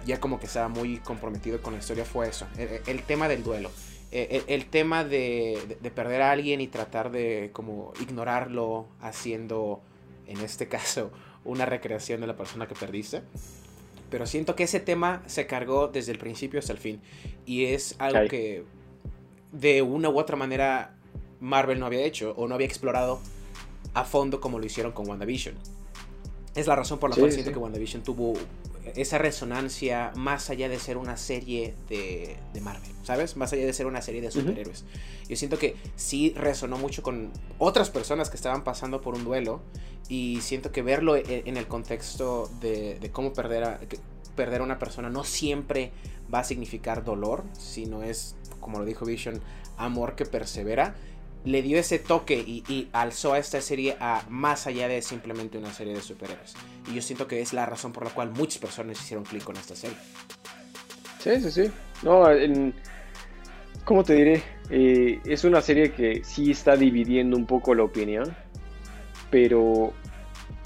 ya 0.06 0.18
como 0.18 0.38
que 0.40 0.46
estaba 0.46 0.68
muy 0.68 0.98
comprometido 0.98 1.60
con 1.60 1.72
la 1.74 1.78
historia 1.78 2.04
fue 2.04 2.28
eso, 2.28 2.46
el, 2.56 2.80
el 2.86 3.02
tema 3.02 3.28
del 3.28 3.42
duelo. 3.42 3.70
Eh, 4.12 4.42
El, 4.48 4.54
el 4.62 4.66
tema 4.70 5.04
de, 5.04 5.58
de- 5.68 5.76
de 5.80 5.90
perder 5.92 6.22
a 6.22 6.32
alguien 6.32 6.60
y 6.60 6.66
tratar 6.68 7.10
de 7.12 7.50
como 7.52 7.92
ignorarlo 8.00 8.86
haciendo, 9.00 9.80
en 10.26 10.40
este 10.40 10.66
caso, 10.76 11.10
una 11.44 11.64
recreación 11.66 12.20
de 12.20 12.26
la 12.26 12.36
persona 12.36 12.66
que 12.66 12.74
perdiste. 12.74 13.22
Pero 14.10 14.26
siento 14.26 14.56
que 14.56 14.64
ese 14.64 14.80
tema 14.80 15.22
se 15.26 15.46
cargó 15.46 15.88
desde 15.88 16.12
el 16.12 16.18
principio 16.18 16.58
hasta 16.58 16.72
el 16.72 16.78
fin. 16.78 17.00
Y 17.46 17.66
es 17.66 17.94
algo 17.98 18.28
que 18.28 18.64
de 19.52 19.82
una 19.82 20.08
u 20.08 20.18
otra 20.18 20.36
manera 20.36 20.96
Marvel 21.40 21.78
no 21.78 21.86
había 21.86 22.00
hecho 22.04 22.34
o 22.36 22.48
no 22.48 22.54
había 22.54 22.66
explorado 22.66 23.20
a 23.94 24.04
fondo 24.04 24.40
como 24.40 24.58
lo 24.58 24.66
hicieron 24.66 24.92
con 24.92 25.08
WandaVision. 25.08 25.54
Es 26.54 26.66
la 26.66 26.76
razón 26.76 26.98
por 26.98 27.10
la 27.10 27.14
Sí, 27.14 27.20
cual 27.20 27.32
siento 27.32 27.50
sí. 27.50 27.54
que 27.54 27.60
WandaVision 27.60 28.02
tuvo 28.02 28.34
esa 28.94 29.18
resonancia 29.18 30.12
más 30.16 30.50
allá 30.50 30.68
de 30.68 30.78
ser 30.78 30.96
una 30.96 31.16
serie 31.16 31.74
de, 31.88 32.36
de 32.52 32.60
Marvel, 32.60 32.92
¿sabes? 33.02 33.36
Más 33.36 33.52
allá 33.52 33.66
de 33.66 33.72
ser 33.72 33.86
una 33.86 34.02
serie 34.02 34.20
de 34.20 34.30
superhéroes. 34.30 34.84
Yo 35.28 35.36
siento 35.36 35.58
que 35.58 35.76
sí 35.96 36.34
resonó 36.36 36.76
mucho 36.78 37.02
con 37.02 37.30
otras 37.58 37.90
personas 37.90 38.30
que 38.30 38.36
estaban 38.36 38.64
pasando 38.64 39.00
por 39.00 39.14
un 39.14 39.24
duelo 39.24 39.60
y 40.08 40.40
siento 40.40 40.72
que 40.72 40.82
verlo 40.82 41.16
en, 41.16 41.24
en 41.28 41.56
el 41.56 41.66
contexto 41.66 42.50
de, 42.60 42.98
de 42.98 43.10
cómo 43.10 43.32
perder 43.32 43.64
a, 43.64 43.80
perder 44.34 44.60
a 44.60 44.64
una 44.64 44.78
persona 44.78 45.10
no 45.10 45.24
siempre 45.24 45.92
va 46.32 46.40
a 46.40 46.44
significar 46.44 47.04
dolor, 47.04 47.44
sino 47.52 48.02
es, 48.02 48.36
como 48.60 48.78
lo 48.78 48.84
dijo 48.84 49.04
Vision, 49.04 49.40
amor 49.76 50.14
que 50.14 50.24
persevera. 50.24 50.94
Le 51.44 51.62
dio 51.62 51.78
ese 51.78 51.98
toque 51.98 52.34
y, 52.36 52.62
y 52.68 52.88
alzó 52.92 53.32
a 53.32 53.38
esta 53.38 53.60
serie 53.60 53.96
a 53.98 54.22
más 54.28 54.66
allá 54.66 54.88
de 54.88 55.00
simplemente 55.00 55.56
una 55.56 55.72
serie 55.72 55.94
de 55.94 56.02
superhéroes. 56.02 56.54
Y 56.90 56.94
yo 56.94 57.02
siento 57.02 57.26
que 57.26 57.40
es 57.40 57.52
la 57.52 57.64
razón 57.66 57.92
por 57.92 58.04
la 58.04 58.10
cual 58.10 58.30
muchas 58.30 58.58
personas 58.58 59.00
hicieron 59.00 59.24
clic 59.24 59.42
con 59.44 59.56
esta 59.56 59.74
serie. 59.74 59.96
Sí, 61.18 61.40
sí, 61.40 61.50
sí. 61.50 61.70
No, 62.02 62.30
en, 62.30 62.74
¿cómo 63.84 64.04
te 64.04 64.14
diré? 64.14 64.42
Eh, 64.70 65.20
es 65.24 65.44
una 65.44 65.60
serie 65.60 65.92
que 65.92 66.22
sí 66.24 66.50
está 66.50 66.76
dividiendo 66.76 67.36
un 67.36 67.46
poco 67.46 67.74
la 67.74 67.82
opinión, 67.84 68.34
pero, 69.30 69.92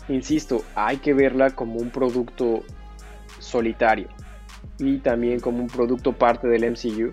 insisto, 0.08 0.64
hay 0.74 0.98
que 0.98 1.14
verla 1.14 1.50
como 1.50 1.76
un 1.76 1.90
producto 1.90 2.62
solitario 3.38 4.08
y 4.78 4.98
también 4.98 5.40
como 5.40 5.58
un 5.62 5.68
producto 5.68 6.12
parte 6.12 6.48
del 6.48 6.70
MCU, 6.70 7.12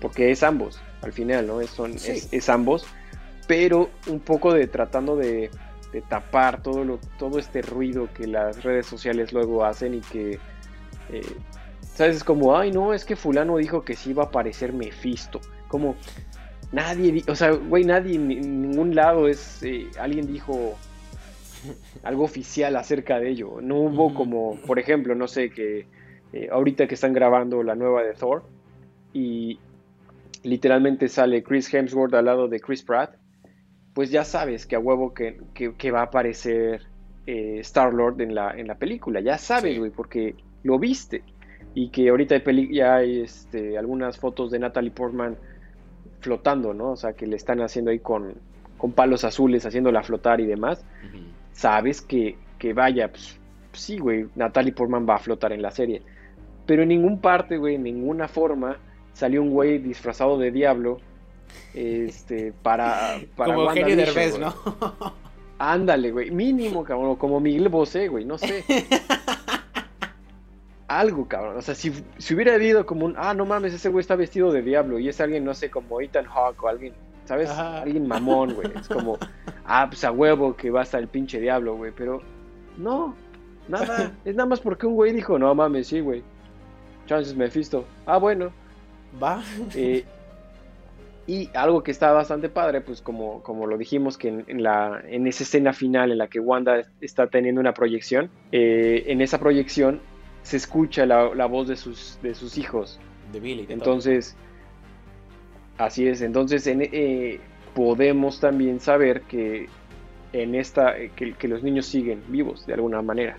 porque 0.00 0.30
es 0.30 0.42
ambos, 0.42 0.80
al 1.02 1.12
final, 1.12 1.46
¿no? 1.46 1.60
Es, 1.60 1.70
son, 1.70 1.98
Sí. 1.98 2.12
es, 2.12 2.28
es 2.32 2.48
ambos, 2.48 2.86
pero 3.48 3.90
un 4.06 4.20
poco 4.20 4.52
de 4.52 4.68
tratando 4.68 5.16
de, 5.16 5.50
de 5.92 6.02
tapar 6.02 6.62
todo, 6.62 6.84
lo, 6.84 7.00
todo 7.18 7.40
este 7.40 7.62
ruido 7.62 8.08
que 8.14 8.28
las 8.28 8.62
redes 8.62 8.86
sociales 8.86 9.32
luego 9.32 9.64
hacen 9.64 9.94
y 9.94 10.00
que... 10.00 10.38
eh, 11.10 11.22
¿Sabes? 11.94 12.18
Es 12.18 12.22
como, 12.24 12.56
ay, 12.56 12.70
no, 12.70 12.94
es 12.94 13.04
que 13.04 13.16
fulano 13.16 13.56
dijo 13.56 13.82
que 13.82 13.96
sí 13.96 14.10
iba 14.10 14.22
a 14.22 14.26
aparecer 14.26 14.72
Mephisto. 14.72 15.40
Como, 15.66 15.96
nadie, 16.70 17.10
di- 17.10 17.24
o 17.26 17.34
sea, 17.34 17.50
güey, 17.50 17.82
nadie 17.82 18.14
en, 18.14 18.28
ningún 18.28 18.94
lado 18.94 19.26
es, 19.26 19.64
eh, 19.64 19.88
alguien 19.98 20.26
dijo 20.32 20.76
algo 22.04 22.22
oficial 22.22 22.76
acerca 22.76 23.18
de 23.18 23.30
ello. 23.30 23.60
No 23.60 23.78
hubo 23.78 24.14
como, 24.14 24.56
por 24.64 24.78
ejemplo, 24.78 25.16
no 25.16 25.26
sé, 25.26 25.50
que 25.50 25.86
eh, 26.32 26.48
ahorita 26.52 26.86
que 26.86 26.94
están 26.94 27.12
grabando 27.12 27.64
la 27.64 27.74
nueva 27.74 28.04
de 28.04 28.12
Thor 28.14 28.44
y 29.12 29.58
literalmente 30.44 31.08
sale 31.08 31.42
Chris 31.42 31.72
Hemsworth 31.74 32.14
al 32.14 32.26
lado 32.26 32.46
de 32.46 32.60
Chris 32.60 32.84
Pratt, 32.84 33.16
pues 33.98 34.12
ya 34.12 34.22
sabes 34.22 34.64
que 34.64 34.76
a 34.76 34.78
huevo 34.78 35.12
que, 35.12 35.40
que- 35.54 35.74
que 35.74 35.90
va 35.90 36.02
a 36.02 36.04
aparecer 36.04 36.82
Star 37.26 37.92
Lord 37.92 38.20
en 38.20 38.32
la, 38.32 38.52
en 38.52 38.68
la 38.68 38.76
película. 38.76 39.18
Ya 39.20 39.38
sabes, 39.38 39.72
Sí. 39.72 39.78
güey, 39.80 39.90
porque 39.90 40.36
lo 40.62 40.78
viste. 40.78 41.24
Y 41.74 41.88
que 41.88 42.08
ahorita 42.08 42.36
hay 42.36 42.40
peli- 42.42 42.72
ya 42.72 42.94
hay 42.94 43.22
este, 43.22 43.76
algunas 43.76 44.16
fotos 44.16 44.52
de 44.52 44.60
Natalie 44.60 44.92
Portman 44.92 45.36
flotando, 46.20 46.72
¿no? 46.74 46.92
O 46.92 46.96
sea, 46.96 47.12
que 47.14 47.26
le 47.26 47.34
están 47.34 47.60
haciendo 47.60 47.90
ahí 47.90 47.98
con, 47.98 48.34
con 48.76 48.92
palos 48.92 49.24
azules, 49.24 49.66
haciéndola 49.66 50.04
flotar 50.04 50.40
y 50.40 50.46
demás. 50.46 50.84
Sabes 51.52 52.00
que, 52.00 52.36
que 52.60 52.72
vaya, 52.74 53.08
pues, 53.10 53.36
sí, 53.72 53.98
güey, 53.98 54.26
Natalie 54.36 54.72
Portman 54.72 55.08
va 55.08 55.16
a 55.16 55.18
flotar 55.18 55.52
en 55.52 55.60
la 55.60 55.72
serie. 55.72 56.02
Pero 56.66 56.84
en 56.84 56.90
ningún 56.90 57.20
parte, 57.20 57.58
güey, 57.58 57.74
en 57.74 57.82
ninguna 57.82 58.28
forma 58.28 58.78
salió 59.12 59.42
un 59.42 59.50
güey 59.50 59.78
disfrazado 59.78 60.38
de 60.38 60.52
diablo 60.52 61.00
este, 61.74 62.52
para, 62.62 63.20
para 63.36 63.54
Como 63.54 63.68
Eugenio 63.68 63.96
Derbez. 63.96 64.38
¿no? 64.38 64.54
Ándale, 65.58 66.12
güey, 66.12 66.30
mínimo, 66.30 66.84
cabrón, 66.84 67.16
como 67.16 67.40
Miguel 67.40 67.68
Bosé, 67.68 68.08
güey, 68.08 68.24
no 68.24 68.38
sé. 68.38 68.64
Algo, 70.86 71.28
cabrón, 71.28 71.56
o 71.58 71.62
sea, 71.62 71.74
si, 71.74 71.92
si 72.16 72.34
hubiera 72.34 72.54
habido 72.54 72.86
como 72.86 73.04
un, 73.04 73.14
ah, 73.18 73.34
no 73.34 73.44
mames, 73.44 73.74
ese 73.74 73.90
güey 73.90 74.00
está 74.00 74.16
vestido 74.16 74.50
de 74.52 74.62
diablo 74.62 74.98
y 74.98 75.08
es 75.08 75.20
alguien, 75.20 75.44
no 75.44 75.52
sé, 75.52 75.70
como 75.70 76.00
Ethan 76.00 76.24
Hawke 76.24 76.62
o 76.62 76.68
alguien, 76.68 76.94
¿sabes? 77.26 77.50
Ajá. 77.50 77.82
Alguien 77.82 78.08
mamón, 78.08 78.54
güey, 78.54 78.70
es 78.74 78.88
como, 78.88 79.18
ah, 79.66 79.86
pues 79.88 80.02
a 80.04 80.12
huevo 80.12 80.56
que 80.56 80.70
va 80.70 80.80
a 80.80 80.82
estar 80.84 81.00
el 81.00 81.08
pinche 81.08 81.40
diablo, 81.40 81.76
güey, 81.76 81.92
pero 81.94 82.22
no, 82.78 83.14
nada, 83.68 84.12
es 84.24 84.34
nada 84.34 84.48
más 84.48 84.60
porque 84.60 84.86
un 84.86 84.94
güey 84.94 85.12
dijo, 85.12 85.38
no 85.38 85.54
mames, 85.54 85.88
sí, 85.88 86.00
güey, 86.00 86.22
chances 87.06 87.36
Mephisto, 87.36 87.84
ah, 88.06 88.16
bueno, 88.16 88.50
Va. 89.22 89.42
eh, 89.74 90.06
y 91.28 91.50
algo 91.52 91.82
que 91.82 91.90
está 91.90 92.10
bastante 92.12 92.48
padre, 92.48 92.80
pues 92.80 93.02
como, 93.02 93.42
como 93.42 93.66
lo 93.66 93.76
dijimos, 93.76 94.16
que 94.16 94.28
en, 94.28 94.44
en 94.48 94.62
la, 94.62 95.02
en 95.06 95.26
esa 95.26 95.44
escena 95.44 95.74
final 95.74 96.10
en 96.10 96.16
la 96.16 96.26
que 96.28 96.40
Wanda 96.40 96.82
está 97.02 97.26
teniendo 97.26 97.60
una 97.60 97.74
proyección, 97.74 98.30
eh, 98.50 99.04
en 99.08 99.20
esa 99.20 99.38
proyección 99.38 100.00
se 100.42 100.56
escucha 100.56 101.04
la, 101.04 101.34
la 101.34 101.44
voz 101.44 101.68
de 101.68 101.76
sus, 101.76 102.18
de 102.22 102.34
sus 102.34 102.56
hijos. 102.56 102.98
De 103.30 103.40
Billy. 103.40 103.66
de 103.66 103.74
Entonces, 103.74 104.36
así 105.76 106.08
es, 106.08 106.22
entonces 106.22 106.66
en, 106.66 106.80
eh, 106.80 107.38
podemos 107.74 108.40
también 108.40 108.80
saber 108.80 109.20
que 109.22 109.68
en 110.32 110.54
esta, 110.54 110.94
que, 111.14 111.34
que 111.34 111.46
los 111.46 111.62
niños 111.62 111.84
siguen 111.84 112.22
vivos 112.28 112.66
de 112.66 112.72
alguna 112.72 113.02
manera. 113.02 113.36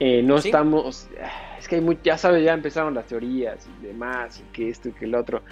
Eh, 0.00 0.22
no 0.22 0.38
Sí. 0.38 0.48
estamos, 0.48 1.08
ah, 1.22 1.56
es 1.58 1.68
que 1.68 1.76
hay 1.76 1.80
muy, 1.82 1.98
ya 2.02 2.16
sabes, 2.16 2.42
ya 2.42 2.54
empezaron 2.54 2.94
las 2.94 3.06
teorías 3.06 3.68
y 3.80 3.86
demás, 3.86 4.40
y 4.40 4.42
que 4.52 4.68
esto 4.70 4.88
y 4.88 4.92
que 4.92 5.04
el 5.04 5.14
otro. 5.14 5.42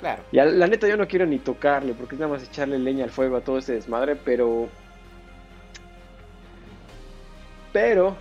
Claro. 0.00 0.22
Ya, 0.32 0.46
la 0.46 0.66
neta 0.66 0.88
yo 0.88 0.96
no 0.96 1.06
quiero 1.06 1.26
ni 1.26 1.38
tocarle, 1.38 1.92
porque 1.92 2.14
es 2.14 2.20
nada 2.20 2.32
más 2.32 2.42
echarle 2.42 2.78
leña 2.78 3.04
al 3.04 3.10
fuego 3.10 3.36
a 3.36 3.42
todo 3.42 3.58
ese 3.58 3.74
desmadre, 3.74 4.16
pero 4.16 4.68
Pero, 7.72 8.16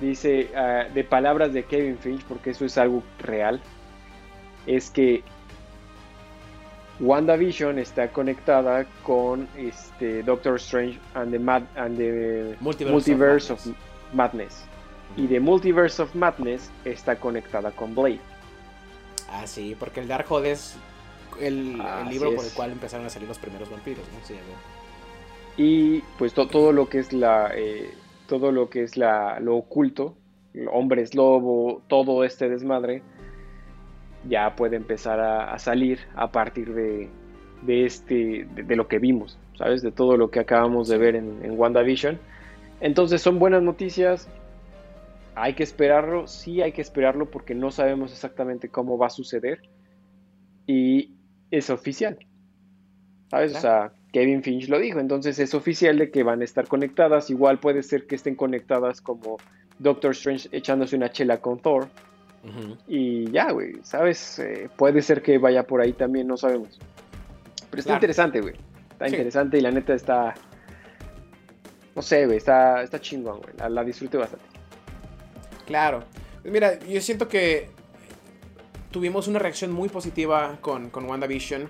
dice, 0.00 0.50
ah, 0.54 0.84
de 0.92 1.04
palabras 1.04 1.52
de 1.52 1.64
Kevin 1.64 1.96
Finch, 1.98 2.22
porque 2.24 2.50
eso 2.50 2.64
es 2.64 2.76
algo 2.76 3.02
real, 3.20 3.60
es 4.66 4.90
que 4.90 5.22
WandaVision 7.00 7.78
está 7.78 8.08
conectada 8.08 8.84
con 9.02 9.48
este 9.56 10.22
Doctor 10.22 10.56
Strange 10.56 10.98
and 11.14 11.32
the, 11.32 11.80
and 11.80 11.96
the 11.96 12.56
Multiverse, 12.60 13.50
of, 13.52 13.66
Madness. 14.12 14.66
Y 15.16 15.26
The 15.26 15.40
Multiverse 15.40 16.02
of 16.02 16.14
Madness 16.14 16.70
está 16.84 17.16
conectada 17.16 17.70
con 17.70 17.94
Blade. 17.94 18.20
Ah, 19.30 19.46
sí, 19.46 19.76
porque 19.78 20.00
el 20.00 20.08
Darkhold 20.08 20.46
es 20.46 20.76
el, 21.40 21.78
libro 22.08 22.34
por 22.34 22.44
el 22.44 22.52
cual 22.52 22.72
empezaron 22.72 23.06
a 23.06 23.10
salir 23.10 23.28
los 23.28 23.38
primeros 23.38 23.70
vampiros, 23.70 24.04
¿no? 24.08 24.36
y 25.56 26.00
pues 26.18 26.32
todo 26.32 26.72
lo 26.72 26.88
que 26.88 26.98
es 26.98 27.12
la 27.12 27.50
eh, 27.54 27.92
todo 28.26 28.50
lo 28.52 28.70
que 28.70 28.82
es 28.82 28.96
la, 28.96 29.40
lo 29.40 29.56
oculto, 29.56 30.14
hombres 30.70 31.14
lobo, 31.14 31.82
todo 31.86 32.24
este 32.24 32.48
desmadre, 32.48 33.02
ya 34.26 34.56
puede 34.56 34.76
empezar 34.76 35.20
a, 35.20 35.58
salir 35.58 35.98
a 36.14 36.32
partir 36.32 36.72
de, 36.72 37.10
de 37.62 37.84
este, 37.84 38.46
de, 38.54 38.76
lo 38.76 38.88
que 38.88 38.98
vimos, 38.98 39.38
¿sabes? 39.58 39.82
De 39.82 39.92
todo 39.92 40.16
lo 40.16 40.30
que 40.30 40.40
acabamos 40.40 40.88
de 40.88 40.96
ver 40.96 41.16
en, 41.16 41.44
en 41.44 41.58
WandaVision. 41.58 42.18
Entonces 42.80 43.20
son 43.20 43.38
buenas 43.38 43.62
noticias. 43.62 44.28
Hay 45.34 45.54
que 45.54 45.62
esperarlo, 45.62 46.26
sí 46.26 46.60
hay 46.60 46.72
que 46.72 46.82
esperarlo 46.82 47.30
porque 47.30 47.54
no 47.54 47.70
sabemos 47.70 48.12
exactamente 48.12 48.68
cómo 48.68 48.98
va 48.98 49.06
a 49.06 49.10
suceder. 49.10 49.62
Y 50.66 51.14
es 51.50 51.70
oficial. 51.70 52.18
¿Sabes? 53.30 53.56
O 53.56 53.60
sea, 53.60 53.92
Kevin 54.12 54.42
Finch 54.42 54.68
lo 54.68 54.78
dijo. 54.78 55.00
Entonces 55.00 55.38
es 55.38 55.54
oficial 55.54 55.98
de 55.98 56.10
que 56.10 56.22
van 56.22 56.42
a 56.42 56.44
estar 56.44 56.68
conectadas. 56.68 57.30
Igual 57.30 57.60
puede 57.60 57.82
ser 57.82 58.06
que 58.06 58.14
estén 58.14 58.34
conectadas 58.34 59.00
como 59.00 59.38
Doctor 59.78 60.12
Strange 60.12 60.48
echándose 60.52 60.96
una 60.96 61.10
chela 61.10 61.40
con 61.40 61.58
Thor. 61.58 61.88
Y 62.88 63.30
ya, 63.30 63.52
güey, 63.52 63.76
¿sabes? 63.84 64.40
Eh, 64.40 64.68
puede 64.76 65.00
ser 65.00 65.22
que 65.22 65.38
vaya 65.38 65.62
por 65.62 65.80
ahí 65.80 65.92
también, 65.92 66.26
no 66.26 66.36
sabemos. 66.36 66.78
Pero 67.70 67.80
está 67.80 67.94
interesante, 67.94 68.40
güey. 68.40 68.54
Está 68.90 69.08
interesante 69.08 69.58
y 69.58 69.60
la 69.60 69.70
neta 69.70 69.94
está... 69.94 70.34
No 71.94 72.02
sé, 72.02 72.26
güey, 72.26 72.38
está, 72.38 72.82
está 72.82 73.00
chingón, 73.00 73.40
güey. 73.40 73.54
La, 73.56 73.68
la 73.68 73.84
disfruté 73.84 74.16
bastante. 74.16 74.51
Claro. 75.72 76.04
Mira, 76.44 76.78
yo 76.80 77.00
siento 77.00 77.28
que 77.28 77.70
tuvimos 78.90 79.26
una 79.26 79.38
reacción 79.38 79.72
muy 79.72 79.88
positiva 79.88 80.58
con, 80.60 80.90
con 80.90 81.08
WandaVision. 81.08 81.66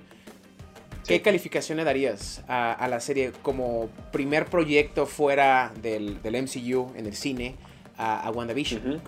¿Qué 1.06 1.22
calificación 1.22 1.78
le 1.78 1.84
darías 1.84 2.42
a, 2.48 2.84
la 2.90 2.98
serie 2.98 3.30
como 3.42 3.90
primer 4.10 4.46
proyecto 4.46 5.06
fuera 5.06 5.72
del, 5.80 6.18
MCU 6.24 6.92
en 6.96 7.06
el 7.06 7.14
cine 7.14 7.54
a, 7.96 8.28
WandaVision? 8.32 9.00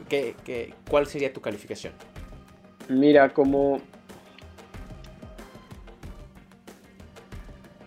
cuál 0.88 1.08
sería 1.08 1.32
tu 1.32 1.40
calificación? 1.40 1.92
Mira, 2.88 3.30
como... 3.30 3.80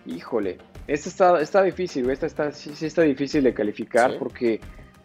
Híjole, 0.04 0.58
esta 0.86 1.08
está, 1.08 1.40
está 1.40 1.62
difícil, 1.62 2.10
esta 2.10 2.26
está, 2.26 2.52
sí, 2.52 2.70
está 2.84 3.00
difícil 3.00 3.44
de 3.44 3.54
calificar 3.54 4.18
porque 4.18 4.60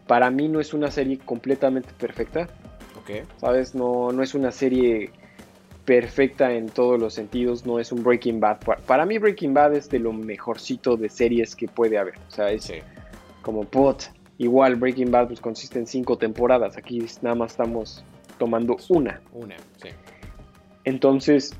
para 0.06 0.30
mí 0.30 0.48
no 0.48 0.60
es 0.60 0.74
una 0.74 0.90
serie 0.90 1.18
completamente 1.18 1.90
perfecta. 1.98 2.48
¿Sabes? 3.38 3.74
No, 3.74 4.12
no 4.12 4.22
es 4.22 4.34
una 4.34 4.50
serie 4.50 5.10
perfecta 5.84 6.52
en 6.52 6.70
todos 6.70 6.98
los 6.98 7.12
sentidos, 7.12 7.66
no 7.66 7.78
es 7.78 7.92
un 7.92 8.02
Breaking 8.02 8.40
Bad. 8.40 8.60
Para 8.86 9.04
mí 9.04 9.18
Breaking 9.18 9.52
Bad 9.52 9.74
es 9.74 9.90
de 9.90 9.98
lo 9.98 10.12
mejorcito 10.12 10.96
de 10.96 11.10
series 11.10 11.54
que 11.54 11.68
puede 11.68 11.98
haber. 11.98 12.14
O 12.28 12.30
sea, 12.30 12.50
es 12.50 12.72
como 13.42 13.64
pot. 13.64 14.04
Igual 14.38 14.76
Breaking 14.76 15.10
Bad 15.10 15.28
pues, 15.28 15.40
consiste 15.40 15.78
en 15.78 15.86
cinco 15.86 16.16
temporadas. 16.16 16.76
Aquí 16.76 17.04
nada 17.20 17.36
más 17.36 17.52
estamos 17.52 18.04
tomando 18.38 18.76
una. 18.88 19.20
Una, 19.32 19.56
sí. 19.82 19.90
Entonces... 20.84 21.54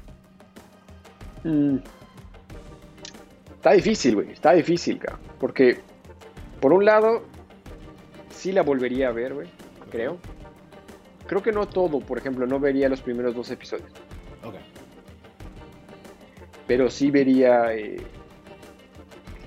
Mm, 1.44 1.76
está 3.56 3.72
difícil, 3.72 4.14
güey. 4.14 4.32
Está 4.32 4.52
difícil, 4.52 4.98
cabrón. 4.98 5.20
Porque, 5.38 5.80
por 6.60 6.72
un 6.72 6.86
lado, 6.86 7.22
sí 8.34 8.52
la 8.52 8.62
volvería 8.62 9.08
a 9.08 9.12
ver, 9.12 9.34
güey. 9.34 9.48
Creo. 9.90 10.18
Creo 11.26 11.42
que 11.42 11.52
no 11.52 11.66
todo, 11.66 12.00
por 12.00 12.18
ejemplo, 12.18 12.46
no 12.46 12.60
vería 12.60 12.88
los 12.88 13.00
primeros 13.00 13.34
dos 13.34 13.50
episodios. 13.50 13.90
Ok. 14.42 14.56
Pero 16.66 16.90
sí 16.90 17.10
vería, 17.10 17.74
eh, 17.74 17.96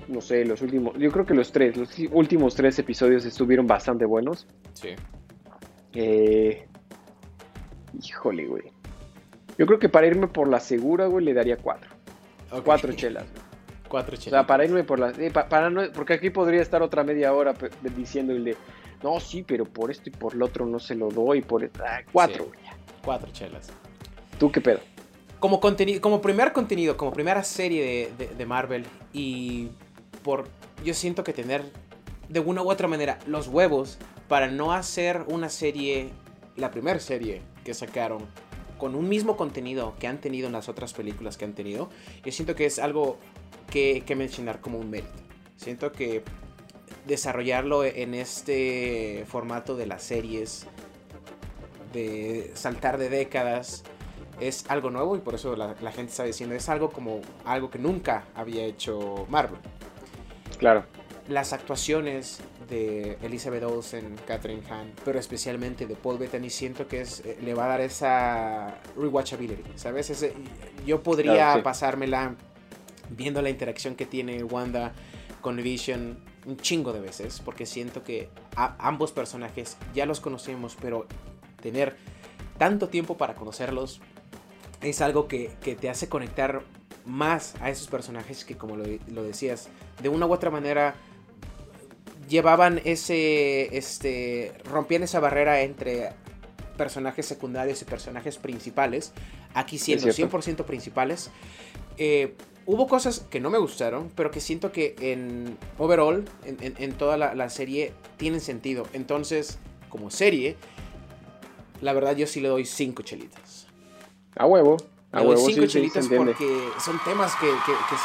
no 0.08 0.20
sé, 0.20 0.44
los 0.44 0.62
últimos, 0.62 0.96
yo 0.98 1.10
creo 1.10 1.26
que 1.26 1.34
los 1.34 1.52
tres, 1.52 1.76
los 1.76 1.90
últimos 2.10 2.54
tres 2.54 2.78
episodios 2.78 3.24
estuvieron 3.24 3.66
bastante 3.66 4.04
buenos. 4.04 4.46
Sí. 4.74 4.90
Eh, 5.94 6.66
híjole, 8.02 8.46
güey. 8.46 8.64
Yo 9.56 9.66
creo 9.66 9.78
que 9.78 9.88
para 9.88 10.06
irme 10.06 10.28
por 10.28 10.48
la 10.48 10.60
segura, 10.60 11.06
güey, 11.06 11.24
le 11.24 11.34
daría 11.34 11.56
cuatro. 11.56 11.90
Cuatro 12.64 12.92
chelas. 12.92 13.26
Cuatro 13.88 14.16
chelas. 14.16 14.26
O 14.26 14.30
sea, 14.42 14.46
para 14.46 14.66
irme 14.66 14.84
por 14.84 14.98
la... 14.98 15.10
Eh, 15.12 15.30
para 15.30 15.70
no, 15.70 15.80
porque 15.94 16.12
aquí 16.12 16.28
podría 16.28 16.60
estar 16.60 16.82
otra 16.82 17.04
media 17.04 17.32
hora 17.32 17.54
diciéndole 17.96 18.54
no, 19.02 19.20
sí, 19.20 19.44
pero 19.46 19.64
por 19.64 19.90
esto 19.90 20.08
y 20.08 20.12
por 20.12 20.34
lo 20.34 20.46
otro 20.46 20.66
no 20.66 20.78
se 20.78 20.94
lo 20.94 21.08
doy. 21.10 21.42
Por... 21.42 21.70
Ah, 21.84 22.00
cuatro, 22.12 22.50
Cuatro 23.04 23.30
chelas. 23.32 23.68
¿Tú 24.38 24.50
qué 24.50 24.60
pedo? 24.60 24.80
Como, 25.40 25.60
contenido, 25.60 26.00
como 26.00 26.20
primer 26.20 26.52
contenido, 26.52 26.96
como 26.96 27.12
primera 27.12 27.44
serie 27.44 28.12
de, 28.16 28.46
Marvel 28.46 28.84
y 29.12 29.68
por... 30.24 30.48
Yo 30.84 30.94
siento 30.94 31.24
que 31.24 31.32
tener 31.32 31.64
de 32.28 32.40
una 32.40 32.62
u 32.62 32.70
otra 32.70 32.88
manera 32.88 33.18
los 33.26 33.48
huevos 33.48 33.98
para 34.28 34.48
no 34.48 34.72
hacer 34.72 35.24
una 35.28 35.48
serie, 35.48 36.10
la 36.56 36.70
primera 36.70 36.98
serie 36.98 37.40
que 37.64 37.74
sacaron 37.74 38.26
con 38.78 38.94
un 38.94 39.08
mismo 39.08 39.36
contenido 39.36 39.94
que 39.98 40.06
han 40.06 40.20
tenido 40.20 40.46
en 40.46 40.52
las 40.52 40.68
otras 40.68 40.92
películas 40.92 41.36
que 41.36 41.44
han 41.44 41.54
tenido, 41.54 41.88
yo 42.24 42.30
siento 42.30 42.54
que 42.54 42.66
es 42.66 42.78
algo 42.78 43.18
que, 43.70 44.02
que 44.06 44.14
mencionar 44.14 44.60
como 44.60 44.78
un 44.78 44.90
mérito. 44.90 45.12
Siento 45.56 45.90
que 45.90 46.22
desarrollarlo 47.08 47.84
en 47.84 48.14
este 48.14 49.24
formato 49.26 49.76
de 49.76 49.86
las 49.86 50.02
series, 50.02 50.66
de 51.92 52.52
saltar 52.54 52.98
de 52.98 53.08
décadas, 53.08 53.82
es 54.38 54.66
algo 54.68 54.90
nuevo 54.90 55.16
y 55.16 55.20
por 55.20 55.34
eso 55.34 55.56
la, 55.56 55.74
gente 55.90 56.10
está 56.10 56.22
diciendo 56.22 56.54
es 56.54 56.68
algo 56.68 56.90
como 56.90 57.22
algo 57.44 57.70
que 57.70 57.78
nunca 57.78 58.24
había 58.34 58.64
hecho 58.64 59.26
Marvel. 59.28 59.58
Claro. 60.58 60.84
Las 61.28 61.52
actuaciones 61.52 62.40
de 62.68 63.18
Elizabeth 63.22 63.64
Olsen, 63.64 64.16
Catherine 64.26 64.62
Hahn, 64.70 64.92
pero 65.04 65.18
especialmente 65.18 65.86
de 65.86 65.96
Paul 65.96 66.18
Bettany, 66.18 66.50
siento 66.50 66.86
que 66.86 67.00
es, 67.00 67.20
eh, 67.20 67.38
le 67.42 67.54
va 67.54 67.64
a 67.64 67.68
dar 67.68 67.80
esa 67.80 68.78
rewatchability, 68.96 69.72
¿sabes? 69.76 70.12
yo 70.86 71.02
podría 71.02 71.62
pasármela 71.62 72.34
viendo 73.10 73.40
la 73.40 73.48
interacción 73.48 73.94
que 73.94 74.04
tiene 74.04 74.44
Wanda 74.44 74.92
con 75.40 75.56
Vision 75.56 76.18
un 76.48 76.56
chingo 76.56 76.94
de 76.94 77.00
veces, 77.00 77.42
porque 77.44 77.66
siento 77.66 78.02
que 78.02 78.30
ambos 78.56 79.12
personajes 79.12 79.76
ya 79.94 80.06
los 80.06 80.20
conocemos, 80.20 80.78
pero 80.80 81.06
tener 81.60 81.96
tanto 82.56 82.88
tiempo 82.88 83.18
para 83.18 83.34
conocerlos 83.34 84.00
es 84.80 85.02
algo 85.02 85.28
que, 85.28 85.50
te 85.78 85.90
hace 85.90 86.08
conectar 86.08 86.62
más 87.04 87.54
a 87.60 87.68
esos 87.68 87.88
personajes 87.88 88.46
que, 88.46 88.56
como 88.56 88.76
lo, 88.76 89.22
decías, 89.22 89.68
de 90.02 90.08
una 90.08 90.24
u 90.24 90.32
otra 90.32 90.50
manera 90.50 90.94
llevaban 92.30 92.80
ese, 92.84 93.76
este, 93.76 94.54
rompían 94.64 95.02
esa 95.02 95.20
barrera 95.20 95.60
entre 95.60 96.12
personajes 96.78 97.26
secundarios 97.26 97.82
y 97.82 97.84
personajes 97.84 98.38
principales, 98.38 99.12
aquí 99.52 99.76
siendo 99.78 100.06
100% 100.08 100.64
principales. 100.64 101.30
Eh, 101.98 102.34
hubo 102.68 102.86
cosas 102.86 103.20
que 103.30 103.40
no 103.40 103.48
me 103.48 103.56
gustaron, 103.56 104.12
pero 104.14 104.30
que 104.30 104.40
siento 104.40 104.72
que 104.72 104.94
en 105.00 105.56
overall, 105.78 106.26
en, 106.44 106.92
toda 106.92 107.16
la, 107.16 107.50
serie, 107.50 107.94
tienen 108.18 108.42
sentido. 108.42 108.86
Entonces, 108.92 109.58
como 109.88 110.10
serie, 110.10 110.54
la 111.80 111.94
verdad 111.94 112.14
yo 112.14 112.26
sí 112.26 112.40
le 112.42 112.48
doy 112.48 112.66
cinco 112.66 113.02
chelitas. 113.02 113.66
A 114.36 114.44
huevo. 114.44 114.76
A 115.12 115.20
le 115.20 115.28
doy 115.28 115.54
cinco 115.54 115.66
chelitas 115.66 116.08
porque 116.08 116.68
son 116.78 117.00
temas 117.06 117.34
que, 117.36 117.46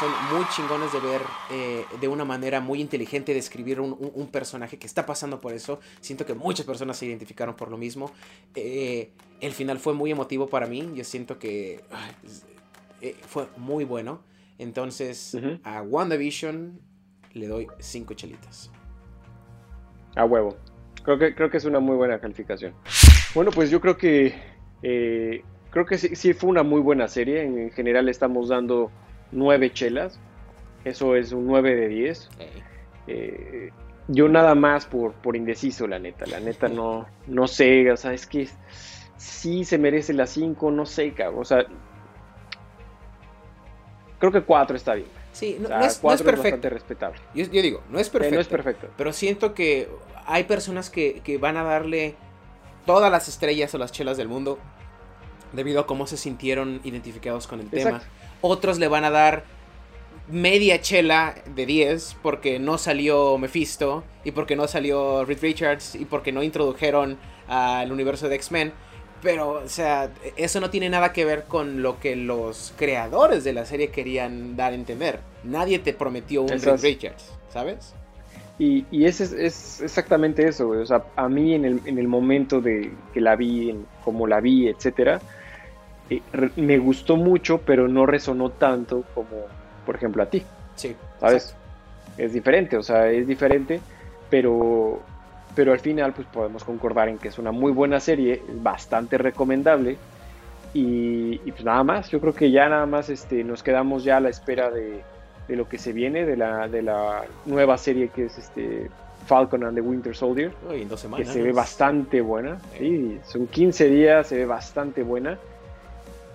son 0.00 0.10
muy 0.34 0.46
chingones 0.56 0.90
de 0.94 1.00
ver 1.00 1.20
eh, 1.50 1.84
de 2.00 2.08
una 2.08 2.24
manera 2.24 2.60
muy 2.60 2.80
inteligente, 2.80 3.34
de 3.34 3.40
escribir 3.40 3.80
un, 3.80 4.28
personaje 4.28 4.78
que 4.78 4.86
está 4.86 5.04
pasando 5.04 5.42
por 5.42 5.52
eso. 5.52 5.78
Siento 6.00 6.24
que 6.24 6.32
muchas 6.32 6.64
personas 6.64 6.96
se 6.96 7.04
identificaron 7.04 7.54
por 7.54 7.70
lo 7.70 7.76
mismo. 7.76 8.12
Eh, 8.54 9.10
el 9.42 9.52
final 9.52 9.78
fue 9.78 9.92
muy 9.92 10.10
emotivo 10.10 10.46
para 10.46 10.66
mí. 10.66 10.90
Yo 10.94 11.04
siento 11.04 11.38
que 11.38 11.84
eh, 13.02 13.14
fue 13.28 13.46
muy 13.58 13.84
bueno. 13.84 14.20
Entonces, 14.58 15.36
a 15.62 15.82
WandaVision 15.82 16.80
le 17.32 17.48
doy 17.48 17.66
5 17.78 18.14
chelitas. 18.14 18.70
A 20.16 20.24
huevo. 20.24 20.56
Creo 21.02 21.18
que, 21.18 21.34
creo 21.34 21.50
que 21.50 21.56
es 21.56 21.64
una 21.64 21.80
muy 21.80 21.96
buena 21.96 22.18
calificación. 22.18 22.74
Bueno, 23.34 23.50
pues 23.50 23.70
yo 23.70 23.80
creo 23.80 23.96
que 23.96 24.34
eh, 24.82 25.42
creo 25.70 25.86
que 25.86 25.98
sí, 25.98 26.32
fue 26.34 26.50
una 26.50 26.62
muy 26.62 26.80
buena 26.80 27.08
serie. 27.08 27.42
En 27.42 27.70
general 27.72 28.08
estamos 28.08 28.48
dando 28.48 28.92
9 29.32 29.72
chelas. 29.72 30.20
Eso 30.84 31.16
es 31.16 31.32
un 31.32 31.46
9 31.46 31.74
de 31.74 31.88
10. 31.88 32.30
Eh, 33.06 33.70
yo 34.08 34.28
nada 34.28 34.54
más 34.54 34.86
por, 34.86 35.14
por 35.14 35.34
indeciso, 35.34 35.88
la 35.88 35.98
neta. 35.98 36.26
La 36.26 36.38
neta 36.38 36.68
no, 36.68 37.06
no 37.26 37.48
sé, 37.48 37.90
o 37.90 37.96
sea, 37.96 38.12
es 38.12 38.26
que 38.26 38.48
sí 39.16 39.64
se 39.64 39.78
merece 39.78 40.12
la 40.12 40.26
5, 40.26 40.70
no 40.70 40.86
sé, 40.86 41.12
cabrón. 41.12 41.40
O 41.40 41.44
sea, 41.44 41.66
creo 44.30 44.42
que 44.42 44.46
4 44.46 44.76
está 44.76 44.94
bien. 44.94 45.08
Sí, 45.32 45.58
no, 45.60 45.68
es, 45.80 45.98
perfecto. 45.98 46.68
respetable. 46.70 47.18
Yo, 47.34 47.46
digo, 47.46 47.82
no 47.90 47.98
es 47.98 48.08
perfecto. 48.08 48.36
no 48.36 48.40
es 48.40 48.46
perfecto. 48.46 48.88
Pero 48.96 49.12
siento 49.12 49.52
que 49.52 49.88
hay 50.26 50.44
personas 50.44 50.90
que, 50.90 51.38
van 51.40 51.56
a 51.56 51.64
darle 51.64 52.14
todas 52.86 53.10
las 53.10 53.28
estrellas 53.28 53.74
o 53.74 53.78
las 53.78 53.90
chelas 53.90 54.16
del 54.16 54.28
mundo 54.28 54.58
debido 55.52 55.80
a 55.80 55.86
cómo 55.86 56.06
se 56.06 56.16
sintieron 56.16 56.80
identificados 56.84 57.46
con 57.46 57.60
el 57.60 57.68
tema. 57.68 58.02
Otros 58.40 58.78
le 58.78 58.88
van 58.88 59.04
a 59.04 59.10
dar 59.10 59.44
media 60.28 60.80
chela 60.80 61.34
de 61.54 61.66
10 61.66 62.16
porque 62.22 62.58
no 62.58 62.78
salió 62.78 63.36
Mephisto 63.36 64.04
y 64.24 64.30
porque 64.30 64.56
no 64.56 64.68
salió 64.68 65.24
Reed 65.24 65.40
Richards 65.42 65.94
y 65.96 66.04
porque 66.04 66.32
no 66.32 66.42
introdujeron 66.42 67.18
al 67.48 67.90
universo 67.92 68.28
de 68.28 68.36
X-Men. 68.36 68.72
Pero, 69.22 69.52
o 69.64 69.68
sea, 69.68 70.10
eso 70.36 70.60
no 70.60 70.70
tiene 70.70 70.90
nada 70.90 71.12
que 71.12 71.24
ver 71.24 71.44
con 71.44 71.82
lo 71.82 71.98
que 71.98 72.14
los 72.14 72.74
creadores 72.76 73.42
de 73.42 73.54
la 73.54 73.64
serie 73.64 73.88
querían 73.88 74.56
dar 74.56 74.72
a 74.72 74.74
entender. 74.74 75.20
Nadie 75.44 75.78
te 75.78 75.94
prometió 75.94 76.42
un 76.42 76.48
Reed 76.48 76.82
Richards, 76.82 77.32
¿sabes? 77.50 77.94
Y, 78.58 78.84
y 78.90 79.06
es, 79.06 79.20
es, 79.20 79.80
exactamente 79.80 80.46
eso, 80.46 80.68
güey. 80.68 80.80
O 80.80 80.86
sea, 80.86 81.04
a 81.16 81.28
mí 81.28 81.54
en 81.54 81.64
el, 81.64 81.80
en 81.86 81.98
el 81.98 82.06
momento 82.06 82.60
de 82.60 82.92
que 83.12 83.20
la 83.20 83.34
vi, 83.34 83.70
en, 83.70 83.86
como 84.04 84.26
la 84.26 84.40
vi, 84.40 84.68
etcétera, 84.68 85.20
eh, 86.10 86.20
me 86.56 86.78
gustó 86.78 87.16
mucho, 87.16 87.58
pero 87.58 87.88
no 87.88 88.06
resonó 88.06 88.50
tanto 88.50 89.04
como, 89.14 89.46
por 89.86 89.96
ejemplo, 89.96 90.22
a 90.22 90.26
ti. 90.26 90.42
Sí. 90.76 90.94
¿Sabes? 91.18 91.54
Es 92.16 92.32
diferente, 92.32 92.76
o 92.76 92.82
sea, 92.82 93.10
es 93.10 93.26
diferente, 93.26 93.80
pero 94.30 95.00
pero 95.54 95.72
al 95.72 95.80
final 95.80 96.12
pues 96.12 96.26
podemos 96.28 96.64
concordar 96.64 97.08
en 97.08 97.18
que 97.18 97.28
es 97.28 97.38
una 97.38 97.52
muy 97.52 97.72
buena 97.72 98.00
serie, 98.00 98.42
bastante 98.60 99.18
recomendable 99.18 99.96
y, 100.74 101.38
pues 101.52 101.64
nada 101.64 101.84
más, 101.84 102.10
yo 102.10 102.20
creo 102.20 102.34
que 102.34 102.50
ya 102.50 102.68
nada 102.68 102.84
más 102.84 103.08
este, 103.08 103.44
nos 103.44 103.62
quedamos 103.62 104.02
ya 104.02 104.16
a 104.16 104.20
la 104.20 104.28
espera 104.28 104.70
de, 104.70 105.02
lo 105.48 105.68
que 105.68 105.78
se 105.78 105.92
viene, 105.92 106.26
de 106.26 106.36
la, 106.36 106.66
de 106.66 106.82
la 106.82 107.24
nueva 107.46 107.78
serie 107.78 108.08
que 108.08 108.24
es 108.24 108.36
este 108.36 108.90
Falcon 109.26 109.62
and 109.62 109.76
the 109.76 109.80
Winter 109.80 110.16
Soldier, 110.16 110.52
que 111.16 111.24
se 111.24 111.42
ve 111.42 111.52
bastante 111.52 112.20
buena, 112.20 112.58
sí, 112.76 113.20
son 113.24 113.46
15 113.46 113.88
días, 113.88 114.26
se 114.26 114.36
ve 114.38 114.46
bastante 114.46 115.04
buena. 115.04 115.38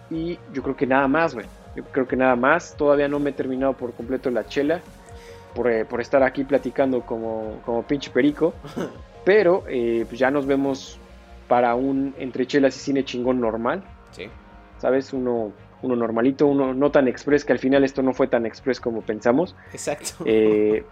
Y 0.09 0.39
yo 0.53 0.63
creo 0.63 0.75
que 0.75 0.87
nada 0.87 1.07
más, 1.07 1.35
güey, 1.35 1.45
yo 1.75 1.83
creo 1.83 2.07
que 2.07 2.15
nada 2.15 2.35
más, 2.37 2.75
todavía 2.77 3.09
no 3.09 3.19
me 3.19 3.31
he 3.31 3.33
terminado 3.33 3.73
por 3.73 3.93
completo 3.93 4.31
la 4.31 4.47
chela, 4.47 4.79
por, 5.53 5.69
eh, 5.69 5.83
por 5.83 5.99
estar 5.99 6.23
aquí 6.23 6.45
platicando 6.45 7.01
como, 7.01 7.59
como 7.65 7.83
pinche 7.83 8.09
perico. 8.09 8.53
Pero 9.23 9.63
eh, 9.67 10.05
pues 10.07 10.19
ya 10.19 10.31
nos 10.31 10.45
vemos 10.45 10.99
para 11.47 11.75
un 11.75 12.13
entre 12.17 12.45
chelas 12.45 12.75
y 12.77 12.79
cine 12.79 13.03
chingón 13.03 13.41
normal. 13.41 13.83
Sí. 14.11 14.27
¿Sabes? 14.77 15.11
Uno, 15.13 15.51
uno 15.81 15.95
normalito, 15.95 16.47
uno 16.47 16.73
no 16.73 16.91
tan 16.91 17.07
express, 17.07 17.43
que 17.43 17.53
al 17.53 17.59
final 17.59 17.83
esto 17.83 18.01
no 18.01 18.13
fue 18.13 18.27
tan 18.27 18.45
express 18.45 18.79
como 18.79 19.01
pensamos. 19.01 19.55
Exacto. 19.73 20.23
Eh, 20.25 20.83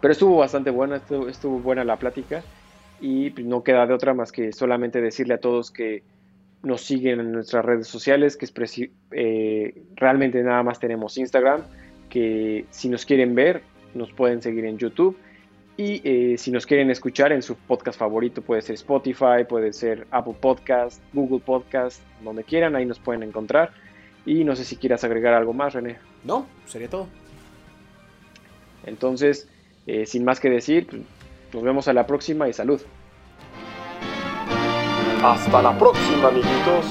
pero 0.00 0.12
estuvo 0.12 0.36
bastante 0.36 0.70
buena, 0.70 0.96
estuvo, 0.96 1.58
buena 1.58 1.84
la 1.84 1.96
plática. 1.96 2.42
Y 3.00 3.30
pues, 3.30 3.46
no 3.46 3.64
queda 3.64 3.86
de 3.86 3.94
otra 3.94 4.14
más 4.14 4.30
que 4.30 4.52
solamente 4.52 5.00
decirle 5.00 5.34
a 5.34 5.38
todos 5.38 5.70
que 5.70 6.02
nos 6.62 6.82
siguen 6.82 7.18
en 7.18 7.32
nuestras 7.32 7.64
redes 7.64 7.88
sociales, 7.88 8.36
que 8.36 8.44
es 8.44 8.52
eh, 9.10 9.82
realmente 9.96 10.40
nada 10.42 10.62
más 10.62 10.78
tenemos 10.78 11.18
Instagram, 11.18 11.62
que 12.08 12.66
si 12.70 12.88
nos 12.88 13.04
quieren 13.04 13.34
ver, 13.34 13.62
nos 13.94 14.12
pueden 14.12 14.42
seguir 14.42 14.64
en 14.66 14.78
YouTube 14.78 15.16
y 15.76 16.02
eh, 16.04 16.36
si 16.38 16.50
nos 16.50 16.66
quieren 16.66 16.90
escuchar 16.90 17.32
en 17.32 17.42
su 17.42 17.56
podcast 17.56 17.98
favorito, 17.98 18.42
puede 18.42 18.62
ser 18.62 18.74
Spotify, 18.74 19.44
puede 19.48 19.72
ser 19.72 20.06
Apple 20.10 20.36
Podcast, 20.38 21.02
Google 21.12 21.40
Podcast, 21.40 22.02
donde 22.22 22.44
quieran, 22.44 22.76
ahí 22.76 22.84
nos 22.84 22.98
pueden 22.98 23.22
encontrar. 23.22 23.72
Y 24.26 24.44
no 24.44 24.54
sé 24.54 24.64
si 24.64 24.76
quieras 24.76 25.02
agregar 25.04 25.34
algo 25.34 25.52
más, 25.52 25.72
René. 25.72 25.98
No, 26.24 26.46
sería 26.66 26.88
todo. 26.88 27.08
Entonces, 28.84 29.48
eh, 29.86 30.06
sin 30.06 30.24
más 30.24 30.40
que 30.40 30.50
decir, 30.50 30.86
pues, 30.86 31.02
nos 31.52 31.62
vemos 31.62 31.88
a 31.88 31.92
la 31.92 32.06
próxima 32.06 32.48
y 32.48 32.52
salud. 32.52 32.80
Hasta 35.22 35.62
la 35.62 35.78
próxima, 35.78 36.28
amiguitos. 36.28 36.86